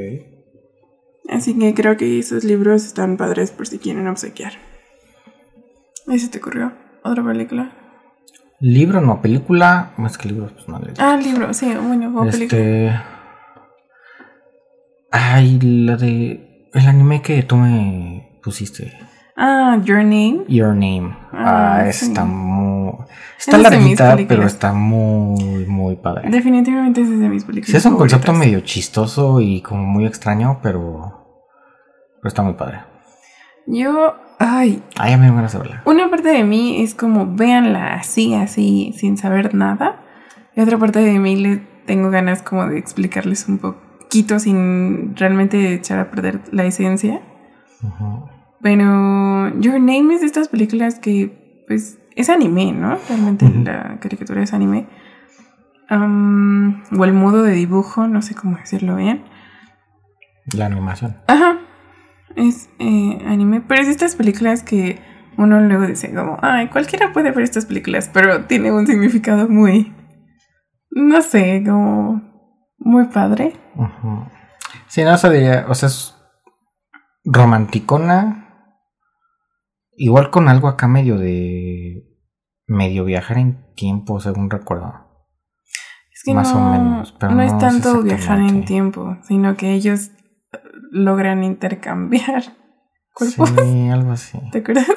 así 1.30 1.58
que 1.58 1.74
creo 1.74 1.98
que 1.98 2.20
esos 2.20 2.44
libros 2.44 2.86
están 2.86 3.18
padres 3.18 3.52
por 3.52 3.68
si 3.68 3.80
quieren 3.80 4.08
obsequiar. 4.08 4.54
¿Y 6.08 6.18
se 6.20 6.30
te 6.30 6.40
ocurrió? 6.40 6.74
¿Otra 7.04 7.24
película? 7.24 7.72
Libro, 8.60 9.00
no, 9.00 9.22
película. 9.22 9.94
Más 9.98 10.18
que 10.18 10.28
libros, 10.28 10.52
pues 10.52 10.68
no. 10.68 10.82
Ah, 10.98 11.18
libro, 11.18 11.54
sí, 11.54 11.68
bueno, 11.76 12.20
o 12.20 12.30
película. 12.30 12.60
Este. 12.62 12.92
Ay, 15.12 15.60
la 15.62 15.96
de. 15.96 16.68
El 16.74 16.88
anime 16.88 17.22
que 17.22 17.42
tú 17.44 17.56
me 17.56 18.40
pusiste. 18.44 18.94
Ah, 19.42 19.80
Your 19.86 20.00
Name. 20.04 20.44
Your 20.50 20.74
Name. 20.76 21.16
Ah, 21.32 21.84
Ah, 21.88 21.92
sí. 21.94 22.08
está 22.08 22.26
muy. 22.26 22.94
Está 23.38 23.56
es 23.56 23.64
larguita, 23.64 24.18
pero 24.28 24.44
está 24.46 24.74
muy, 24.74 25.66
muy 25.66 25.96
padre. 25.96 26.30
Definitivamente 26.30 27.02
es 27.02 27.10
de 27.10 27.30
mis 27.30 27.46
películas. 27.46 27.72
Sí, 27.72 27.78
es 27.78 27.86
un 27.86 27.96
concepto 27.96 28.34
medio 28.34 28.60
chistoso 28.60 29.40
y 29.40 29.62
como 29.62 29.84
muy 29.84 30.06
extraño, 30.06 30.60
pero. 30.62 31.26
Pero 32.18 32.28
está 32.28 32.42
muy 32.44 32.54
padre. 32.56 32.80
Yo, 33.66 34.16
ay, 34.40 34.84
Ay, 34.98 35.12
ya 35.12 35.18
me 35.18 35.26
dio 35.28 35.36
ganas 35.36 35.54
de 35.54 35.60
verla. 35.60 35.84
Una 35.86 36.10
parte 36.10 36.28
de 36.30 36.44
mí 36.44 36.82
es 36.82 36.94
como 36.96 37.34
véanla 37.36 37.94
así, 37.94 38.34
así, 38.34 38.94
sin 38.98 39.16
saber 39.18 39.56
nada. 39.56 40.02
Y 40.56 40.60
otra 40.62 40.78
parte 40.78 41.00
de 41.00 41.18
mí 41.18 41.38
le 41.38 41.58
tengo 41.86 42.10
ganas 42.10 42.42
como 42.42 42.66
de 42.68 42.78
explicarles 42.78 43.48
un 43.48 43.60
poquito 43.60 44.40
sin 44.40 45.16
realmente 45.16 45.74
echar 45.76 46.00
a 46.00 46.12
perder 46.12 46.42
la 46.52 46.66
esencia. 46.66 47.22
Ujú. 47.82 48.28
Pero 48.62 49.54
Your 49.60 49.80
Name 49.80 50.16
es 50.16 50.22
de 50.22 50.28
estas 50.28 50.50
películas 50.50 51.00
que, 51.00 51.64
pues, 51.68 52.00
es 52.16 52.30
anime, 52.30 52.74
¿no? 52.74 52.98
Realmente 53.08 53.50
la 53.50 54.00
caricatura 54.00 54.44
es 54.44 54.54
anime. 54.54 54.88
Am, 55.88 56.84
o 56.98 57.06
el 57.06 57.14
modo 57.14 57.44
de 57.44 57.54
dibujo, 57.54 58.08
no 58.08 58.22
sé 58.22 58.36
cómo 58.36 58.58
decirlo 58.58 58.96
bien. 58.96 59.24
La 60.54 60.66
animación. 60.66 61.18
Ajá. 61.28 61.60
Es 62.36 62.70
eh, 62.80 63.20
anime. 63.26 63.62
Pero 63.62 63.82
es 63.82 63.88
de 63.88 63.94
estas 63.94 64.16
películas 64.16 64.64
que 64.64 65.02
uno 65.38 65.62
luego 65.62 65.88
dice 65.88 66.14
como, 66.14 66.38
ay, 66.42 66.68
cualquiera 66.68 67.14
puede 67.14 67.32
ver 67.32 67.44
estas 67.44 67.66
películas, 67.66 68.10
pero 68.14 68.46
tiene 68.46 68.72
un 68.74 68.86
significado 68.86 69.48
muy, 69.48 69.96
no 70.92 71.22
sé, 71.22 71.64
como 71.66 72.22
muy 72.78 73.06
padre. 73.06 73.54
Ujú. 73.76 74.26
Sí, 74.88 75.04
no, 75.04 75.14
o 75.14 75.18
sea, 75.18 75.30
diría, 75.30 75.66
o 75.70 75.76
sea, 75.76 75.88
es 75.88 76.16
romanticona. 77.24 78.49
Igual 80.02 80.30
con 80.32 80.48
algo 80.48 80.70
acá 80.70 80.88
medio 80.88 81.18
de. 81.18 82.08
medio 82.68 83.04
viajar 83.04 83.38
en 83.38 83.74
tiempo, 83.76 84.22
según 84.22 84.50
recuerdo. 84.50 84.94
Es 86.14 86.24
que 86.24 86.34
Más 86.34 86.54
o 86.54 86.60
no, 86.60 86.72
menos, 86.72 87.12
pero 87.20 87.34
no 87.34 87.42
es 87.42 87.58
tanto 87.58 88.02
viajar 88.02 88.40
en 88.40 88.64
tiempo, 88.64 89.18
sino 89.24 89.58
que 89.58 89.74
ellos 89.74 90.12
eh, 90.54 90.60
logran 90.92 91.44
intercambiar 91.44 92.44
cuerpos. 93.14 93.50
Sí, 93.50 93.90
algo 93.90 94.12
así. 94.14 94.40
¿Te 94.54 94.60
acuerdas? 94.60 94.88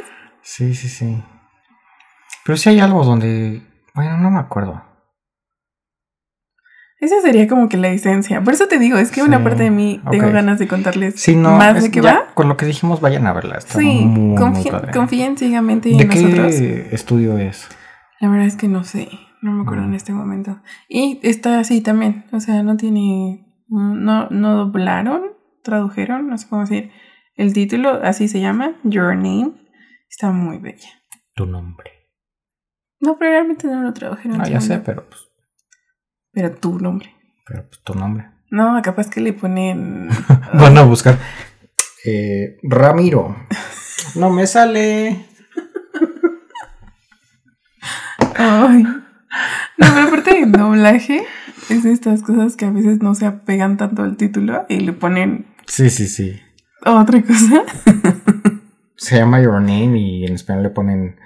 Sí, 0.41 0.73
sí, 0.73 0.89
sí. 0.89 1.21
Pero 2.45 2.57
sí 2.57 2.69
hay 2.69 2.79
algo 2.79 3.03
donde. 3.03 3.61
Bueno, 3.95 4.19
no 4.19 4.31
me 4.31 4.39
acuerdo. 4.39 4.85
Esa 7.03 7.21
sería 7.21 7.49
como 7.49 7.69
que 7.69 7.77
la 7.77 7.89
esencia. 7.89 8.45
Por 8.45 8.55
eso 8.55 8.69
te 8.69 8.79
digo, 8.79 8.97
es 8.97 9.11
que 9.11 9.23
una 9.25 9.43
parte 9.43 9.65
de 9.65 9.71
mí 9.73 10.01
tengo 10.09 10.31
ganas 10.31 10.61
de 10.61 10.69
contarles 10.69 11.29
no. 11.37 11.57
más 11.57 11.83
de 11.83 11.91
qué 11.91 12.01
ya 12.01 12.15
va. 12.15 12.35
Con 12.35 12.49
lo 12.49 12.57
que 12.57 12.65
dijimos, 12.65 13.01
vayan 13.01 13.27
a 13.27 13.33
verla. 13.33 13.57
Está 13.59 13.81
Sí, 13.81 14.05
muy, 14.07 14.39
muy 14.41 14.91
confíen 14.93 15.37
ciegamente 15.37 15.89
¿De 15.89 15.97
en 16.01 16.09
nosotros. 16.09 16.55
qué 16.55 16.89
estudio 16.93 17.39
es? 17.39 17.69
La 18.21 18.29
verdad 18.29 18.47
es 18.47 18.55
que 18.55 18.69
no 18.69 18.85
sé, 18.85 19.09
no 19.43 19.51
me 19.51 19.63
acuerdo 19.63 19.83
Mm. 19.83 19.89
en 19.89 19.95
este 19.95 20.13
momento. 20.13 20.63
Y 20.89 21.19
está 21.25 21.59
así 21.59 21.81
también, 21.81 22.25
o 22.33 22.39
sea, 22.39 22.63
no 22.63 22.77
tiene, 22.77 23.47
no, 23.69 24.29
no 24.31 24.57
doblaron, 24.59 25.23
tradujeron, 25.65 26.29
no 26.29 26.39
sé 26.39 26.47
cómo 26.49 26.63
decir, 26.63 26.93
el 27.35 27.53
título, 27.53 27.99
así 28.05 28.29
se 28.29 28.39
llama, 28.41 28.77
Your 28.85 29.17
Name, 29.17 29.55
está 30.09 30.31
muy 30.31 30.59
bella. 30.59 30.89
Tu 31.35 31.47
nombre. 31.47 31.91
No, 33.01 33.19
pero 33.19 33.33
realmente 33.33 33.67
no 33.67 33.83
lo 33.83 33.93
tradujeron. 33.93 34.39
No, 34.39 34.47
ya 34.47 34.61
sé, 34.61 34.79
pero 34.79 35.05
pues. 35.09 35.32
Pero 36.33 36.53
tu 36.53 36.79
nombre. 36.79 37.15
Pero 37.47 37.67
pues 37.69 37.81
tu 37.83 37.95
nombre. 37.95 38.29
No, 38.51 38.81
capaz 38.83 39.09
que 39.09 39.21
le 39.21 39.33
ponen... 39.33 40.09
Van 40.55 40.77
a 40.79 40.83
buscar. 40.83 41.19
Eh, 42.05 42.59
Ramiro. 42.63 43.37
No 44.15 44.31
me 44.31 44.47
sale. 44.47 45.27
Ay. 48.37 48.83
No, 48.83 49.01
pero 49.79 50.09
aparte 50.09 50.35
de 50.35 50.47
doblaje, 50.47 51.25
es 51.71 51.85
estas 51.85 52.23
cosas 52.23 52.57
que 52.57 52.65
a 52.67 52.71
veces 52.71 53.01
no 53.03 53.15
se 53.15 53.27
apegan 53.27 53.77
tanto 53.77 54.03
al 54.03 54.17
título 54.17 54.67
y 54.69 54.81
le 54.81 54.93
ponen 54.93 55.47
Sí, 55.67 55.91
sí, 55.91 56.07
sí. 56.09 56.41
otra 56.85 57.23
cosa. 57.23 57.63
Se 58.97 59.17
llama 59.17 59.41
Your 59.41 59.61
Name 59.61 59.99
y 59.99 60.25
en 60.27 60.35
español 60.35 60.65
le 60.65 60.71
ponen 60.71 61.17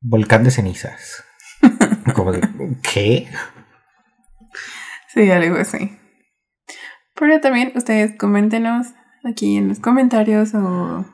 Volcán 0.00 0.44
de 0.44 0.50
cenizas. 0.50 1.24
Como 2.14 2.32
de, 2.32 2.40
¿qué? 2.82 3.28
Sí, 5.16 5.30
algo 5.30 5.56
así. 5.56 5.96
Pero 7.18 7.40
también 7.40 7.72
ustedes 7.74 8.18
coméntenos 8.18 8.88
aquí 9.24 9.56
en 9.56 9.68
los 9.68 9.80
comentarios 9.80 10.54
o 10.54 11.06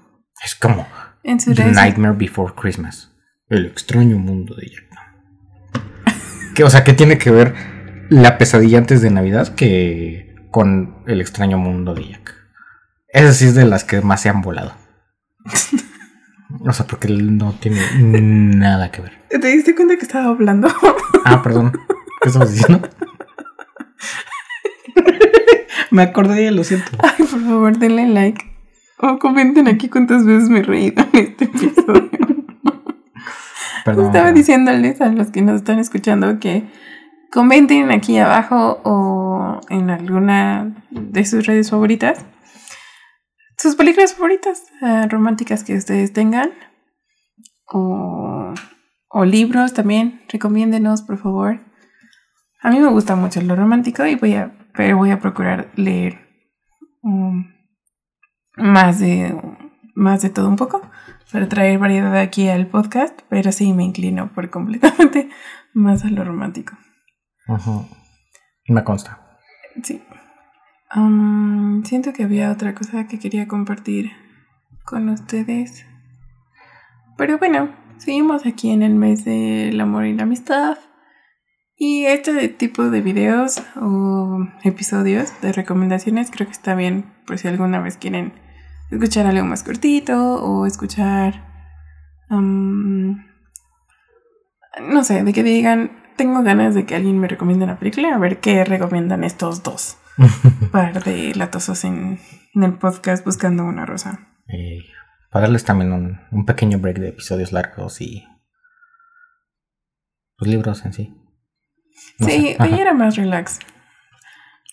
Es 0.45 0.57
como 0.57 0.85
en 1.23 1.39
The. 1.39 1.67
Nightmare 1.67 2.17
Before 2.17 2.53
Christmas. 2.61 3.13
El 3.49 3.67
extraño 3.67 4.19
mundo 4.19 4.57
de 4.57 4.67
Jack. 4.67 4.83
Que, 6.57 6.65
o 6.65 6.71
sea, 6.71 6.83
¿qué 6.83 6.95
tiene 6.95 7.17
que 7.17 7.31
ver 7.31 7.55
la 8.11 8.39
pesadilla 8.39 8.79
antes 8.79 9.03
de 9.03 9.11
Navidad 9.11 9.55
que 9.55 10.35
con 10.51 11.05
el 11.07 11.21
extraño 11.21 11.57
mundo 11.57 11.95
de 11.95 12.09
Jack? 12.09 12.35
Esa 13.07 13.33
sí 13.33 13.45
es 13.47 13.55
de 13.55 13.67
las 13.67 13.85
que 13.85 14.01
más 14.01 14.21
se 14.21 14.29
han 14.29 14.43
volado. 14.43 14.75
O 16.67 16.73
sea, 16.75 16.87
porque 16.87 17.09
no 17.09 17.55
tiene 17.55 17.81
nada 17.99 18.91
que 18.91 19.01
ver. 19.01 19.13
¿Te 19.31 19.49
diste 19.49 19.75
cuenta 19.75 19.97
que 19.97 20.03
estaba 20.03 20.27
hablando? 20.27 20.69
Ah, 21.25 21.43
perdón. 21.43 21.73
¿Qué 22.21 22.29
estamos 22.29 22.53
diciendo? 22.53 22.87
Me 25.93 26.03
acordé, 26.03 26.51
lo 26.51 26.65
siento. 26.65 26.91
Ay, 26.99 27.25
por 27.25 27.41
favor, 27.41 27.79
denle 27.79 28.09
like. 28.09 28.45
O 28.99 29.19
comenten 29.19 29.69
aquí 29.69 29.89
cuántas 29.89 30.25
veces 30.25 30.49
me 30.49 30.61
he 30.61 30.63
reído 30.63 31.05
en 31.13 31.19
este 31.19 31.45
episodio. 31.45 32.11
Perdón. 33.85 34.07
Estaba 34.07 34.33
diciéndoles 34.33 35.01
a 35.01 35.09
los 35.09 35.31
que 35.31 35.43
nos 35.43 35.57
están 35.57 35.79
escuchando 35.79 36.41
que 36.41 36.65
comenten 37.31 37.91
aquí 37.91 38.19
abajo 38.19 38.81
o 38.85 39.61
en 39.71 39.91
alguna 39.91 40.85
de 40.91 41.25
sus 41.25 41.47
redes 41.47 41.71
favoritas 41.71 42.25
sus 43.63 43.77
películas 43.77 44.15
favoritas 44.15 44.65
eh, 44.81 45.07
románticas 45.09 45.63
que 45.63 45.77
ustedes 45.77 46.13
tengan 46.13 46.51
o, 47.67 48.53
o 49.09 49.25
libros 49.25 49.73
también. 49.73 50.21
Recomiéndenos, 50.29 51.03
por 51.03 51.17
favor. 51.17 51.61
A 52.61 52.71
mí 52.71 52.81
me 52.81 52.89
gusta 52.89 53.15
mucho 53.15 53.41
lo 53.41 53.55
romántico 53.55 54.05
y 54.05 54.17
voy 54.17 54.35
a, 54.35 54.53
pero 54.75 54.97
voy 54.97 55.11
a 55.11 55.21
procurar 55.21 55.71
leer 55.77 56.19
um, 57.03 57.53
más 58.57 58.99
de 58.99 59.35
más 59.95 60.23
de 60.23 60.31
todo 60.31 60.49
un 60.49 60.57
poco 60.57 60.83
para 61.31 61.49
traer 61.49 61.79
variedad 61.79 62.17
aquí 62.17 62.49
al 62.49 62.67
podcast, 62.67 63.21
pero 63.29 63.53
sí 63.53 63.73
me 63.73 63.85
inclino 63.85 64.33
por 64.33 64.51
completamente 64.51 65.31
más 65.75 66.05
a 66.05 66.11
lo 66.11 66.25
romántico. 66.25 66.77
Ujú. 67.49 67.87
Me 68.69 68.85
consta. 68.85 69.39
Sí. 69.83 70.03
Am, 70.91 71.83
siento 71.85 72.13
que 72.13 72.25
había 72.25 72.51
otra 72.51 72.75
cosa 72.75 73.07
que 73.07 73.19
quería 73.19 73.49
compartir 73.49 74.13
con 74.85 75.09
ustedes. 75.09 75.87
Pero 77.17 77.39
bueno, 77.39 77.71
seguimos 77.97 78.45
aquí 78.47 78.71
en 78.71 78.83
el 78.83 78.95
mes 78.95 79.25
del 79.25 79.81
amor 79.81 80.05
y 80.07 80.15
la 80.15 80.25
amistad. 80.25 80.77
Y 81.85 82.07
este 82.07 82.49
tipo 82.49 82.91
de 82.91 83.01
videos 83.01 83.61
o 83.75 84.47
episodios 84.63 85.33
de 85.41 85.51
recomendaciones 85.51 86.31
creo 86.31 86.47
que 86.47 86.53
está 86.53 86.77
bien 86.77 87.13
por 87.27 87.39
si 87.39 87.49
alguna 87.49 87.81
vez 87.81 87.97
quieren 87.97 88.35
escuchar 88.93 89.27
algo 89.27 89.45
más 89.45 89.65
cortito 89.65 90.37
o 90.45 90.65
escuchar... 90.65 91.45
am, 92.29 93.27
no 94.81 95.03
sé, 95.03 95.25
de 95.25 95.33
que 95.33 95.43
digan, 95.43 95.91
tengo 96.17 96.45
ganas 96.45 96.77
de 96.77 96.87
que 96.87 96.95
alguien 96.95 97.19
me 97.19 97.27
recomiende 97.27 97.65
una 97.65 97.81
película, 97.81 98.15
a 98.15 98.19
ver 98.19 98.39
qué 98.39 98.65
recomiendan 98.65 99.25
estos 99.25 99.65
dos 99.65 99.99
par 100.71 101.03
de 101.03 101.35
latosos 101.35 101.83
en, 101.83 102.21
en 102.55 102.63
el 102.63 102.75
podcast 102.75 103.25
buscando 103.25 103.65
una 103.65 103.87
rosa. 103.87 104.29
Y 104.47 104.85
para 105.33 105.47
darles 105.47 105.65
también 105.65 105.93
un, 105.93 106.21
un 106.31 106.47
pequeño 106.47 106.79
break 106.79 107.01
de 107.01 107.09
episodios 107.09 107.51
largos 107.51 108.01
y 108.01 108.25
los 110.39 110.49
libros 110.49 110.87
en 110.87 110.93
sí. 110.93 111.22
No 112.19 112.27
sí, 112.27 112.57
hoy 112.61 112.75
era 112.81 112.95
más 112.95 113.17
relax. 113.17 113.59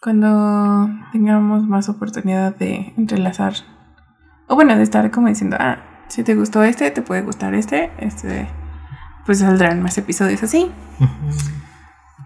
Cuando 0.01 0.89
tengamos 1.11 1.67
más 1.67 1.89
oportunidad 1.89 2.55
de 2.55 2.93
entrelazar. 2.97 3.53
O 4.47 4.55
bueno, 4.55 4.75
de 4.75 4.83
estar 4.83 5.11
como 5.11 5.27
diciendo, 5.27 5.57
ah, 5.59 6.05
si 6.07 6.23
te 6.23 6.35
gustó 6.35 6.63
este, 6.63 6.89
te 6.91 7.01
puede 7.01 7.21
gustar 7.21 7.53
este. 7.53 7.91
Este, 7.99 8.47
pues 9.25 9.39
saldrán 9.39 9.81
más 9.81 9.97
episodios 9.97 10.41
así. 10.43 10.71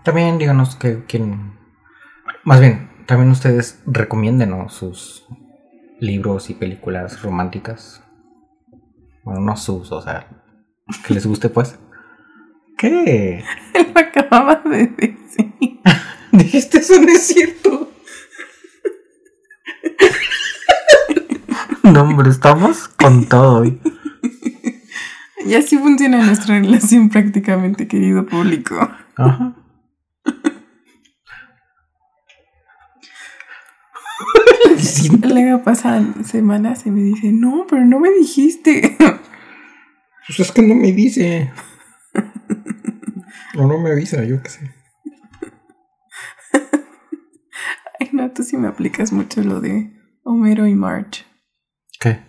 También 0.04 0.38
díganos 0.38 0.76
que 0.76 1.04
quién. 1.06 1.54
Más 2.44 2.60
bien, 2.60 2.90
también 3.08 3.32
ustedes 3.32 3.82
recomiéndenos 3.86 4.74
sus 4.74 5.26
libros 6.00 6.50
y 6.50 6.54
películas 6.54 7.22
románticas. 7.22 8.04
Bueno, 9.24 9.42
no 9.42 9.58
sus, 9.58 9.92
o 9.92 10.02
sea, 10.02 10.28
que 11.06 11.14
les 11.14 11.26
guste 11.26 11.50
pues. 11.50 11.80
¿Qué? 12.78 13.44
Lo 13.74 14.00
acababa 14.00 14.62
de 14.66 14.88
decir. 14.88 15.80
Dijiste 16.32 16.80
eso 16.80 17.00
no 17.00 17.10
es 17.10 17.28
cierto. 17.28 17.92
No, 21.84 22.02
hombre, 22.02 22.30
estamos 22.30 22.88
con 22.88 23.28
todo 23.28 23.62
hoy. 23.62 23.80
Y 25.46 25.56
así 25.56 25.78
funciona 25.78 26.26
nuestra 26.26 26.58
relación 26.58 27.10
prácticamente, 27.10 27.86
querido 27.86 28.26
público. 28.26 28.76
Ajá. 29.18 29.54
Luego 35.22 35.64
pasan 35.64 36.24
semanas 36.24 36.86
y 36.86 36.92
me 36.92 37.02
dice, 37.02 37.34
no, 37.34 37.66
pero 37.70 37.84
no 37.86 38.00
me 38.00 38.10
dijiste. 38.12 38.96
Pues 40.28 40.40
es 40.40 40.52
que 40.54 40.62
no 40.62 40.76
me 40.76 40.94
dice. 40.94 41.52
O 43.56 43.68
no 43.68 43.78
me 43.78 43.92
avisa, 43.92 44.24
yo 44.24 44.42
qué 44.42 44.50
sé. 44.50 44.72
Ay, 48.00 48.10
no, 48.12 48.32
tú 48.32 48.44
sí 48.44 48.58
me 48.58 48.68
aplicas 48.68 49.12
mucho 49.12 49.42
lo 49.44 49.62
de 49.62 49.92
Homero 50.24 50.66
y 50.66 50.74
Marge. 50.74 51.24
¿Qué? 52.00 52.20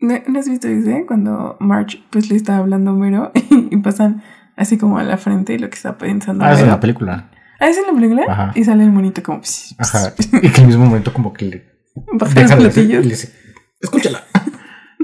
¿No, 0.00 0.14
no 0.26 0.38
has 0.38 0.48
visto 0.48 0.68
ese? 0.68 1.04
Cuando 1.06 1.56
Marge 1.60 2.02
pues 2.10 2.30
le 2.30 2.36
está 2.36 2.56
hablando 2.56 2.90
a 2.90 2.94
Homero 2.94 3.32
y, 3.50 3.76
pasan 3.78 4.22
así 4.56 4.78
como 4.78 4.98
a 4.98 5.02
la 5.02 5.18
frente 5.18 5.58
lo 5.58 5.68
que 5.68 5.76
está 5.76 5.98
pensando. 5.98 6.44
Ah, 6.44 6.54
es 6.54 6.60
en 6.60 6.68
la 6.68 6.80
película. 6.80 7.30
Ah, 7.60 7.68
¿es 7.68 7.76
en 7.76 7.86
la 7.86 7.92
película? 7.92 8.24
Ajá. 8.28 8.52
Y 8.54 8.64
sale 8.64 8.84
el 8.84 8.92
monito 8.92 9.22
como... 9.22 9.42
pss, 9.42 9.74
pss, 9.78 9.94
Ajá. 9.94 10.14
Y 10.42 10.50
que 10.50 10.60
al 10.60 10.66
mismo 10.66 10.86
momento 10.86 11.12
como 11.12 11.32
que 11.32 11.44
le 11.44 11.68
baja 12.12 12.34
los 12.34 12.44
hacer 12.44 12.58
y 12.58 12.62
platillos. 12.62 13.04
le 13.04 13.10
dice, 13.10 13.34
escúchala. 13.80 14.24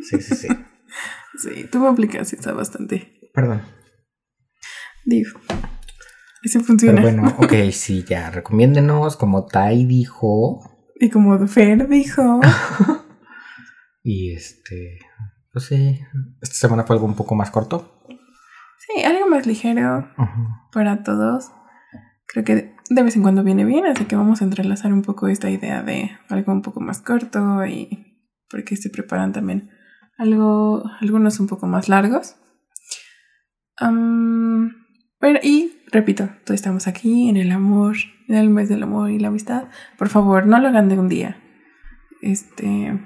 Sí, 0.03 0.21
sí, 0.21 0.35
sí. 0.35 0.49
Sí, 1.39 1.67
tú 1.73 1.79
me 1.79 1.89
aplicas 1.89 2.31
y 2.35 2.37
está 2.37 2.53
bastante... 2.53 3.31
Perdón. 3.33 3.63
Digo, 5.05 5.31
eso 6.43 6.59
Pero 6.59 6.65
funciona. 6.65 7.03
bueno, 7.03 7.37
ok, 7.39 7.53
sí, 7.73 8.05
ya. 8.09 8.31
Recomiéndenos, 8.31 9.17
como 9.17 9.47
Tai 9.47 9.85
dijo. 9.85 10.71
Y 11.01 11.11
como 11.11 11.45
Fer 11.49 11.89
dijo... 11.89 12.41
Y 14.05 14.33
este. 14.35 14.99
Pues 15.53 15.65
sí. 15.65 15.99
Esta 16.43 16.55
semana 16.55 16.85
fue 16.85 16.95
algo 16.97 17.07
un 17.07 17.17
poco 17.17 17.35
más 17.35 17.51
corto. 17.51 18.03
Sí, 18.79 19.03
algo 19.03 19.27
más 19.29 19.47
ligero 19.47 20.09
para 20.73 21.03
todos. 21.03 21.51
Creo 22.27 22.45
que 22.45 22.75
de 22.91 23.03
vez 23.03 23.17
en 23.17 23.23
cuando 23.23 23.43
viene 23.43 23.65
bien, 23.65 23.87
así 23.87 24.05
que 24.05 24.15
vamos 24.17 24.43
a 24.43 24.45
entrelazar 24.45 24.93
un 24.93 25.01
poco 25.03 25.27
esta 25.29 25.49
idea 25.51 25.83
de 25.83 26.11
algo 26.29 26.53
un 26.53 26.61
poco 26.61 26.81
más 26.81 27.01
corto 27.01 27.65
y 27.65 28.21
porque 28.51 28.77
se 28.77 28.91
preparan 28.91 29.33
también 29.33 29.71
algo, 30.19 30.85
algunos 31.01 31.41
un 31.41 31.47
poco 31.47 31.67
más 31.67 31.89
largos. 31.89 32.37
Am, 33.79 34.84
pero, 35.25 35.41
y 35.43 35.73
repito, 35.91 36.29
todos 36.45 36.57
estamos 36.57 36.87
aquí 36.87 37.31
en 37.31 37.39
el 37.39 37.51
amor, 37.51 37.97
en 38.29 38.35
el 38.35 38.51
mes 38.51 38.69
del 38.69 38.83
amor 38.83 39.11
y 39.11 39.19
la 39.19 39.29
amistad. 39.29 39.69
Por 39.97 40.11
favor, 40.11 40.47
no 40.47 40.61
lo 40.61 40.69
hagan 40.69 40.91
de 40.91 40.99
un 40.99 41.09
día. 41.09 41.39
Este, 42.21 43.01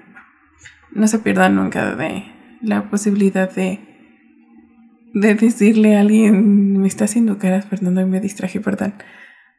no 0.91 1.07
se 1.07 1.21
pierdan 1.21 1.55
nunca 1.55 1.95
de 1.95 2.25
la 2.61 2.91
posibilidad 2.91 3.49
de 3.55 3.79
de 5.15 5.37
decirle 5.37 5.97
a 5.97 6.01
alguien, 6.01 6.79
me 6.79 6.89
está 6.89 7.05
haciendo 7.05 7.39
caras, 7.39 7.67
Fernando, 7.67 8.01
y 8.01 8.07
me 8.07 8.21
distraje, 8.21 8.59
perdón. 8.59 8.95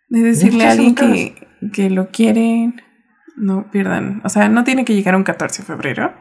De 0.09 0.19
decirle 0.19 0.65
a 0.65 0.71
alguien 0.71 0.95
que, 0.95 1.47
que 1.71 1.89
lo 1.89 2.09
quieren, 2.09 2.81
no 3.37 3.71
pierdan. 3.71 4.19
O 4.25 4.29
sea, 4.29 4.49
no 4.49 4.65
tiene 4.65 4.83
que 4.83 4.95
llegar 4.95 5.15
un 5.15 5.23
14 5.23 5.61
de 5.61 5.65
febrero 5.65 6.13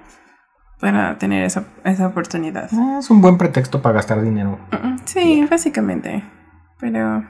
para 0.81 1.19
tener 1.19 1.45
esa, 1.45 1.65
esa 1.85 2.07
oportunidad. 2.07 2.69
Ah, 2.73 2.99
Es 3.01 3.11
un 3.11 3.21
buen 3.21 3.39
pretexto 3.39 3.83
para 3.83 3.97
gastar 3.97 4.23
dinero. 4.23 4.59
Sí, 5.05 5.47
básicamente. 5.51 6.23
Pero 6.79 7.25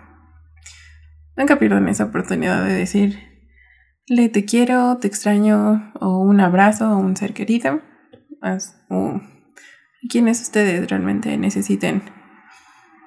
nunca 1.36 1.58
pierdan 1.58 1.88
esa 1.88 2.04
oportunidad 2.04 2.64
de 2.64 2.74
decir, 2.74 3.18
le 4.06 4.28
te 4.28 4.44
quiero, 4.44 4.98
te 4.98 5.08
extraño, 5.08 5.92
o 6.00 6.18
un 6.18 6.40
abrazo, 6.40 6.90
o 6.90 6.98
un 6.98 7.16
ser 7.16 7.32
querido. 7.34 7.80
O 8.90 9.20
quienes 10.08 10.40
ustedes 10.40 10.88
realmente 10.88 11.36
necesiten 11.36 12.02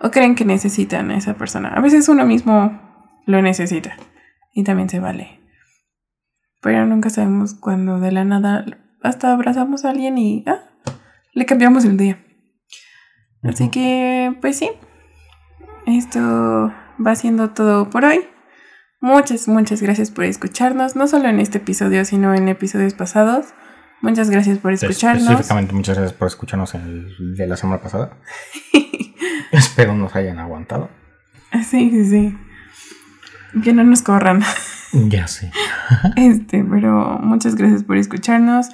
o 0.01 0.09
creen 0.11 0.35
que 0.35 0.45
necesitan 0.45 1.11
a 1.11 1.17
esa 1.17 1.35
persona. 1.35 1.69
A 1.69 1.79
veces 1.79 2.09
uno 2.09 2.25
mismo 2.25 2.79
lo 3.25 3.41
necesita 3.41 3.95
y 4.53 4.63
también 4.63 4.89
se 4.89 4.99
vale. 4.99 5.39
Pero 6.61 6.85
nunca 6.85 7.09
sabemos 7.09 7.53
cuando 7.53 7.99
de 7.99 8.11
la 8.11 8.25
nada 8.25 8.65
hasta 9.03 9.33
abrazamos 9.33 9.85
a 9.85 9.89
alguien 9.89 10.17
y 10.17 10.43
ah, 10.47 10.69
le 11.33 11.45
cambiamos 11.45 11.85
el 11.85 11.97
día. 11.97 12.23
Así 13.43 13.69
que, 13.69 14.37
pues 14.41 14.57
sí, 14.57 14.69
esto 15.87 16.71
va 17.05 17.15
siendo 17.15 17.51
todo 17.51 17.89
por 17.89 18.05
hoy. 18.05 18.21
Muchas, 18.99 19.47
muchas 19.47 19.81
gracias 19.81 20.11
por 20.11 20.25
escucharnos, 20.25 20.95
no 20.95 21.07
solo 21.07 21.27
en 21.27 21.39
este 21.39 21.57
episodio, 21.57 22.05
sino 22.05 22.35
en 22.35 22.47
episodios 22.49 22.93
pasados. 22.93 23.47
Muchas 24.01 24.29
gracias 24.29 24.59
por 24.59 24.73
escucharnos. 24.73 25.23
Específicamente, 25.23 25.73
muchas 25.73 25.97
gracias 25.97 26.17
por 26.17 26.27
escucharnos 26.27 26.75
en 26.75 26.81
el 26.81 27.35
de 27.35 27.47
la 27.47 27.57
semana 27.57 27.81
pasada. 27.81 28.17
Espero 29.51 29.95
nos 29.95 30.15
hayan 30.15 30.39
aguantado. 30.39 30.89
sí, 31.51 31.89
sí, 31.89 32.05
sí. 32.05 32.37
Que 33.63 33.73
no 33.73 33.83
nos 33.83 34.01
corran. 34.01 34.43
Ya 34.93 35.27
sé. 35.27 35.51
Este, 36.15 36.63
pero 36.63 37.19
muchas 37.21 37.55
gracias 37.55 37.83
por 37.83 37.97
escucharnos. 37.97 38.69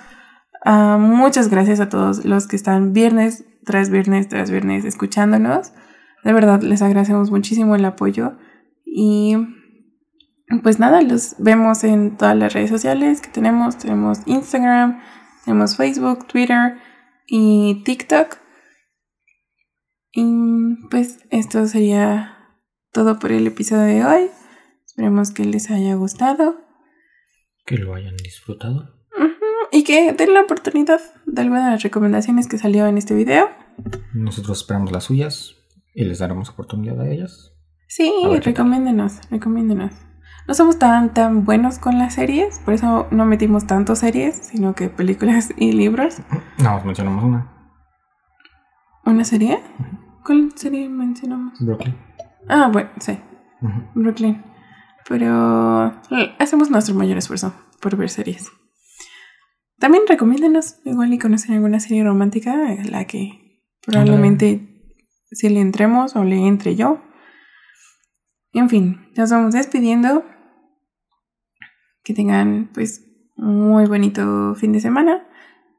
Ah, 0.69 0.97
muchas 0.99 1.49
gracias 1.49 1.79
a 1.79 1.87
todos 1.87 2.25
los 2.25 2.45
que 2.45 2.57
están 2.57 2.91
viernes 2.91 3.45
tras 3.63 3.89
viernes 3.89 4.27
tras 4.27 4.51
viernes 4.51 4.83
escuchándonos. 4.83 5.71
De 6.25 6.33
verdad, 6.33 6.61
les 6.61 6.81
agradecemos 6.81 7.31
muchísimo 7.31 7.77
el 7.77 7.85
apoyo. 7.85 8.37
Y 8.83 9.37
pues 10.63 10.77
nada, 10.77 11.01
los 11.01 11.35
vemos 11.39 11.85
en 11.85 12.17
todas 12.17 12.35
las 12.35 12.51
redes 12.51 12.69
sociales 12.69 13.21
que 13.21 13.29
tenemos. 13.29 13.77
Tenemos 13.77 14.19
Instagram, 14.25 14.99
tenemos 15.45 15.77
Facebook, 15.77 16.27
Twitter 16.27 16.75
y 17.25 17.81
TikTok. 17.85 18.35
Y 20.11 20.25
pues 20.91 21.19
esto 21.29 21.65
sería 21.67 22.59
todo 22.91 23.19
por 23.19 23.31
el 23.31 23.47
episodio 23.47 23.83
de 23.83 24.03
hoy. 24.03 24.29
Esperemos 24.85 25.31
que 25.31 25.45
les 25.45 25.71
haya 25.71 25.95
gustado. 25.95 26.59
Que 27.65 27.77
lo 27.77 27.95
hayan 27.95 28.17
disfrutado. 28.17 28.96
Y 29.71 29.83
que 29.83 30.13
den 30.13 30.33
la 30.33 30.41
oportunidad 30.41 30.99
de 31.25 31.41
alguna 31.41 31.65
de 31.65 31.71
las 31.71 31.83
recomendaciones 31.83 32.47
que 32.47 32.57
salió 32.57 32.87
en 32.87 32.97
este 32.97 33.13
video. 33.13 33.49
Nosotros 34.13 34.59
esperamos 34.59 34.91
las 34.91 35.03
suyas 35.05 35.55
y 35.93 36.05
les 36.05 36.19
daremos 36.19 36.49
oportunidad 36.49 36.99
a 37.01 37.09
ellas. 37.09 37.53
Sí, 37.87 38.11
A 38.25 38.39
recomiéndenos, 38.39 39.19
recomiéndenos. 39.29 39.93
No 40.47 40.53
somos 40.53 40.79
tan 40.79 41.13
tan 41.13 41.43
buenos 41.43 41.77
con 41.79 41.97
las 41.97 42.13
series, 42.13 42.59
por 42.59 42.73
eso 42.73 43.07
no 43.11 43.25
metimos 43.25 43.67
tanto 43.67 43.95
series, 43.95 44.35
sino 44.35 44.75
que 44.75 44.89
películas 44.89 45.53
y 45.57 45.73
libros. 45.73 46.21
No, 46.63 46.81
mencionamos 46.83 47.23
una. 47.23 47.51
¿Una 49.05 49.23
serie? 49.23 49.59
¿Cuál 50.25 50.51
serie 50.55 50.89
mencionamos? 50.89 51.59
Brooklyn. 51.59 51.95
Ah, 52.49 52.69
bueno, 52.71 52.89
sí. 52.99 53.17
Brooklyn. 53.95 54.43
Pero 55.07 55.87
eh, 56.11 56.35
hacemos 56.39 56.69
nuestro 56.69 56.93
mayor 56.95 57.17
esfuerzo 57.17 57.53
por 57.81 57.95
ver 57.95 58.09
series. 58.09 58.51
También 59.79 60.03
recomiéndenos, 60.07 60.77
igual 60.85 61.13
y 61.13 61.19
conocen 61.19 61.53
alguna 61.53 61.79
serie 61.79 62.03
romántica 62.03 62.53
a 62.53 62.83
la 62.85 63.05
que 63.05 63.61
probablemente 63.85 64.67
si 65.31 65.49
le 65.49 65.59
entremos 65.59 66.15
o 66.15 66.23
le 66.23 66.47
entre 66.47 66.75
yo. 66.75 66.99
En 68.53 68.69
fin, 68.69 69.07
nos 69.15 69.29
vamos 69.29 69.53
despidiendo. 69.53 70.25
Que 72.03 72.13
tengan 72.13 72.71
pues 72.73 73.05
muy 73.35 73.85
bonito 73.85 74.55
fin 74.55 74.71
de 74.71 74.79
semana. 74.79 75.27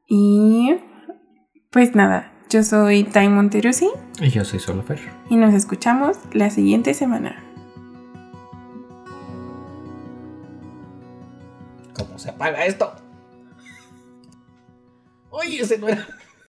Y 0.07 0.75
pues 1.71 1.93
nada, 1.93 2.31
yo 2.49 2.63
soy 2.63 3.03
Tai 3.03 3.29
Monterusi 3.29 3.89
Y 4.21 4.29
yo 4.29 4.45
soy 4.45 4.59
solo 4.59 4.81
Fer. 4.83 4.99
y 5.29 5.35
nos 5.35 5.53
escuchamos 5.53 6.17
la 6.31 6.49
siguiente 6.49 6.93
semana. 6.93 7.43
¿Cómo 11.93 12.17
se 12.17 12.29
apaga 12.29 12.65
esto? 12.65 12.95
Oye, 15.39 15.61
ese 15.61 15.77
no 15.77 15.87
era. 15.87 16.05